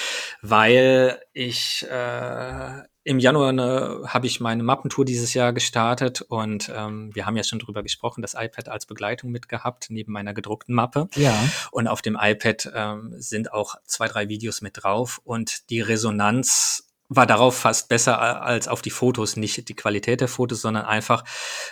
weil 0.41 1.21
ich 1.33 1.85
äh, 1.91 2.83
im 3.09 3.19
Januar 3.19 3.53
ne, 3.53 4.03
habe 4.07 4.27
ich 4.27 4.39
meine 4.39 4.63
Mappentour 4.63 5.07
dieses 5.07 5.33
Jahr 5.33 5.55
gestartet 5.55 6.21
und 6.21 6.71
ähm, 6.77 7.11
wir 7.15 7.25
haben 7.25 7.39
ja 7.39 7.43
schon 7.43 7.59
drüber 7.59 7.83
gesprochen, 7.83 8.21
das 8.21 8.35
iPad 8.35 8.69
als 8.69 8.85
Begleitung 8.85 9.31
mitgehabt, 9.31 9.87
neben 9.89 10.13
meiner 10.13 10.35
gedruckten 10.35 10.75
Mappe. 10.75 11.09
Ja. 11.15 11.35
Und 11.71 11.89
auf 11.89 12.03
dem 12.03 12.19
iPad 12.21 12.71
ähm, 12.75 13.15
sind 13.17 13.51
auch 13.55 13.77
zwei, 13.87 14.09
drei 14.09 14.29
Videos 14.29 14.61
mit 14.61 14.83
drauf 14.83 15.23
und 15.25 15.71
die 15.71 15.81
Resonanz 15.81 16.85
war 17.09 17.25
darauf 17.25 17.57
fast 17.57 17.89
besser 17.89 18.43
als 18.43 18.69
auf 18.69 18.83
die 18.83 18.91
Fotos. 18.91 19.37
Nicht 19.37 19.71
die 19.71 19.75
Qualität 19.75 20.21
der 20.21 20.29
Fotos, 20.29 20.61
sondern 20.61 20.85
einfach, 20.85 21.25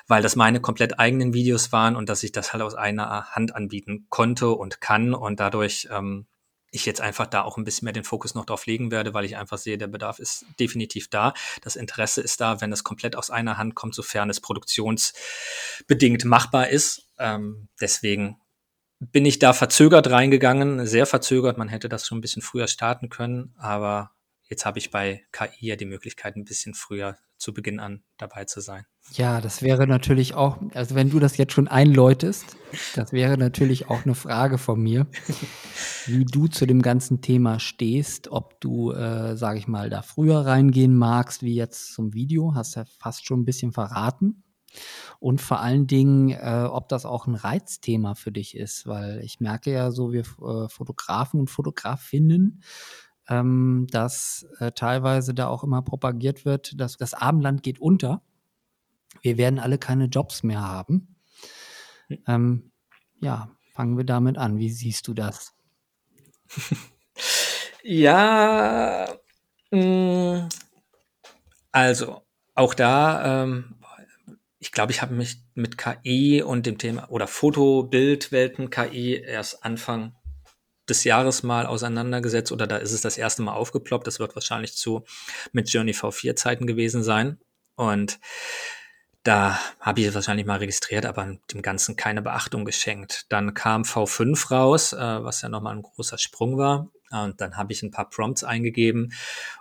weil 0.06 0.22
das 0.22 0.36
meine 0.36 0.60
komplett 0.60 0.98
eigenen 0.98 1.34
Videos 1.34 1.70
waren 1.70 1.96
und 1.96 2.08
dass 2.08 2.22
ich 2.22 2.32
das 2.32 2.54
halt 2.54 2.62
aus 2.62 2.74
einer 2.74 3.26
Hand 3.26 3.54
anbieten 3.54 4.06
konnte 4.08 4.48
und 4.48 4.80
kann 4.80 5.12
und 5.12 5.38
dadurch 5.38 5.88
ähm, 5.92 6.24
ich 6.70 6.86
jetzt 6.86 7.00
einfach 7.00 7.26
da 7.26 7.42
auch 7.42 7.56
ein 7.56 7.64
bisschen 7.64 7.86
mehr 7.86 7.92
den 7.92 8.04
Fokus 8.04 8.34
noch 8.34 8.44
drauf 8.44 8.66
legen 8.66 8.90
werde, 8.90 9.14
weil 9.14 9.24
ich 9.24 9.36
einfach 9.36 9.58
sehe, 9.58 9.78
der 9.78 9.86
Bedarf 9.86 10.18
ist 10.18 10.44
definitiv 10.58 11.08
da. 11.08 11.32
Das 11.62 11.76
Interesse 11.76 12.20
ist 12.20 12.40
da, 12.40 12.60
wenn 12.60 12.72
es 12.72 12.84
komplett 12.84 13.16
aus 13.16 13.30
einer 13.30 13.58
Hand 13.58 13.74
kommt, 13.74 13.94
sofern 13.94 14.30
es 14.30 14.40
produktionsbedingt 14.40 16.24
machbar 16.24 16.68
ist. 16.68 17.08
Ähm, 17.18 17.68
deswegen 17.80 18.36
bin 18.98 19.26
ich 19.26 19.38
da 19.38 19.52
verzögert 19.52 20.10
reingegangen, 20.10 20.86
sehr 20.86 21.06
verzögert. 21.06 21.58
Man 21.58 21.68
hätte 21.68 21.88
das 21.88 22.06
schon 22.06 22.18
ein 22.18 22.22
bisschen 22.22 22.42
früher 22.42 22.66
starten 22.66 23.08
können, 23.08 23.54
aber 23.58 24.12
jetzt 24.48 24.64
habe 24.64 24.78
ich 24.78 24.90
bei 24.90 25.24
KI 25.32 25.66
ja 25.66 25.76
die 25.76 25.84
Möglichkeit, 25.84 26.36
ein 26.36 26.44
bisschen 26.44 26.74
früher 26.74 27.16
zu 27.38 27.52
Beginn 27.52 27.80
an 27.80 28.02
dabei 28.16 28.44
zu 28.44 28.60
sein. 28.60 28.86
Ja, 29.12 29.40
das 29.40 29.62
wäre 29.62 29.86
natürlich 29.86 30.34
auch, 30.34 30.58
also 30.74 30.94
wenn 30.94 31.10
du 31.10 31.20
das 31.20 31.36
jetzt 31.36 31.52
schon 31.52 31.68
einläutest, 31.68 32.56
das 32.94 33.12
wäre 33.12 33.38
natürlich 33.38 33.88
auch 33.88 34.04
eine 34.04 34.14
Frage 34.14 34.58
von 34.58 34.80
mir, 34.80 35.06
wie 36.06 36.24
du 36.24 36.48
zu 36.48 36.66
dem 36.66 36.82
ganzen 36.82 37.20
Thema 37.20 37.60
stehst, 37.60 38.28
ob 38.28 38.60
du, 38.60 38.92
äh, 38.92 39.36
sage 39.36 39.58
ich 39.58 39.68
mal, 39.68 39.90
da 39.90 40.02
früher 40.02 40.40
reingehen 40.40 40.96
magst, 40.96 41.42
wie 41.42 41.54
jetzt 41.54 41.94
zum 41.94 42.14
Video, 42.14 42.54
hast 42.54 42.74
ja 42.74 42.84
fast 42.98 43.26
schon 43.26 43.40
ein 43.40 43.44
bisschen 43.44 43.72
verraten. 43.72 44.42
Und 45.20 45.40
vor 45.40 45.60
allen 45.60 45.86
Dingen, 45.86 46.30
äh, 46.30 46.68
ob 46.70 46.88
das 46.88 47.06
auch 47.06 47.26
ein 47.26 47.34
Reizthema 47.34 48.14
für 48.14 48.32
dich 48.32 48.56
ist, 48.56 48.86
weil 48.86 49.20
ich 49.24 49.40
merke 49.40 49.72
ja 49.72 49.90
so, 49.90 50.12
wir 50.12 50.20
äh, 50.22 50.68
Fotografen 50.68 51.40
und 51.40 51.50
Fotografinnen, 51.50 52.62
ähm, 53.28 53.86
dass 53.90 54.46
äh, 54.58 54.72
teilweise 54.72 55.34
da 55.34 55.48
auch 55.48 55.64
immer 55.64 55.82
propagiert 55.82 56.44
wird, 56.44 56.80
dass 56.80 56.96
das 56.96 57.14
Abendland 57.14 57.62
geht 57.62 57.78
unter. 57.80 58.22
Wir 59.22 59.38
werden 59.38 59.58
alle 59.58 59.78
keine 59.78 60.06
Jobs 60.06 60.42
mehr 60.42 60.62
haben. 60.62 61.16
Hm. 62.08 62.18
Ähm, 62.26 62.72
ja, 63.20 63.50
fangen 63.72 63.96
wir 63.96 64.04
damit 64.04 64.38
an. 64.38 64.58
Wie 64.58 64.70
siehst 64.70 65.08
du 65.08 65.14
das? 65.14 65.54
ja, 67.82 69.06
mh, 69.70 69.80
mm, 69.80 70.48
also 71.72 72.22
auch 72.54 72.72
da, 72.74 73.42
ähm, 73.42 73.76
ich 74.58 74.72
glaube, 74.72 74.92
ich 74.92 75.02
habe 75.02 75.14
mich 75.14 75.42
mit 75.54 75.76
KI 75.76 76.42
und 76.42 76.66
dem 76.66 76.78
Thema 76.78 77.10
oder 77.10 77.26
Foto, 77.26 77.82
Bild, 77.82 78.32
Welten, 78.32 78.70
KI 78.70 79.16
erst 79.16 79.64
Anfang 79.64 80.15
des 80.88 81.04
Jahres 81.04 81.42
mal 81.42 81.66
auseinandergesetzt 81.66 82.52
oder 82.52 82.66
da 82.66 82.76
ist 82.76 82.92
es 82.92 83.00
das 83.00 83.18
erste 83.18 83.42
Mal 83.42 83.54
aufgeploppt. 83.54 84.06
Das 84.06 84.18
wird 84.18 84.34
wahrscheinlich 84.34 84.76
zu 84.76 85.04
mit 85.52 85.70
Journey 85.70 85.92
V4 85.92 86.36
Zeiten 86.36 86.66
gewesen 86.66 87.02
sein. 87.02 87.38
Und 87.74 88.18
da 89.26 89.58
habe 89.80 90.00
ich 90.00 90.06
es 90.06 90.14
wahrscheinlich 90.14 90.46
mal 90.46 90.58
registriert, 90.58 91.04
aber 91.04 91.36
dem 91.52 91.60
Ganzen 91.60 91.96
keine 91.96 92.22
Beachtung 92.22 92.64
geschenkt. 92.64 93.26
Dann 93.28 93.54
kam 93.54 93.82
V5 93.82 94.50
raus, 94.50 94.92
äh, 94.92 94.98
was 94.98 95.42
ja 95.42 95.48
nochmal 95.48 95.74
ein 95.74 95.82
großer 95.82 96.16
Sprung 96.16 96.58
war. 96.58 96.88
Und 97.10 97.40
dann 97.40 97.56
habe 97.56 97.72
ich 97.72 97.82
ein 97.82 97.90
paar 97.90 98.08
Prompts 98.08 98.44
eingegeben 98.44 99.12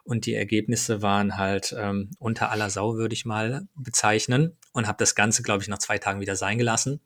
und 0.04 0.26
die 0.26 0.34
Ergebnisse 0.34 1.02
waren 1.02 1.38
halt 1.38 1.76
ähm, 1.78 2.12
unter 2.20 2.52
aller 2.52 2.70
Sau, 2.70 2.96
würde 2.96 3.14
ich 3.14 3.26
mal 3.26 3.68
bezeichnen. 3.76 4.58
Und 4.72 4.88
habe 4.88 4.98
das 5.00 5.16
Ganze, 5.16 5.42
glaube 5.42 5.64
ich, 5.64 5.68
nach 5.68 5.80
zwei 5.80 5.98
Tagen 5.98 6.22
wieder 6.22 6.36
sein 6.36 6.58
gelassen. 6.58 7.02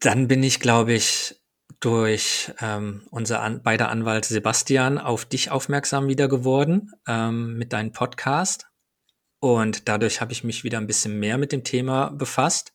Dann 0.00 0.28
bin 0.28 0.42
ich, 0.42 0.60
glaube 0.60 0.92
ich, 0.92 1.39
durch 1.80 2.52
ähm, 2.60 3.02
unser 3.10 3.40
An 3.40 3.62
beider 3.62 3.88
Anwalt 3.88 4.26
Sebastian 4.26 4.98
auf 4.98 5.24
dich 5.24 5.50
aufmerksam 5.50 6.08
wieder 6.08 6.28
geworden 6.28 6.92
ähm, 7.08 7.56
mit 7.56 7.72
deinem 7.72 7.92
Podcast. 7.92 8.66
Und 9.40 9.88
dadurch 9.88 10.20
habe 10.20 10.32
ich 10.32 10.44
mich 10.44 10.62
wieder 10.64 10.78
ein 10.78 10.86
bisschen 10.86 11.18
mehr 11.18 11.38
mit 11.38 11.52
dem 11.52 11.64
Thema 11.64 12.10
befasst. 12.10 12.74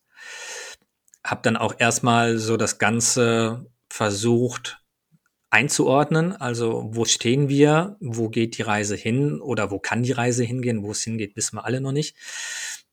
Habe 1.24 1.42
dann 1.44 1.58
auch 1.58 1.76
erstmal 1.78 2.40
so 2.40 2.58
das 2.58 2.80
Ganze 2.80 3.72
versucht 3.90 4.82
einzuordnen. 5.52 6.34
Also 6.34 6.90
wo 6.92 7.06
stehen 7.06 7.48
wir? 7.48 7.98
Wo 8.00 8.30
geht 8.30 8.58
die 8.58 8.64
Reise 8.64 8.96
hin? 8.96 9.40
Oder 9.40 9.70
wo 9.70 9.80
kann 9.80 10.04
die 10.04 10.12
Reise 10.12 10.44
hingehen? 10.44 10.84
Wo 10.84 10.92
es 10.92 11.04
hingeht, 11.04 11.36
wissen 11.36 11.58
wir 11.58 11.66
alle 11.66 11.80
noch 11.80 11.92
nicht. 11.92 12.16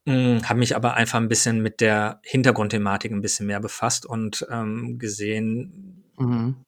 Hm, 0.07 0.49
habe 0.49 0.59
mich 0.59 0.75
aber 0.75 0.95
einfach 0.95 1.19
ein 1.19 1.29
bisschen 1.29 1.63
mit 1.63 1.81
der 1.81 2.21
Hintergrundthematik 2.25 3.13
ein 3.13 3.23
bisschen 3.23 3.47
mehr 3.47 3.61
befasst 3.61 4.05
und 4.05 4.45
ähm, 4.51 4.99
gesehen, 4.99 5.92
mhm. 6.17 6.65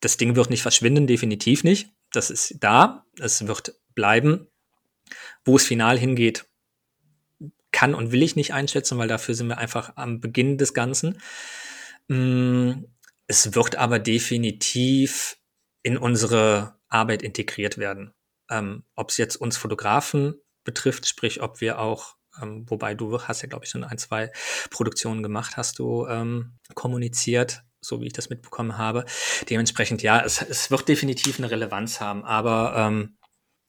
das 0.00 0.16
Ding 0.16 0.36
wird 0.36 0.50
nicht 0.50 0.62
verschwinden, 0.62 1.06
definitiv 1.06 1.64
nicht. 1.64 1.90
Das 2.12 2.30
ist 2.30 2.56
da, 2.60 3.06
es 3.18 3.46
wird 3.46 3.74
bleiben. 3.94 4.46
Wo 5.44 5.56
es 5.56 5.64
final 5.64 5.98
hingeht, 5.98 6.46
kann 7.72 7.94
und 7.94 8.12
will 8.12 8.22
ich 8.22 8.36
nicht 8.36 8.52
einschätzen, 8.52 8.98
weil 8.98 9.08
dafür 9.08 9.34
sind 9.34 9.48
wir 9.48 9.58
einfach 9.58 9.96
am 9.96 10.20
Beginn 10.20 10.58
des 10.58 10.74
Ganzen. 10.74 11.20
Hm, 12.08 12.86
es 13.26 13.54
wird 13.54 13.76
aber 13.76 13.98
definitiv 13.98 15.38
in 15.82 15.96
unsere 15.96 16.76
Arbeit 16.88 17.22
integriert 17.22 17.78
werden. 17.78 18.12
Ähm, 18.50 18.84
ob 18.96 19.10
es 19.10 19.16
jetzt 19.16 19.36
uns 19.36 19.56
Fotografen 19.56 20.34
betrifft, 20.64 21.06
sprich, 21.06 21.42
ob 21.42 21.60
wir 21.60 21.78
auch 21.78 22.16
ähm, 22.40 22.68
wobei 22.68 22.94
du 22.94 23.20
hast 23.22 23.42
ja, 23.42 23.48
glaube 23.48 23.64
ich, 23.64 23.70
schon 23.70 23.84
ein, 23.84 23.98
zwei 23.98 24.30
Produktionen 24.70 25.22
gemacht, 25.22 25.56
hast 25.56 25.78
du 25.78 26.06
ähm, 26.06 26.58
kommuniziert, 26.74 27.62
so 27.80 28.00
wie 28.00 28.06
ich 28.06 28.12
das 28.12 28.30
mitbekommen 28.30 28.78
habe. 28.78 29.04
Dementsprechend, 29.48 30.02
ja, 30.02 30.20
es, 30.20 30.42
es 30.42 30.70
wird 30.70 30.88
definitiv 30.88 31.38
eine 31.38 31.50
Relevanz 31.50 32.00
haben, 32.00 32.24
aber 32.24 32.74
ähm, 32.76 33.16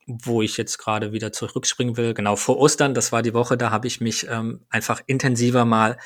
wo 0.07 0.41
ich 0.41 0.57
jetzt 0.57 0.77
gerade 0.77 1.11
wieder 1.11 1.31
zurückspringen 1.31 1.95
will, 1.95 2.13
genau 2.13 2.35
vor 2.35 2.57
Ostern, 2.57 2.93
das 2.93 3.11
war 3.11 3.21
die 3.21 3.33
Woche, 3.33 3.57
da 3.57 3.71
habe 3.71 3.87
ich 3.87 4.01
mich 4.01 4.27
ähm, 4.27 4.65
einfach 4.69 5.01
intensiver 5.05 5.65
mal 5.65 5.97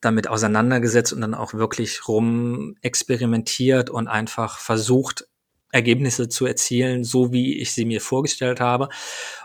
damit 0.00 0.28
auseinandergesetzt 0.28 1.12
und 1.12 1.20
dann 1.20 1.34
auch 1.34 1.54
wirklich 1.54 2.08
rum 2.08 2.76
experimentiert 2.80 3.90
und 3.90 4.08
einfach 4.08 4.58
versucht, 4.58 5.28
Ergebnisse 5.70 6.28
zu 6.28 6.46
erzielen, 6.46 7.02
so 7.02 7.32
wie 7.32 7.58
ich 7.58 7.72
sie 7.72 7.86
mir 7.86 8.00
vorgestellt 8.00 8.60
habe. 8.60 8.90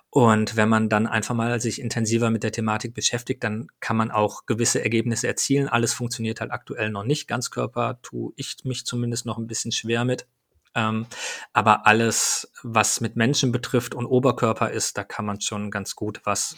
Und 0.09 0.55
wenn 0.55 0.69
man 0.69 0.89
dann 0.89 1.05
einfach 1.05 1.35
mal 1.35 1.59
sich 1.59 1.81
intensiver 1.81 2.29
mit 2.29 2.43
der 2.43 2.51
Thematik 2.51 2.93
beschäftigt, 2.93 3.43
dann 3.43 3.67
kann 3.79 3.97
man 3.97 4.09
auch 4.09 4.45
gewisse 4.45 4.81
Ergebnisse 4.81 5.27
erzielen. 5.27 5.67
Alles 5.67 5.93
funktioniert 5.93 6.39
halt 6.39 6.51
aktuell 6.51 6.89
noch 6.89 7.03
nicht. 7.03 7.27
Ganzkörper 7.27 7.99
tue 8.01 8.33
ich 8.35 8.57
mich 8.63 8.85
zumindest 8.85 9.25
noch 9.25 9.37
ein 9.37 9.47
bisschen 9.47 9.71
schwer 9.71 10.05
mit. 10.05 10.27
Ähm, 10.75 11.07
aber 11.53 11.85
alles, 11.85 12.51
was 12.63 13.01
mit 13.01 13.15
Menschen 13.15 13.51
betrifft 13.51 13.95
und 13.95 14.05
Oberkörper 14.05 14.71
ist, 14.71 14.97
da 14.97 15.03
kann 15.03 15.25
man 15.25 15.41
schon 15.41 15.71
ganz 15.71 15.95
gut 15.95 16.21
was 16.23 16.55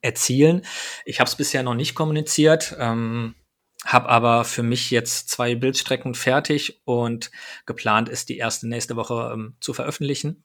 erzielen. 0.00 0.62
Ich 1.04 1.20
habe 1.20 1.28
es 1.28 1.36
bisher 1.36 1.62
noch 1.62 1.74
nicht 1.74 1.94
kommuniziert. 1.94 2.74
Ähm, 2.78 3.34
habe 3.84 4.08
aber 4.08 4.44
für 4.44 4.62
mich 4.62 4.90
jetzt 4.90 5.28
zwei 5.28 5.54
Bildstrecken 5.56 6.14
fertig 6.14 6.80
und 6.84 7.30
geplant 7.66 8.08
ist, 8.08 8.28
die 8.28 8.38
erste 8.38 8.68
nächste 8.68 8.96
Woche 8.96 9.30
ähm, 9.34 9.56
zu 9.60 9.74
veröffentlichen. 9.74 10.44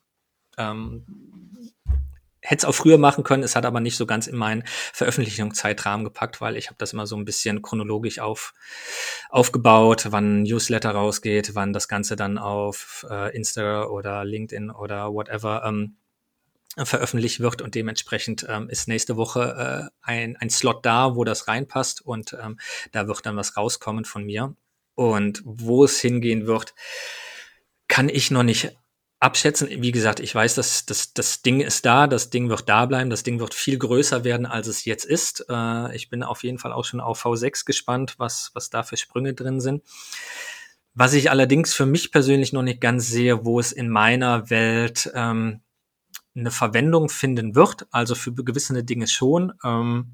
Ähm, 0.57 1.05
hätte 2.47 2.61
es 2.61 2.65
auch 2.65 2.75
früher 2.75 2.97
machen 2.97 3.25
können, 3.25 3.43
es 3.43 3.55
hat 3.55 3.65
aber 3.65 3.81
nicht 3.81 3.97
so 3.97 4.05
ganz 4.05 4.25
in 4.25 4.37
meinen 4.37 4.63
Veröffentlichungszeitrahmen 4.93 6.05
gepackt, 6.05 6.39
weil 6.39 6.55
ich 6.55 6.67
habe 6.67 6.77
das 6.77 6.93
immer 6.93 7.05
so 7.05 7.17
ein 7.17 7.25
bisschen 7.25 7.61
chronologisch 7.61 8.19
auf, 8.19 8.53
aufgebaut, 9.29 10.07
wann 10.11 10.43
Newsletter 10.43 10.91
rausgeht, 10.91 11.55
wann 11.55 11.73
das 11.73 11.89
Ganze 11.89 12.15
dann 12.15 12.37
auf 12.37 13.05
äh, 13.09 13.35
Insta 13.35 13.83
oder 13.85 14.23
LinkedIn 14.23 14.71
oder 14.71 15.13
whatever 15.13 15.63
ähm, 15.65 15.97
veröffentlicht 16.77 17.41
wird 17.41 17.61
und 17.61 17.75
dementsprechend 17.75 18.45
ähm, 18.47 18.69
ist 18.69 18.87
nächste 18.87 19.17
Woche 19.17 19.89
äh, 19.91 19.95
ein, 20.01 20.37
ein 20.37 20.49
Slot 20.49 20.85
da, 20.85 21.15
wo 21.15 21.25
das 21.25 21.49
reinpasst 21.49 22.01
und 22.01 22.37
ähm, 22.41 22.59
da 22.93 23.07
wird 23.07 23.25
dann 23.25 23.35
was 23.35 23.57
rauskommen 23.57 24.05
von 24.05 24.23
mir. 24.23 24.55
Und 24.95 25.43
wo 25.45 25.83
es 25.83 25.99
hingehen 25.99 26.47
wird, 26.47 26.73
kann 27.87 28.09
ich 28.09 28.31
noch 28.31 28.43
nicht 28.43 28.75
abschätzen. 29.19 29.67
Wie 29.69 29.91
gesagt, 29.91 30.19
ich 30.19 30.33
weiß, 30.33 30.55
dass 30.55 30.85
das, 30.85 31.13
das 31.13 31.41
Ding 31.41 31.61
ist 31.61 31.85
da, 31.85 32.07
das 32.07 32.29
Ding 32.29 32.49
wird 32.49 32.69
da 32.69 32.85
bleiben, 32.85 33.09
das 33.09 33.23
Ding 33.23 33.39
wird 33.39 33.53
viel 33.53 33.77
größer 33.77 34.23
werden, 34.23 34.45
als 34.45 34.67
es 34.67 34.85
jetzt 34.85 35.05
ist. 35.05 35.45
Äh, 35.49 35.95
ich 35.95 36.09
bin 36.09 36.23
auf 36.23 36.43
jeden 36.43 36.59
Fall 36.59 36.71
auch 36.71 36.85
schon 36.85 36.99
auf 36.99 37.25
V6 37.25 37.65
gespannt, 37.65 38.15
was, 38.17 38.51
was 38.53 38.69
da 38.69 38.83
für 38.83 38.97
Sprünge 38.97 39.33
drin 39.33 39.59
sind. 39.59 39.83
Was 40.93 41.13
ich 41.13 41.29
allerdings 41.29 41.73
für 41.73 41.85
mich 41.85 42.11
persönlich 42.11 42.53
noch 42.53 42.63
nicht 42.63 42.81
ganz 42.81 43.07
sehe, 43.07 43.45
wo 43.45 43.59
es 43.59 43.71
in 43.71 43.89
meiner 43.89 44.49
Welt 44.49 45.11
ähm, 45.13 45.61
eine 46.35 46.51
Verwendung 46.51 47.09
finden 47.09 47.55
wird, 47.55 47.87
also 47.91 48.15
für 48.15 48.33
gewisse 48.33 48.83
Dinge 48.83 49.07
schon, 49.07 49.53
ähm, 49.63 50.13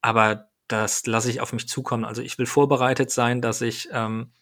aber 0.00 0.48
das 0.68 1.04
lasse 1.06 1.30
ich 1.30 1.40
auf 1.40 1.52
mich 1.52 1.68
zukommen. 1.68 2.04
Also 2.04 2.22
ich 2.22 2.38
will 2.38 2.46
vorbereitet 2.46 3.10
sein, 3.10 3.42
dass 3.42 3.60
ich 3.60 3.88
ähm, 3.92 4.32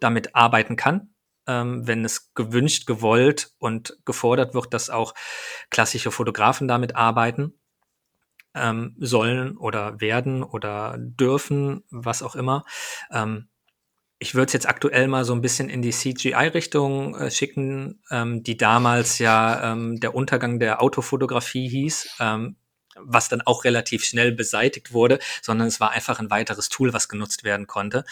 damit 0.00 0.34
arbeiten 0.34 0.76
kann, 0.76 1.13
ähm, 1.46 1.86
wenn 1.86 2.04
es 2.04 2.34
gewünscht, 2.34 2.86
gewollt 2.86 3.52
und 3.58 3.96
gefordert 4.04 4.54
wird, 4.54 4.72
dass 4.74 4.90
auch 4.90 5.14
klassische 5.70 6.10
Fotografen 6.10 6.68
damit 6.68 6.96
arbeiten 6.96 7.54
ähm, 8.54 8.94
sollen 8.98 9.56
oder 9.56 10.00
werden 10.00 10.42
oder 10.42 10.96
dürfen, 10.98 11.84
was 11.90 12.22
auch 12.22 12.36
immer. 12.36 12.64
Ähm, 13.10 13.48
ich 14.18 14.34
würde 14.34 14.46
es 14.46 14.52
jetzt 14.52 14.68
aktuell 14.68 15.08
mal 15.08 15.24
so 15.24 15.34
ein 15.34 15.42
bisschen 15.42 15.68
in 15.68 15.82
die 15.82 15.90
CGI-Richtung 15.90 17.16
äh, 17.16 17.30
schicken, 17.30 18.00
ähm, 18.10 18.42
die 18.42 18.56
damals 18.56 19.18
ja 19.18 19.72
ähm, 19.72 20.00
der 20.00 20.14
Untergang 20.14 20.58
der 20.60 20.80
Autofotografie 20.80 21.68
hieß. 21.68 22.16
Ähm, 22.20 22.56
was 22.96 23.28
dann 23.28 23.42
auch 23.42 23.64
relativ 23.64 24.04
schnell 24.04 24.30
beseitigt 24.30 24.92
wurde, 24.92 25.18
sondern 25.42 25.66
es 25.66 25.80
war 25.80 25.90
einfach 25.90 26.20
ein 26.20 26.30
weiteres 26.30 26.68
Tool, 26.68 26.92
was 26.92 27.08
genutzt 27.08 27.42
werden 27.42 27.66
konnte. 27.66 28.04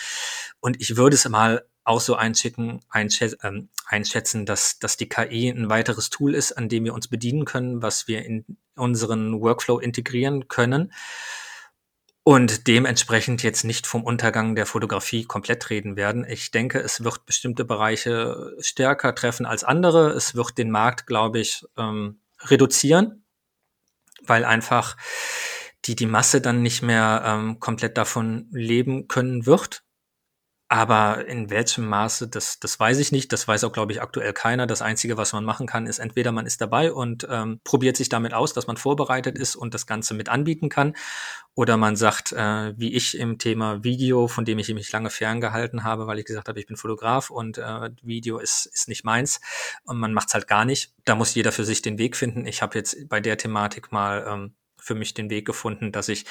Und 0.58 0.80
ich 0.80 0.96
würde 0.96 1.14
es 1.14 1.28
mal 1.28 1.64
auch 1.84 2.00
so 2.00 2.14
einschätzen, 2.14 2.80
ähm, 3.42 3.68
einschätzen 3.86 4.46
dass, 4.46 4.78
dass 4.78 4.96
die 4.96 5.08
KI 5.08 5.48
ein 5.48 5.68
weiteres 5.68 6.10
Tool 6.10 6.34
ist, 6.34 6.52
an 6.52 6.68
dem 6.68 6.84
wir 6.84 6.94
uns 6.94 7.08
bedienen 7.08 7.44
können, 7.44 7.82
was 7.82 8.08
wir 8.08 8.24
in 8.24 8.44
unseren 8.76 9.40
Workflow 9.40 9.78
integrieren 9.78 10.48
können 10.48 10.92
und 12.24 12.68
dementsprechend 12.68 13.42
jetzt 13.42 13.64
nicht 13.64 13.86
vom 13.86 14.04
Untergang 14.04 14.54
der 14.54 14.66
Fotografie 14.66 15.24
komplett 15.24 15.70
reden 15.70 15.96
werden. 15.96 16.24
Ich 16.28 16.52
denke, 16.52 16.78
es 16.78 17.02
wird 17.02 17.26
bestimmte 17.26 17.64
Bereiche 17.64 18.54
stärker 18.60 19.14
treffen 19.14 19.44
als 19.44 19.64
andere. 19.64 20.10
Es 20.10 20.34
wird 20.36 20.56
den 20.56 20.70
Markt, 20.70 21.06
glaube 21.06 21.40
ich, 21.40 21.64
ähm, 21.76 22.20
reduzieren, 22.40 23.24
weil 24.22 24.44
einfach 24.44 24.96
die, 25.84 25.96
die 25.96 26.06
Masse 26.06 26.40
dann 26.40 26.62
nicht 26.62 26.82
mehr 26.82 27.22
ähm, 27.26 27.58
komplett 27.58 27.98
davon 27.98 28.46
leben 28.52 29.08
können 29.08 29.46
wird. 29.46 29.82
Aber 30.72 31.26
in 31.26 31.50
welchem 31.50 31.86
Maße, 31.86 32.28
das, 32.28 32.58
das 32.58 32.80
weiß 32.80 32.96
ich 32.96 33.12
nicht. 33.12 33.30
Das 33.30 33.46
weiß 33.46 33.62
auch, 33.64 33.72
glaube 33.72 33.92
ich, 33.92 34.00
aktuell 34.00 34.32
keiner. 34.32 34.66
Das 34.66 34.80
Einzige, 34.80 35.18
was 35.18 35.34
man 35.34 35.44
machen 35.44 35.66
kann, 35.66 35.86
ist 35.86 35.98
entweder 35.98 36.32
man 36.32 36.46
ist 36.46 36.62
dabei 36.62 36.94
und 36.94 37.26
ähm, 37.28 37.60
probiert 37.62 37.98
sich 37.98 38.08
damit 38.08 38.32
aus, 38.32 38.54
dass 38.54 38.66
man 38.66 38.78
vorbereitet 38.78 39.36
ist 39.36 39.54
und 39.54 39.74
das 39.74 39.86
Ganze 39.86 40.14
mit 40.14 40.30
anbieten 40.30 40.70
kann. 40.70 40.94
Oder 41.54 41.76
man 41.76 41.94
sagt, 41.94 42.32
äh, 42.32 42.72
wie 42.78 42.94
ich 42.94 43.18
im 43.18 43.36
Thema 43.36 43.84
Video, 43.84 44.28
von 44.28 44.46
dem 44.46 44.58
ich 44.58 44.72
mich 44.72 44.90
lange 44.90 45.10
ferngehalten 45.10 45.84
habe, 45.84 46.06
weil 46.06 46.18
ich 46.18 46.24
gesagt 46.24 46.48
habe, 46.48 46.58
ich 46.58 46.66
bin 46.66 46.78
Fotograf 46.78 47.28
und 47.28 47.58
äh, 47.58 47.90
Video 48.00 48.38
ist, 48.38 48.64
ist 48.64 48.88
nicht 48.88 49.04
meins. 49.04 49.42
Und 49.84 49.98
man 49.98 50.14
macht's 50.14 50.32
halt 50.32 50.48
gar 50.48 50.64
nicht. 50.64 50.94
Da 51.04 51.16
muss 51.16 51.34
jeder 51.34 51.52
für 51.52 51.66
sich 51.66 51.82
den 51.82 51.98
Weg 51.98 52.16
finden. 52.16 52.46
Ich 52.46 52.62
habe 52.62 52.78
jetzt 52.78 53.10
bei 53.10 53.20
der 53.20 53.36
Thematik 53.36 53.92
mal 53.92 54.24
ähm, 54.26 54.54
für 54.78 54.94
mich 54.94 55.12
den 55.12 55.28
Weg 55.28 55.44
gefunden, 55.44 55.92
dass 55.92 56.08
ich 56.08 56.24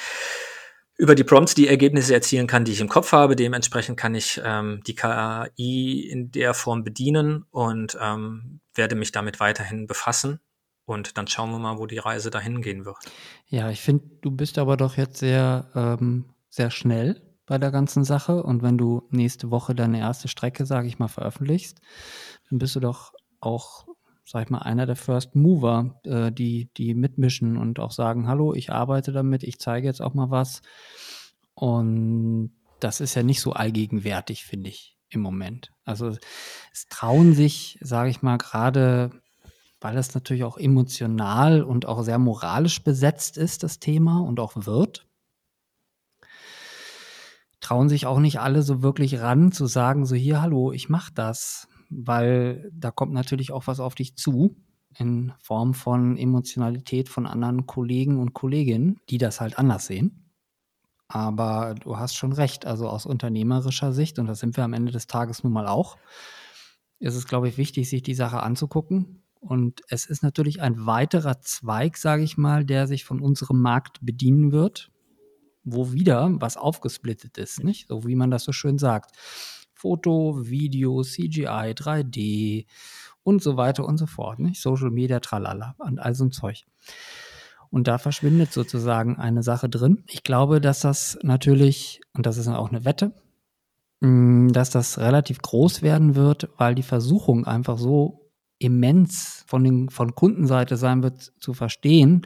über 1.02 1.16
die 1.16 1.24
Prompts 1.24 1.56
die 1.56 1.66
Ergebnisse 1.66 2.14
erzielen 2.14 2.46
kann, 2.46 2.64
die 2.64 2.70
ich 2.70 2.80
im 2.80 2.88
Kopf 2.88 3.10
habe. 3.10 3.34
Dementsprechend 3.34 3.98
kann 3.98 4.14
ich 4.14 4.40
ähm, 4.44 4.82
die 4.86 4.94
KI 4.94 6.08
in 6.08 6.30
der 6.30 6.54
Form 6.54 6.84
bedienen 6.84 7.44
und 7.50 7.98
ähm, 8.00 8.60
werde 8.72 8.94
mich 8.94 9.10
damit 9.10 9.40
weiterhin 9.40 9.88
befassen. 9.88 10.38
Und 10.84 11.18
dann 11.18 11.26
schauen 11.26 11.50
wir 11.50 11.58
mal, 11.58 11.78
wo 11.78 11.86
die 11.86 11.98
Reise 11.98 12.30
dahin 12.30 12.62
gehen 12.62 12.84
wird. 12.84 12.98
Ja, 13.48 13.68
ich 13.68 13.80
finde, 13.80 14.04
du 14.20 14.30
bist 14.30 14.58
aber 14.58 14.76
doch 14.76 14.96
jetzt 14.96 15.18
sehr, 15.18 15.72
ähm, 15.74 16.26
sehr 16.48 16.70
schnell 16.70 17.20
bei 17.46 17.58
der 17.58 17.72
ganzen 17.72 18.04
Sache. 18.04 18.40
Und 18.40 18.62
wenn 18.62 18.78
du 18.78 19.08
nächste 19.10 19.50
Woche 19.50 19.74
deine 19.74 19.98
erste 19.98 20.28
Strecke, 20.28 20.66
sage 20.66 20.86
ich 20.86 21.00
mal, 21.00 21.08
veröffentlichst, 21.08 21.80
dann 22.48 22.60
bist 22.60 22.76
du 22.76 22.80
doch 22.80 23.12
auch 23.40 23.86
sag 24.24 24.44
ich 24.44 24.50
mal, 24.50 24.58
einer 24.58 24.86
der 24.86 24.96
First 24.96 25.34
Mover, 25.34 26.00
äh, 26.04 26.30
die, 26.32 26.70
die 26.76 26.94
mitmischen 26.94 27.56
und 27.56 27.78
auch 27.78 27.90
sagen, 27.90 28.28
hallo, 28.28 28.54
ich 28.54 28.72
arbeite 28.72 29.12
damit, 29.12 29.42
ich 29.42 29.58
zeige 29.58 29.86
jetzt 29.86 30.00
auch 30.00 30.14
mal 30.14 30.30
was. 30.30 30.62
Und 31.54 32.52
das 32.80 33.00
ist 33.00 33.14
ja 33.14 33.22
nicht 33.22 33.40
so 33.40 33.52
allgegenwärtig, 33.52 34.44
finde 34.44 34.70
ich, 34.70 34.96
im 35.08 35.20
Moment. 35.20 35.72
Also 35.84 36.16
es 36.72 36.86
trauen 36.88 37.34
sich, 37.34 37.78
sage 37.80 38.10
ich 38.10 38.22
mal, 38.22 38.38
gerade, 38.38 39.10
weil 39.80 39.96
es 39.96 40.14
natürlich 40.14 40.44
auch 40.44 40.58
emotional 40.58 41.62
und 41.62 41.86
auch 41.86 42.02
sehr 42.02 42.18
moralisch 42.18 42.82
besetzt 42.82 43.36
ist, 43.36 43.62
das 43.62 43.80
Thema 43.80 44.20
und 44.20 44.40
auch 44.40 44.52
wird, 44.54 45.06
trauen 47.60 47.88
sich 47.88 48.06
auch 48.06 48.18
nicht 48.18 48.40
alle 48.40 48.62
so 48.62 48.82
wirklich 48.82 49.20
ran 49.20 49.52
zu 49.52 49.66
sagen, 49.66 50.04
so 50.04 50.14
hier, 50.14 50.42
hallo, 50.42 50.72
ich 50.72 50.88
mache 50.88 51.12
das 51.14 51.68
weil 51.94 52.70
da 52.74 52.90
kommt 52.90 53.12
natürlich 53.12 53.52
auch 53.52 53.66
was 53.66 53.80
auf 53.80 53.94
dich 53.94 54.16
zu 54.16 54.56
in 54.98 55.32
Form 55.40 55.74
von 55.74 56.16
Emotionalität 56.16 57.08
von 57.08 57.26
anderen 57.26 57.66
Kollegen 57.66 58.18
und 58.18 58.34
Kolleginnen, 58.34 59.00
die 59.08 59.18
das 59.18 59.40
halt 59.40 59.58
anders 59.58 59.86
sehen. 59.86 60.30
Aber 61.08 61.74
du 61.74 61.98
hast 61.98 62.14
schon 62.14 62.32
recht, 62.32 62.66
also 62.66 62.88
aus 62.88 63.06
unternehmerischer 63.06 63.92
Sicht, 63.92 64.18
und 64.18 64.26
das 64.26 64.40
sind 64.40 64.56
wir 64.56 64.64
am 64.64 64.72
Ende 64.72 64.92
des 64.92 65.06
Tages 65.06 65.44
nun 65.44 65.52
mal 65.52 65.66
auch, 65.66 65.98
ist 66.98 67.16
es, 67.16 67.26
glaube 67.26 67.48
ich, 67.48 67.58
wichtig, 67.58 67.88
sich 67.88 68.02
die 68.02 68.14
Sache 68.14 68.42
anzugucken. 68.42 69.22
Und 69.40 69.82
es 69.88 70.06
ist 70.06 70.22
natürlich 70.22 70.62
ein 70.62 70.86
weiterer 70.86 71.40
Zweig, 71.40 71.96
sage 71.96 72.22
ich 72.22 72.38
mal, 72.38 72.64
der 72.64 72.86
sich 72.86 73.04
von 73.04 73.20
unserem 73.20 73.60
Markt 73.60 73.98
bedienen 74.00 74.52
wird, 74.52 74.90
wo 75.64 75.92
wieder 75.92 76.30
was 76.40 76.56
aufgesplittet 76.56 77.38
ist, 77.38 77.62
nicht? 77.62 77.88
So 77.88 78.06
wie 78.06 78.14
man 78.14 78.30
das 78.30 78.44
so 78.44 78.52
schön 78.52 78.78
sagt. 78.78 79.16
Foto, 79.82 80.38
Video, 80.48 81.02
CGI, 81.02 81.74
3D 81.74 82.66
und 83.24 83.42
so 83.42 83.56
weiter 83.56 83.84
und 83.84 83.98
so 83.98 84.06
fort. 84.06 84.38
Nicht? 84.38 84.62
Social 84.62 84.90
Media, 84.90 85.18
tralala 85.18 85.74
und 85.78 85.98
all 85.98 86.14
so 86.14 86.24
ein 86.24 86.30
Zeug. 86.30 86.64
Und 87.68 87.88
da 87.88 87.98
verschwindet 87.98 88.52
sozusagen 88.52 89.16
eine 89.16 89.42
Sache 89.42 89.68
drin. 89.68 90.04
Ich 90.06 90.22
glaube, 90.22 90.60
dass 90.60 90.80
das 90.80 91.18
natürlich, 91.22 92.00
und 92.12 92.26
das 92.26 92.36
ist 92.36 92.46
auch 92.46 92.70
eine 92.70 92.84
Wette, 92.84 93.12
mm, 94.00 94.52
dass 94.52 94.70
das 94.70 94.98
relativ 94.98 95.42
groß 95.42 95.82
werden 95.82 96.14
wird, 96.14 96.48
weil 96.58 96.76
die 96.76 96.84
Versuchung 96.84 97.44
einfach 97.44 97.76
so 97.76 98.30
immens 98.60 99.42
von, 99.48 99.64
den, 99.64 99.88
von 99.88 100.14
Kundenseite 100.14 100.76
sein 100.76 101.02
wird 101.02 101.32
zu 101.40 101.54
verstehen, 101.54 102.24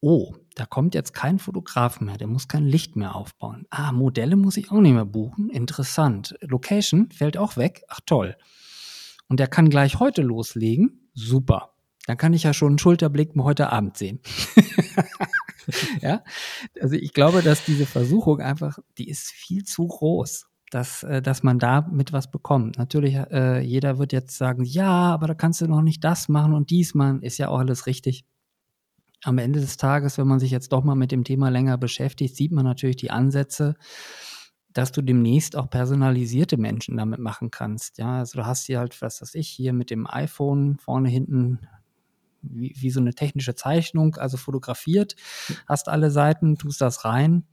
oh, 0.00 0.34
da 0.56 0.64
kommt 0.64 0.94
jetzt 0.94 1.12
kein 1.12 1.38
Fotograf 1.38 2.00
mehr, 2.00 2.16
der 2.16 2.26
muss 2.26 2.48
kein 2.48 2.64
Licht 2.64 2.96
mehr 2.96 3.14
aufbauen. 3.14 3.66
Ah, 3.68 3.92
Modelle 3.92 4.36
muss 4.36 4.56
ich 4.56 4.72
auch 4.72 4.80
nicht 4.80 4.94
mehr 4.94 5.04
buchen. 5.04 5.50
Interessant. 5.50 6.34
Location 6.40 7.10
fällt 7.10 7.36
auch 7.36 7.58
weg. 7.58 7.82
Ach 7.88 8.00
toll. 8.06 8.36
Und 9.28 9.38
der 9.38 9.48
kann 9.48 9.68
gleich 9.68 10.00
heute 10.00 10.22
loslegen. 10.22 11.10
Super. 11.12 11.74
Dann 12.06 12.16
kann 12.16 12.32
ich 12.32 12.44
ja 12.44 12.54
schon 12.54 12.68
einen 12.68 12.78
Schulterblick 12.78 13.32
heute 13.36 13.70
Abend 13.70 13.98
sehen. 13.98 14.20
ja, 16.00 16.24
also 16.80 16.94
ich 16.94 17.12
glaube, 17.12 17.42
dass 17.42 17.66
diese 17.66 17.84
Versuchung 17.84 18.40
einfach, 18.40 18.78
die 18.96 19.10
ist 19.10 19.30
viel 19.32 19.64
zu 19.64 19.86
groß, 19.86 20.46
dass, 20.70 21.02
äh, 21.02 21.20
dass 21.20 21.42
man 21.42 21.58
da 21.58 21.82
mit 21.82 22.14
was 22.14 22.30
bekommt. 22.30 22.78
Natürlich, 22.78 23.14
äh, 23.14 23.60
jeder 23.60 23.98
wird 23.98 24.14
jetzt 24.14 24.38
sagen, 24.38 24.64
ja, 24.64 25.12
aber 25.12 25.26
da 25.26 25.34
kannst 25.34 25.60
du 25.60 25.66
noch 25.66 25.82
nicht 25.82 26.02
das 26.02 26.30
machen 26.30 26.54
und 26.54 26.70
dies 26.70 26.94
machen, 26.94 27.20
ist 27.20 27.36
ja 27.36 27.48
auch 27.48 27.58
alles 27.58 27.86
richtig 27.86 28.24
am 29.26 29.38
Ende 29.38 29.60
des 29.60 29.76
Tages, 29.76 30.18
wenn 30.18 30.28
man 30.28 30.38
sich 30.38 30.50
jetzt 30.50 30.72
doch 30.72 30.84
mal 30.84 30.94
mit 30.94 31.10
dem 31.10 31.24
Thema 31.24 31.48
länger 31.48 31.78
beschäftigt, 31.78 32.36
sieht 32.36 32.52
man 32.52 32.64
natürlich 32.64 32.96
die 32.96 33.10
Ansätze, 33.10 33.74
dass 34.72 34.92
du 34.92 35.02
demnächst 35.02 35.56
auch 35.56 35.68
personalisierte 35.68 36.56
Menschen 36.56 36.96
damit 36.96 37.18
machen 37.18 37.50
kannst. 37.50 37.98
Ja, 37.98 38.18
also 38.18 38.38
du 38.38 38.46
hast 38.46 38.66
hier 38.66 38.78
halt, 38.78 39.00
was 39.02 39.20
weiß 39.20 39.34
ich, 39.34 39.48
hier 39.48 39.72
mit 39.72 39.90
dem 39.90 40.06
iPhone 40.06 40.78
vorne 40.78 41.08
hinten 41.08 41.60
wie, 42.42 42.72
wie 42.76 42.90
so 42.90 43.00
eine 43.00 43.14
technische 43.14 43.56
Zeichnung, 43.56 44.14
also 44.16 44.36
fotografiert, 44.36 45.16
hast 45.66 45.88
alle 45.88 46.12
Seiten, 46.12 46.56
tust 46.56 46.80
das 46.80 47.04
rein. 47.04 47.44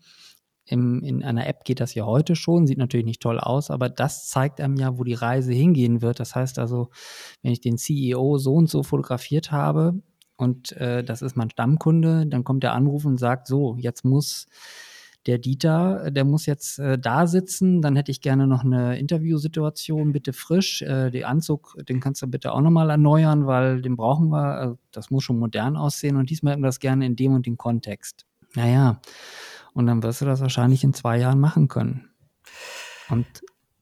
Im, 0.65 1.03
in 1.03 1.23
einer 1.23 1.47
App 1.47 1.65
geht 1.65 1.79
das 1.79 1.95
ja 1.95 2.05
heute 2.05 2.35
schon, 2.35 2.67
sieht 2.67 2.77
natürlich 2.77 3.05
nicht 3.05 3.21
toll 3.21 3.39
aus, 3.39 3.71
aber 3.71 3.89
das 3.89 4.29
zeigt 4.29 4.61
einem 4.61 4.77
ja, 4.77 4.97
wo 4.97 5.03
die 5.03 5.15
Reise 5.15 5.51
hingehen 5.51 6.01
wird. 6.01 6.19
Das 6.19 6.35
heißt 6.35 6.59
also, 6.59 6.89
wenn 7.41 7.51
ich 7.51 7.61
den 7.61 7.77
CEO 7.77 8.37
so 8.37 8.53
und 8.53 8.69
so 8.69 8.83
fotografiert 8.83 9.51
habe, 9.51 9.95
und 10.43 10.73
äh, 10.73 11.03
das 11.03 11.21
ist 11.21 11.35
mein 11.35 11.49
Stammkunde, 11.49 12.27
dann 12.27 12.43
kommt 12.43 12.63
der 12.63 12.73
Anruf 12.73 13.05
und 13.05 13.17
sagt, 13.17 13.47
so, 13.47 13.75
jetzt 13.79 14.05
muss 14.05 14.47
der 15.25 15.37
Dieter, 15.37 16.11
der 16.11 16.25
muss 16.25 16.45
jetzt 16.45 16.79
äh, 16.79 16.99
da 16.99 17.27
sitzen, 17.27 17.81
dann 17.81 17.95
hätte 17.95 18.11
ich 18.11 18.21
gerne 18.21 18.45
noch 18.45 18.63
eine 18.63 18.99
Interviewsituation, 18.99 20.11
bitte 20.11 20.33
frisch. 20.33 20.81
Äh, 20.81 21.11
den 21.11 21.23
Anzug, 21.23 21.77
den 21.87 21.99
kannst 22.01 22.21
du 22.21 22.27
bitte 22.27 22.51
auch 22.51 22.61
nochmal 22.61 22.89
erneuern, 22.89 23.47
weil 23.47 23.81
den 23.81 23.95
brauchen 23.95 24.29
wir. 24.29 24.57
Also 24.57 24.77
das 24.91 25.11
muss 25.11 25.23
schon 25.23 25.39
modern 25.39 25.77
aussehen 25.77 26.17
und 26.17 26.29
diesmal 26.29 26.53
hätten 26.53 26.63
wir 26.63 26.67
das 26.67 26.79
gerne 26.79 27.05
in 27.05 27.15
dem 27.15 27.33
und 27.33 27.45
dem 27.45 27.57
Kontext. 27.57 28.25
Naja, 28.55 28.99
und 29.73 29.87
dann 29.87 30.03
wirst 30.03 30.21
du 30.21 30.25
das 30.25 30.41
wahrscheinlich 30.41 30.83
in 30.83 30.93
zwei 30.93 31.17
Jahren 31.17 31.39
machen 31.39 31.67
können. 31.67 32.09
Und 33.09 33.25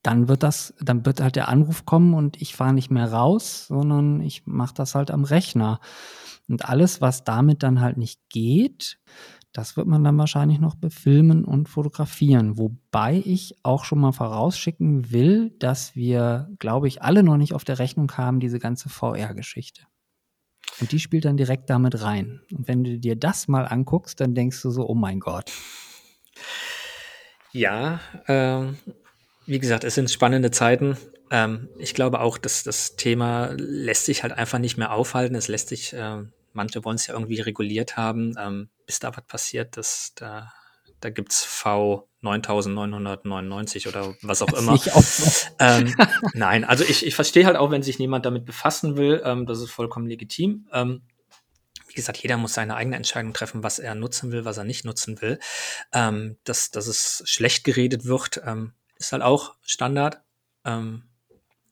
dann 0.03 0.27
wird 0.27 0.43
das, 0.43 0.73
dann 0.79 1.05
wird 1.05 1.21
halt 1.21 1.35
der 1.35 1.47
Anruf 1.47 1.85
kommen 1.85 2.13
und 2.13 2.41
ich 2.41 2.55
fahre 2.55 2.73
nicht 2.73 2.91
mehr 2.91 3.11
raus, 3.11 3.67
sondern 3.67 4.21
ich 4.21 4.47
mache 4.47 4.73
das 4.73 4.95
halt 4.95 5.11
am 5.11 5.23
Rechner. 5.23 5.79
Und 6.47 6.65
alles, 6.65 7.01
was 7.01 7.23
damit 7.23 7.63
dann 7.63 7.81
halt 7.81 7.97
nicht 7.97 8.19
geht, 8.29 8.99
das 9.53 9.75
wird 9.75 9.87
man 9.87 10.03
dann 10.03 10.17
wahrscheinlich 10.17 10.59
noch 10.59 10.75
befilmen 10.75 11.43
und 11.43 11.67
fotografieren. 11.67 12.57
Wobei 12.57 13.21
ich 13.25 13.55
auch 13.63 13.83
schon 13.83 13.99
mal 13.99 14.13
vorausschicken 14.13 15.11
will, 15.11 15.51
dass 15.59 15.95
wir, 15.95 16.49
glaube 16.59 16.87
ich, 16.87 17.01
alle 17.01 17.21
noch 17.21 17.37
nicht 17.37 17.53
auf 17.53 17.65
der 17.65 17.79
Rechnung 17.79 18.11
haben, 18.13 18.39
diese 18.39 18.59
ganze 18.59 18.87
VR-Geschichte. 18.87 19.83
Und 20.79 20.91
die 20.93 20.99
spielt 20.99 21.25
dann 21.25 21.37
direkt 21.37 21.69
damit 21.69 22.01
rein. 22.01 22.41
Und 22.51 22.67
wenn 22.67 22.83
du 22.83 22.97
dir 22.97 23.15
das 23.15 23.47
mal 23.47 23.65
anguckst, 23.65 24.21
dann 24.21 24.33
denkst 24.33 24.61
du 24.61 24.71
so, 24.71 24.87
oh 24.87 24.95
mein 24.95 25.19
Gott. 25.19 25.51
Ja, 27.51 27.99
ähm, 28.27 28.77
wie 29.45 29.59
gesagt, 29.59 29.83
es 29.83 29.95
sind 29.95 30.09
spannende 30.09 30.51
Zeiten. 30.51 30.97
Ähm, 31.31 31.69
ich 31.77 31.93
glaube 31.93 32.19
auch, 32.19 32.37
dass 32.37 32.63
das 32.63 32.97
Thema 32.97 33.51
lässt 33.57 34.05
sich 34.05 34.23
halt 34.23 34.33
einfach 34.33 34.59
nicht 34.59 34.77
mehr 34.77 34.91
aufhalten. 34.91 35.33
Es 35.35 35.47
lässt 35.47 35.69
sich, 35.69 35.93
äh, 35.93 36.23
manche 36.53 36.83
wollen 36.83 36.97
es 36.97 37.07
ja 37.07 37.13
irgendwie 37.13 37.39
reguliert 37.39 37.97
haben. 37.97 38.35
Ähm, 38.37 38.69
bis 38.85 38.99
da 38.99 39.15
was 39.15 39.25
passiert, 39.25 39.77
das, 39.77 40.11
da, 40.15 40.51
da 40.99 41.09
gibt's 41.09 41.43
V 41.43 42.09
9999 42.19 43.87
oder 43.87 44.13
was 44.21 44.41
auch 44.41 44.53
immer. 44.53 44.79
Ähm, 45.59 45.95
nein, 46.33 46.63
also 46.63 46.83
ich, 46.83 47.05
ich 47.05 47.13
verstehe 47.13 47.45
halt 47.45 47.55
auch, 47.55 47.69
wenn 47.69 47.83
sich 47.83 47.99
niemand 47.99 48.25
damit 48.25 48.45
befassen 48.45 48.97
will, 48.97 49.21
ähm, 49.23 49.45
das 49.45 49.61
ist 49.61 49.69
vollkommen 49.69 50.07
legitim. 50.07 50.67
Ähm, 50.73 51.03
wie 51.87 51.93
gesagt, 51.93 52.17
jeder 52.17 52.37
muss 52.37 52.55
seine 52.55 52.75
eigene 52.75 52.95
Entscheidung 52.95 53.31
treffen, 53.33 53.61
was 53.61 53.77
er 53.77 53.93
nutzen 53.93 54.31
will, 54.31 54.43
was 54.43 54.57
er 54.57 54.63
nicht 54.63 54.85
nutzen 54.85 55.21
will. 55.21 55.39
Ähm, 55.93 56.37
dass, 56.45 56.71
dass 56.71 56.87
es 56.87 57.21
schlecht 57.25 57.63
geredet 57.63 58.05
wird, 58.05 58.41
ähm, 58.43 58.73
ist 58.97 59.11
halt 59.11 59.21
auch 59.21 59.53
Standard. 59.61 60.23
Ähm, 60.65 61.10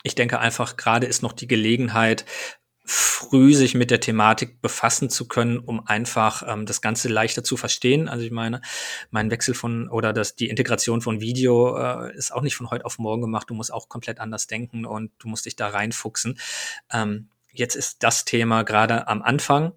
ich 0.04 0.16
denke 0.16 0.40
einfach, 0.40 0.78
gerade 0.78 1.08
ist 1.08 1.24
noch 1.24 1.34
die 1.34 1.48
Gelegenheit, 1.48 2.26
früh 2.92 3.54
sich 3.54 3.76
mit 3.76 3.92
der 3.92 4.00
Thematik 4.00 4.64
befassen 4.64 5.12
zu 5.12 5.28
können, 5.28 5.60
um 5.60 5.86
einfach 5.86 6.42
ähm, 6.48 6.66
das 6.66 6.82
Ganze 6.82 7.08
leichter 7.08 7.44
zu 7.44 7.56
verstehen. 7.56 8.10
Also 8.10 8.26
ich 8.26 8.32
meine, 8.32 8.62
mein 9.12 9.30
Wechsel 9.30 9.54
von 9.54 9.88
oder 9.90 10.12
das, 10.12 10.36
die 10.36 10.50
Integration 10.50 11.02
von 11.02 11.22
Video 11.22 11.78
äh, 11.78 12.16
ist 12.16 12.34
auch 12.34 12.42
nicht 12.42 12.56
von 12.56 12.72
heute 12.72 12.86
auf 12.86 12.98
morgen 12.98 13.22
gemacht. 13.22 13.48
Du 13.48 13.54
musst 13.54 13.72
auch 13.72 13.90
komplett 13.90 14.20
anders 14.20 14.48
denken 14.48 14.86
und 14.86 15.12
du 15.20 15.28
musst 15.28 15.46
dich 15.46 15.56
da 15.56 15.68
reinfuchsen. 15.68 16.40
Ähm, 16.92 17.30
jetzt 17.52 17.76
ist 17.76 18.02
das 18.02 18.26
Thema 18.26 18.64
gerade 18.64 19.08
am 19.08 19.22
Anfang 19.22 19.74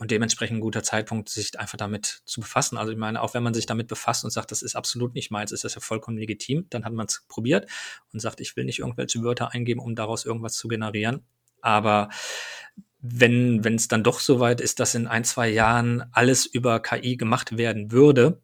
und 0.00 0.10
dementsprechend 0.10 0.56
ein 0.56 0.60
guter 0.62 0.82
Zeitpunkt, 0.82 1.28
sich 1.28 1.60
einfach 1.60 1.76
damit 1.76 2.22
zu 2.24 2.40
befassen. 2.40 2.78
Also 2.78 2.90
ich 2.90 2.96
meine, 2.96 3.20
auch 3.20 3.34
wenn 3.34 3.42
man 3.42 3.52
sich 3.52 3.66
damit 3.66 3.86
befasst 3.86 4.24
und 4.24 4.30
sagt, 4.30 4.50
das 4.50 4.62
ist 4.62 4.74
absolut 4.74 5.14
nicht 5.14 5.30
meins, 5.30 5.52
ist 5.52 5.62
das 5.62 5.74
ja 5.74 5.82
vollkommen 5.82 6.16
legitim. 6.16 6.66
Dann 6.70 6.86
hat 6.86 6.94
man 6.94 7.06
es 7.06 7.22
probiert 7.28 7.70
und 8.10 8.18
sagt, 8.18 8.40
ich 8.40 8.56
will 8.56 8.64
nicht 8.64 8.78
irgendwelche 8.78 9.22
Wörter 9.22 9.52
eingeben, 9.52 9.78
um 9.78 9.94
daraus 9.94 10.24
irgendwas 10.24 10.54
zu 10.56 10.68
generieren. 10.68 11.26
Aber 11.60 12.08
wenn 13.02 13.62
wenn 13.62 13.74
es 13.74 13.88
dann 13.88 14.02
doch 14.02 14.20
so 14.20 14.40
weit 14.40 14.62
ist, 14.62 14.80
dass 14.80 14.94
in 14.94 15.06
ein, 15.06 15.24
zwei 15.24 15.50
Jahren 15.50 16.04
alles 16.12 16.46
über 16.46 16.80
KI 16.80 17.18
gemacht 17.18 17.58
werden 17.58 17.92
würde, 17.92 18.40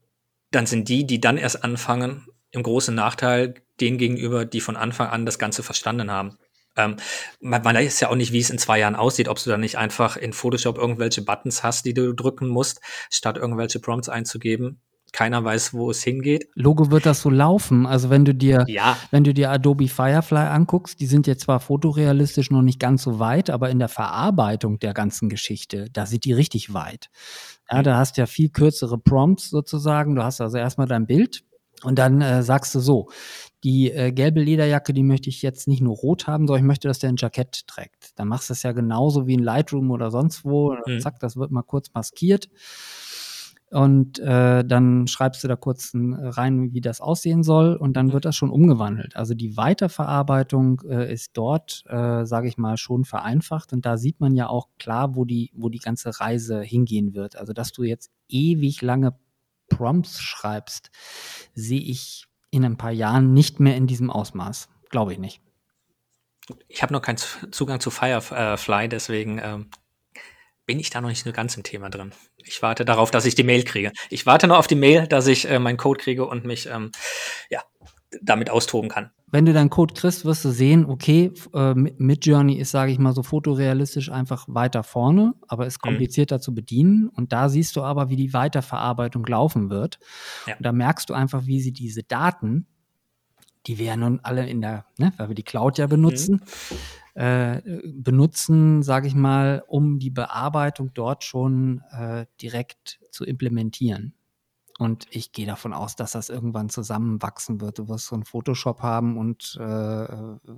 dann 0.51 0.67
sind 0.67 0.91
die, 0.91 1.07
die 1.07 1.23
dann 1.23 1.39
erst 1.39 1.65
anfangen, 1.65 2.27
im 2.51 2.63
großen 2.63 2.95
Nachteil 2.95 3.55
denen 3.81 3.97
gegenüber, 3.97 4.45
die 4.45 4.61
von 4.61 4.77
Anfang 4.77 5.09
an 5.09 5.25
das 5.25 5.39
Ganze 5.39 5.63
verstanden 5.63 6.11
haben. 6.11 6.37
Ähm, 6.77 6.97
man, 7.41 7.63
man 7.63 7.77
weiß 7.77 8.01
ja 8.01 8.11
auch 8.11 8.17
nicht, 8.17 8.33
wie 8.33 8.41
es 8.41 8.51
in 8.51 8.59
zwei 8.59 8.79
Jahren 8.79 8.97
aussieht, 8.97 9.29
ob 9.29 9.43
du 9.43 9.51
da 9.51 9.57
nicht 9.57 9.79
einfach 9.79 10.17
in 10.17 10.33
Photoshop 10.33 10.79
irgendwelche 10.79 11.23
Buttons 11.23 11.63
hast, 11.63 11.85
die 11.85 11.95
du 11.95 12.15
drücken 12.15 12.49
musst, 12.49 12.81
statt 13.11 13.37
irgendwelche 13.37 13.81
Prompts 13.81 14.09
einzugeben 14.09 14.81
keiner 15.17 15.43
weiß, 15.43 15.73
wo 15.73 15.91
es 15.91 16.03
hingeht. 16.03 16.49
Logo 16.55 16.91
wird 16.91 17.07
das 17.07 17.23
so 17.23 17.31
laufen. 17.31 17.87
Also 17.87 18.11
wenn 18.11 18.27
du 18.27 18.35
dir, 18.35 18.67
ja. 18.69 18.99
wenn 19.11 19.25
du 19.25 19.33
dir 19.33 19.51
Adobe 19.51 19.89
Firefly 19.89 20.49
anguckst, 20.49 21.01
die 21.01 21.07
sind 21.07 21.27
jetzt 21.27 21.45
zwar 21.45 21.59
fotorealistisch 21.59 22.51
noch 22.51 22.61
nicht 22.61 22.79
ganz 22.79 23.03
so 23.03 23.19
weit, 23.19 23.49
aber 23.49 23.71
in 23.71 23.79
der 23.79 23.89
Verarbeitung 23.89 24.79
der 24.79 24.93
ganzen 24.93 25.31
Geschichte, 25.31 25.89
da 25.91 26.05
sind 26.05 26.27
die 26.27 26.35
richtig 26.35 26.75
weit. 26.75 27.09
Ja, 27.71 27.83
da 27.83 27.97
hast 27.97 28.17
du 28.17 28.21
ja 28.21 28.27
viel 28.27 28.51
kürzere 28.51 28.99
Prompts 28.99 29.49
sozusagen. 29.49 30.17
Du 30.17 30.23
hast 30.23 30.43
also 30.43 30.59
erstmal 30.59 30.87
dein 30.87 31.07
Bild 31.07 31.45
und 31.83 31.99
dann 31.99 32.21
äh, 32.21 32.43
sagst 32.43 32.75
du 32.75 32.81
so, 32.81 33.09
die 33.67 33.91
äh, 33.91 34.13
gelbe 34.13 34.41
Lederjacke, 34.41 34.93
die 34.93 35.03
möchte 35.03 35.29
ich 35.29 35.43
jetzt 35.43 35.67
nicht 35.67 35.83
nur 35.83 35.97
rot 35.97 36.29
haben, 36.29 36.47
sondern 36.47 36.63
ich 36.65 36.69
möchte, 36.69 36.87
dass 36.87 37.01
der 37.01 37.09
ein 37.09 37.17
Jackett 37.19 37.67
trägt. 37.67 38.17
Dann 38.17 38.29
machst 38.29 38.49
du 38.49 38.53
es 38.53 38.63
ja 38.63 38.71
genauso 38.71 39.27
wie 39.27 39.35
in 39.35 39.43
Lightroom 39.43 39.91
oder 39.91 40.13
sonst 40.13 40.45
wo. 40.45 40.77
Mhm. 40.87 41.01
Zack, 41.01 41.19
das 41.19 41.37
wird 41.37 41.51
mal 41.51 41.65
kurz 41.65 41.93
maskiert 41.93 42.49
und 43.73 44.21
äh, 44.21 44.65
dann 44.65 45.09
schreibst 45.09 45.43
du 45.43 45.49
da 45.49 45.57
kurz 45.57 45.91
rein, 45.97 46.73
wie 46.75 46.81
das 46.81 47.01
aussehen 47.01 47.43
soll 47.43 47.75
und 47.75 47.97
dann 47.97 48.13
wird 48.13 48.25
das 48.25 48.37
schon 48.37 48.51
umgewandelt. 48.51 49.17
Also 49.17 49.35
die 49.35 49.57
Weiterverarbeitung 49.57 50.83
äh, 50.89 51.13
ist 51.13 51.33
dort, 51.37 51.83
äh, 51.89 52.25
sage 52.25 52.47
ich 52.47 52.59
mal, 52.59 52.77
schon 52.77 53.05
vereinfacht 53.05 53.73
und 53.73 53.85
da 53.85 53.97
sieht 53.97 54.21
man 54.21 54.37
ja 54.37 54.49
auch 54.49 54.69
klar, 54.79 55.17
wo 55.17 55.25
die, 55.25 55.51
wo 55.57 55.71
die 55.71 55.81
ganze 55.81 56.21
Reise 56.21 56.61
hingehen 56.63 57.15
wird. 57.15 57.35
Also 57.35 57.53
dass 57.53 57.73
du 57.73 57.83
jetzt 57.83 58.13
ewig 58.29 58.81
lange 58.81 59.19
Prompts 59.69 60.21
schreibst, 60.21 60.93
sehe 61.53 61.81
ich 61.81 62.29
in 62.57 62.65
ein 62.65 62.77
paar 62.77 62.91
Jahren 62.91 63.33
nicht 63.33 63.61
mehr 63.61 63.77
in 63.77 63.87
diesem 63.87 64.11
Ausmaß. 64.11 64.69
Glaube 64.91 65.13
ich 65.13 65.19
nicht. 65.19 65.41
Ich 66.69 66.83
habe 66.83 66.93
noch 66.93 67.03
keinen 67.03 67.19
Zugang 67.19 67.81
zu 67.81 67.91
Firefly, 67.91 68.89
deswegen 68.89 69.39
ähm, 69.43 69.71
bin 70.65 70.79
ich 70.79 70.91
da 70.91 71.01
noch 71.01 71.09
nicht 71.09 71.25
so 71.25 71.33
ganz 71.33 71.57
im 71.57 71.63
Thema 71.63 71.91
drin. 71.91 72.13
Ich 72.37 72.63
warte 72.63 72.85
darauf, 72.85 73.11
dass 73.11 73.25
ich 73.25 73.35
die 73.35 73.43
Mail 73.43 73.65
kriege. 73.65 73.93
Ich 74.11 74.27
warte 74.27 74.47
noch 74.47 74.59
auf 74.59 74.67
die 74.67 74.75
Mail, 74.75 75.07
dass 75.07 75.27
ich 75.27 75.49
äh, 75.49 75.59
meinen 75.59 75.77
Code 75.77 76.01
kriege 76.01 76.25
und 76.25 76.45
mich 76.45 76.67
ähm, 76.67 76.93
ja, 77.51 77.63
damit 78.23 78.51
austoben 78.51 78.89
kann. 78.89 79.11
Wenn 79.29 79.45
du 79.45 79.53
deinen 79.53 79.71
Code 79.71 79.95
kriegst, 79.95 80.25
wirst 80.25 80.45
du 80.45 80.51
sehen, 80.51 80.87
okay, 80.87 81.33
äh, 81.53 81.75
Midjourney 81.75 82.59
ist, 82.59 82.71
sage 82.71 82.93
ich 82.93 82.99
mal, 82.99 83.13
so 83.13 83.23
fotorealistisch 83.23 84.11
einfach 84.11 84.47
weiter 84.49 84.85
vorne, 84.85 85.35
aber 85.49 85.67
ist 85.67 85.83
mhm. 85.83 85.89
komplizierter 85.89 86.37
mhm. 86.37 86.41
zu 86.41 86.55
bedienen. 86.55 87.09
Und 87.09 87.33
da 87.33 87.49
siehst 87.49 87.75
du 87.77 87.83
aber, 87.83 88.09
wie 88.09 88.17
die 88.17 88.33
Weiterverarbeitung 88.33 89.27
laufen 89.27 89.69
wird. 89.69 89.99
Ja. 90.47 90.57
Und 90.57 90.65
da 90.65 90.73
merkst 90.73 91.11
du 91.11 91.15
einfach, 91.15 91.47
wie 91.47 91.61
sie 91.61 91.73
diese 91.73 92.03
Daten, 92.05 92.67
die 93.67 93.79
wir 93.79 93.87
ja 93.87 93.97
nun 93.97 94.21
alle 94.23 94.49
in 94.49 94.61
der, 94.61 94.87
ne, 94.97 95.13
weil 95.17 95.29
wir 95.29 95.35
die 95.35 95.43
Cloud 95.43 95.79
ja 95.79 95.89
benutzen, 95.89 96.43
mhm 96.71 96.77
äh, 97.17 97.63
benutzen, 97.95 98.83
sage 98.83 99.09
ich 99.09 99.15
mal, 99.15 99.65
um 99.67 99.99
die 99.99 100.11
Bearbeitung 100.11 100.93
dort 100.93 101.25
schon 101.25 101.83
äh, 101.91 102.27
direkt 102.43 103.01
zu 103.11 103.25
implementieren. 103.25 104.13
Und 104.79 105.07
ich 105.11 105.33
gehe 105.33 105.47
davon 105.47 105.73
aus, 105.73 105.97
dass 105.97 106.13
das 106.13 106.29
irgendwann 106.29 106.69
zusammenwachsen 106.69 107.61
wird. 107.61 107.79
Du 107.79 107.89
wirst 107.89 108.07
so 108.07 108.17
ein 108.17 108.25
Photoshop 108.25 108.83
haben 108.83 109.17
und 109.17 109.57
äh, 109.59 110.07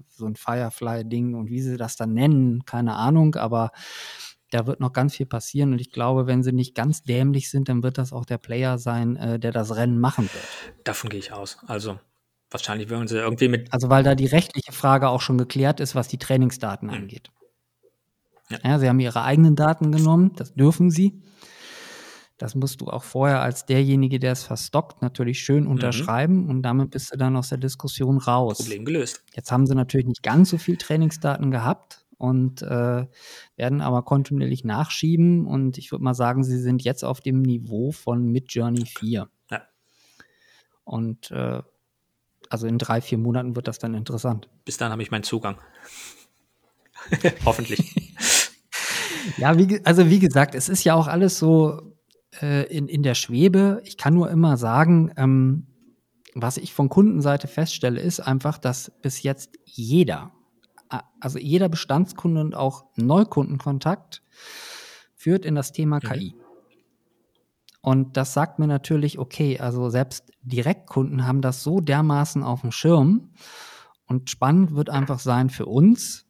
so 0.09 0.27
ein 0.27 0.35
Firefly-Ding 0.35 1.35
und 1.35 1.49
wie 1.51 1.61
sie 1.61 1.77
das 1.77 1.97
dann 1.97 2.15
nennen, 2.15 2.65
keine 2.65 2.97
Ahnung, 2.97 3.37
aber 3.37 3.71
da 4.51 4.67
wird 4.67 4.81
noch 4.81 4.93
ganz 4.93 5.15
viel 5.15 5.27
passieren 5.27 5.73
und 5.73 5.81
ich 5.81 5.93
glaube, 5.93 6.27
wenn 6.27 6.43
sie 6.43 6.53
nicht 6.53 6.75
ganz 6.75 7.03
dämlich 7.03 7.51
sind, 7.51 7.69
dann 7.69 7.83
wird 7.83 7.99
das 7.99 8.13
auch 8.13 8.25
der 8.25 8.39
Player 8.39 8.79
sein, 8.79 9.17
äh, 9.17 9.39
der 9.39 9.53
das 9.53 9.77
Rennen 9.77 10.01
machen 10.01 10.25
wird. 10.25 10.45
Davon 10.85 11.11
gehe 11.11 11.21
ich 11.21 11.33
aus. 11.33 11.59
Also 11.67 11.99
Wahrscheinlich 12.51 12.89
würden 12.89 13.09
sie 13.09 13.19
irgendwie 13.19 13.49
mit. 13.49 13.73
Also, 13.73 13.91
weil 13.91 14.03
da 14.03 14.15
die 14.15 14.27
rechtliche 14.27 14.73
Frage 14.73 15.09
auch 15.09 15.21
schon 15.21 15.37
geklärt 15.37 15.81
ist, 15.81 15.95
was 15.95 16.09
die 16.09 16.19
Trainingsdaten 16.19 16.89
mhm. 16.89 16.95
angeht. 16.95 17.31
Ja. 18.49 18.59
ja. 18.65 18.79
sie 18.79 18.89
haben 18.89 19.01
ihre 19.01 19.23
eigenen 19.23 19.55
Daten 19.55 19.93
genommen, 19.93 20.33
das 20.37 20.55
dürfen 20.55 20.91
sie. 20.91 21.23
Das 22.39 22.55
musst 22.55 22.81
du 22.81 22.87
auch 22.87 23.03
vorher 23.03 23.43
als 23.43 23.67
derjenige, 23.67 24.21
der 24.21 24.33
es 24.33 24.45
verstockt, 24.45 25.03
natürlich 25.03 25.41
schön 25.41 25.65
mhm. 25.65 25.71
unterschreiben 25.73 26.45
mhm. 26.45 26.51
und 26.51 26.63
damit 26.63 26.93
bist 26.93 27.13
du 27.13 27.19
dann 27.19 27.37
aus 27.37 27.49
der 27.49 27.59
Diskussion 27.59 28.19
raus. 28.19 28.59
Problem 28.59 28.85
gelöst. 28.85 29.25
Jetzt 29.35 29.51
haben 29.51 29.67
sie 29.67 29.75
natürlich 29.75 30.07
nicht 30.07 30.23
ganz 30.23 30.51
so 30.51 30.59
viel 30.59 30.77
Trainingsdaten 30.77 31.51
gehabt 31.51 32.07
und 32.17 32.63
äh, 32.63 33.07
werden 33.57 33.81
aber 33.81 34.03
kontinuierlich 34.03 34.65
nachschieben 34.65 35.47
und 35.47 35.79
ich 35.79 35.91
würde 35.91 36.05
mal 36.05 36.15
sagen, 36.15 36.45
sie 36.45 36.59
sind 36.59 36.83
jetzt 36.85 37.05
auf 37.05 37.21
dem 37.21 37.43
Niveau 37.43 37.91
von 37.91 38.25
Midjourney 38.31 38.87
4. 38.87 39.29
Ja. 39.51 39.63
Und 40.85 41.33
äh, 41.33 41.61
also 42.51 42.67
in 42.67 42.79
drei, 42.79 43.01
vier 43.01 43.19
Monaten 43.19 43.57
wird 43.57 43.67
das 43.69 43.79
dann 43.79 43.95
interessant. 43.95 44.49
Bis 44.65 44.77
dann 44.77 44.93
habe 44.93 45.03
ich 45.03 45.11
meinen 45.11 45.25
Zugang. 45.25 45.59
Hoffentlich. 47.45 48.13
ja, 49.39 49.59
wie, 49.59 49.85
also 49.85 50.09
wie 50.09 50.19
gesagt, 50.21 50.55
es 50.55 50.69
ist 50.69 50.85
ja 50.85 50.95
auch 50.95 51.09
alles 51.09 51.39
so 51.39 51.98
äh, 52.41 52.65
in, 52.67 52.89
in 52.89 53.03
der 53.03 53.15
Schwebe. 53.15 53.83
Ich 53.85 53.97
kann 53.97 54.15
nur 54.15 54.31
immer 54.31 54.57
sagen, 54.57 55.13
ähm, 55.17 55.67
was 56.35 56.57
ich 56.57 56.73
von 56.73 56.89
Kundenseite 56.89 57.49
feststelle, 57.49 58.01
ist 58.01 58.21
einfach, 58.21 58.59
dass 58.59 58.93
bis 59.03 59.23
jetzt 59.23 59.59
jeder, 59.65 60.33
also 61.21 61.39
jeder 61.39 61.69
Bestandskunde 61.69 62.41
und 62.41 62.55
auch 62.55 62.85
Neukundenkontakt 62.97 64.23
führt 65.15 65.45
in 65.45 65.55
das 65.55 65.73
Thema 65.73 65.97
mhm. 65.97 66.09
KI. 66.09 66.35
Und 67.81 68.17
das 68.17 68.35
sagt 68.35 68.59
mir 68.59 68.67
natürlich, 68.67 69.19
okay, 69.19 69.59
also 69.59 69.89
selbst 69.89 70.33
Direktkunden 70.43 71.27
haben 71.27 71.41
das 71.41 71.63
so 71.63 71.81
dermaßen 71.81 72.43
auf 72.43 72.61
dem 72.61 72.73
Schirm. 72.73 73.31
Und 74.07 74.31
spannend 74.31 74.75
wird 74.75 74.91
einfach 74.91 75.19
sein 75.19 75.51
für 75.51 75.67
uns, 75.67 76.27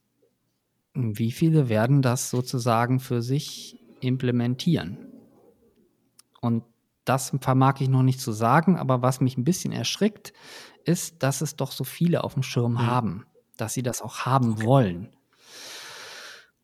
wie 0.95 1.33
viele 1.33 1.69
werden 1.69 2.03
das 2.03 2.31
sozusagen 2.31 3.01
für 3.01 3.23
sich 3.23 3.79
implementieren. 4.01 5.08
Und 6.41 6.65
das 7.05 7.33
vermag 7.41 7.81
ich 7.81 7.89
noch 7.89 8.03
nicht 8.03 8.21
zu 8.21 8.33
sagen, 8.33 8.77
aber 8.77 9.03
was 9.03 9.21
mich 9.21 9.37
ein 9.37 9.45
bisschen 9.45 9.73
erschrickt, 9.73 10.33
ist, 10.85 11.23
dass 11.23 11.41
es 11.41 11.57
doch 11.57 11.73
so 11.73 11.85
viele 11.85 12.25
auf 12.25 12.35
dem 12.35 12.43
Schirm 12.43 12.73
mhm. 12.73 12.87
haben, 12.87 13.27
dass 13.57 13.75
sie 13.75 13.83
das 13.83 14.03
auch 14.03 14.27
haben 14.27 14.53
okay. 14.53 14.65
wollen. 14.65 15.09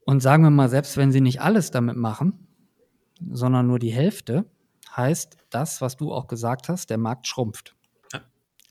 Und 0.05 0.20
sagen 0.20 0.43
wir 0.43 0.51
mal, 0.51 0.68
selbst 0.68 0.97
wenn 0.97 1.12
sie 1.12 1.20
nicht 1.20 1.41
alles 1.41 1.70
damit 1.70 1.97
machen, 1.97 2.47
sondern 3.31 3.66
nur 3.66 3.79
die 3.79 3.93
Hälfte, 3.93 4.45
heißt 4.97 5.37
das, 5.51 5.81
was 5.81 5.97
du 5.97 6.12
auch 6.12 6.27
gesagt 6.27 6.68
hast, 6.68 6.91
der 6.91 6.99
Markt 6.99 7.27
schrumpft. 7.27 7.75
Ja. 8.12 8.20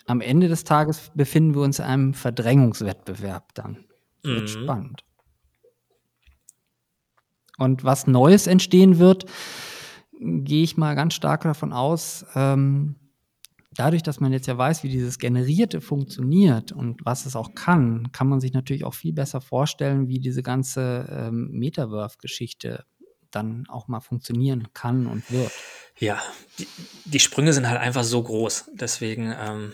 Am 0.05 0.21
Ende 0.21 0.47
des 0.47 0.63
Tages 0.63 1.11
befinden 1.15 1.55
wir 1.55 1.61
uns 1.61 1.79
in 1.79 1.85
einem 1.85 2.13
Verdrängungswettbewerb 2.13 3.53
dann. 3.55 3.85
Mhm. 4.23 4.29
Wird 4.29 4.49
spannend. 4.49 5.03
Und 7.57 7.83
was 7.83 8.07
Neues 8.07 8.47
entstehen 8.47 8.99
wird, 8.99 9.25
gehe 10.23 10.63
ich 10.63 10.77
mal 10.77 10.95
ganz 10.95 11.13
stark 11.13 11.43
davon 11.43 11.73
aus, 11.73 12.25
ähm, 12.35 12.95
dadurch, 13.75 14.03
dass 14.03 14.19
man 14.19 14.31
jetzt 14.31 14.47
ja 14.47 14.57
weiß, 14.57 14.83
wie 14.83 14.89
dieses 14.89 15.19
Generierte 15.19 15.81
funktioniert 15.81 16.71
und 16.71 17.05
was 17.05 17.25
es 17.25 17.35
auch 17.35 17.55
kann, 17.55 18.11
kann 18.11 18.27
man 18.27 18.39
sich 18.39 18.53
natürlich 18.53 18.85
auch 18.85 18.93
viel 18.93 19.13
besser 19.13 19.41
vorstellen, 19.41 20.07
wie 20.07 20.19
diese 20.19 20.43
ganze 20.43 21.07
ähm, 21.09 21.49
Metaverse-Geschichte 21.51 22.85
dann 23.31 23.65
auch 23.67 23.87
mal 23.87 23.99
funktionieren 23.99 24.67
kann 24.73 25.07
und 25.07 25.29
wird. 25.31 25.51
Ja, 25.97 26.21
die, 26.59 26.67
die 27.05 27.19
Sprünge 27.19 27.53
sind 27.53 27.67
halt 27.67 27.79
einfach 27.79 28.03
so 28.03 28.21
groß. 28.21 28.71
Deswegen, 28.73 29.33
ähm, 29.37 29.73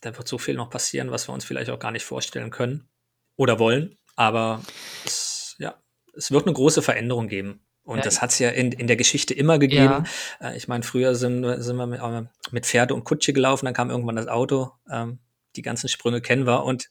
da 0.00 0.16
wird 0.16 0.26
so 0.26 0.38
viel 0.38 0.54
noch 0.54 0.70
passieren, 0.70 1.10
was 1.10 1.28
wir 1.28 1.32
uns 1.32 1.44
vielleicht 1.44 1.70
auch 1.70 1.78
gar 1.78 1.92
nicht 1.92 2.04
vorstellen 2.04 2.50
können 2.50 2.88
oder 3.36 3.58
wollen. 3.58 3.96
Aber 4.16 4.60
es, 5.04 5.54
ja, 5.58 5.80
es 6.14 6.30
wird 6.30 6.46
eine 6.46 6.54
große 6.54 6.82
Veränderung 6.82 7.28
geben. 7.28 7.64
Und 7.90 7.98
ja, 7.98 8.04
das 8.04 8.22
hat 8.22 8.30
es 8.30 8.38
ja 8.38 8.50
in, 8.50 8.70
in 8.70 8.86
der 8.86 8.96
Geschichte 8.96 9.34
immer 9.34 9.58
gegeben. 9.58 10.04
Ja. 10.40 10.50
Äh, 10.50 10.56
ich 10.56 10.68
meine, 10.68 10.84
früher 10.84 11.16
sind, 11.16 11.44
sind 11.60 11.76
wir 11.76 11.86
mit, 11.86 12.00
äh, 12.00 12.22
mit, 12.52 12.64
Pferde 12.66 12.94
und 12.94 13.04
Kutsche 13.04 13.32
gelaufen, 13.32 13.64
dann 13.64 13.74
kam 13.74 13.90
irgendwann 13.90 14.16
das 14.16 14.28
Auto. 14.28 14.70
Ähm, 14.90 15.18
die 15.56 15.62
ganzen 15.62 15.88
Sprünge 15.88 16.20
kennen 16.20 16.46
wir 16.46 16.62
und 16.64 16.88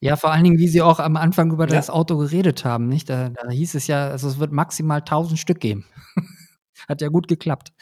ja, 0.00 0.16
vor 0.16 0.32
allen 0.32 0.44
Dingen, 0.44 0.58
wie 0.58 0.68
Sie 0.68 0.82
auch 0.82 0.98
am 0.98 1.16
Anfang 1.16 1.50
über 1.50 1.66
ja. 1.66 1.74
das 1.76 1.88
Auto 1.88 2.18
geredet 2.18 2.64
haben, 2.64 2.88
nicht? 2.88 3.08
Da, 3.08 3.30
da 3.30 3.48
hieß 3.48 3.74
es 3.74 3.86
ja, 3.86 4.08
also 4.08 4.28
es 4.28 4.38
wird 4.38 4.52
maximal 4.52 4.98
1000 4.98 5.38
Stück 5.38 5.60
geben. 5.60 5.86
Hat 6.88 7.00
ja 7.00 7.08
gut 7.08 7.28
geklappt. 7.28 7.72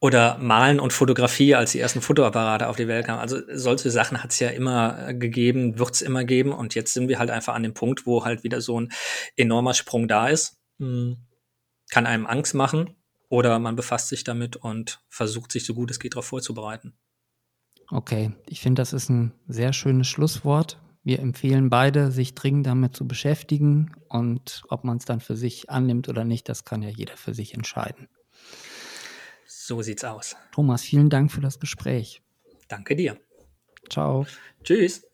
Oder 0.00 0.38
Malen 0.38 0.80
und 0.80 0.92
Fotografie, 0.92 1.54
als 1.54 1.72
die 1.72 1.78
ersten 1.78 2.00
Fotoapparate 2.00 2.68
auf 2.68 2.76
die 2.76 2.88
Welt 2.88 3.06
kamen. 3.06 3.20
Also 3.20 3.38
solche 3.52 3.90
Sachen 3.90 4.22
hat 4.22 4.32
es 4.32 4.40
ja 4.40 4.48
immer 4.48 5.08
äh, 5.08 5.14
gegeben, 5.14 5.78
wird 5.78 5.94
es 5.94 6.02
immer 6.02 6.24
geben. 6.24 6.52
Und 6.52 6.74
jetzt 6.74 6.92
sind 6.92 7.08
wir 7.08 7.20
halt 7.20 7.30
einfach 7.30 7.54
an 7.54 7.62
dem 7.62 7.74
Punkt, 7.74 8.06
wo 8.06 8.24
halt 8.24 8.42
wieder 8.42 8.60
so 8.60 8.80
ein 8.80 8.90
enormer 9.36 9.74
Sprung 9.74 10.08
da 10.08 10.28
ist. 10.28 10.56
Hm. 10.80 11.18
Kann 11.94 12.06
einem 12.06 12.26
Angst 12.26 12.54
machen 12.54 12.96
oder 13.28 13.56
man 13.60 13.76
befasst 13.76 14.08
sich 14.08 14.24
damit 14.24 14.56
und 14.56 15.00
versucht 15.08 15.52
sich 15.52 15.64
so 15.64 15.74
gut 15.74 15.92
es 15.92 16.00
geht 16.00 16.14
darauf 16.14 16.26
vorzubereiten. 16.26 16.92
Okay, 17.88 18.32
ich 18.48 18.60
finde, 18.60 18.82
das 18.82 18.92
ist 18.92 19.10
ein 19.10 19.32
sehr 19.46 19.72
schönes 19.72 20.08
Schlusswort. 20.08 20.82
Wir 21.04 21.20
empfehlen 21.20 21.70
beide, 21.70 22.10
sich 22.10 22.34
dringend 22.34 22.66
damit 22.66 22.96
zu 22.96 23.06
beschäftigen 23.06 23.94
und 24.08 24.64
ob 24.70 24.82
man 24.82 24.96
es 24.96 25.04
dann 25.04 25.20
für 25.20 25.36
sich 25.36 25.70
annimmt 25.70 26.08
oder 26.08 26.24
nicht, 26.24 26.48
das 26.48 26.64
kann 26.64 26.82
ja 26.82 26.88
jeder 26.88 27.16
für 27.16 27.32
sich 27.32 27.54
entscheiden. 27.54 28.08
So 29.46 29.80
sieht's 29.80 30.02
aus. 30.02 30.34
Thomas, 30.50 30.82
vielen 30.82 31.10
Dank 31.10 31.30
für 31.30 31.40
das 31.40 31.60
Gespräch. 31.60 32.22
Danke 32.66 32.96
dir. 32.96 33.20
Ciao. 33.88 34.26
Tschüss. 34.64 35.06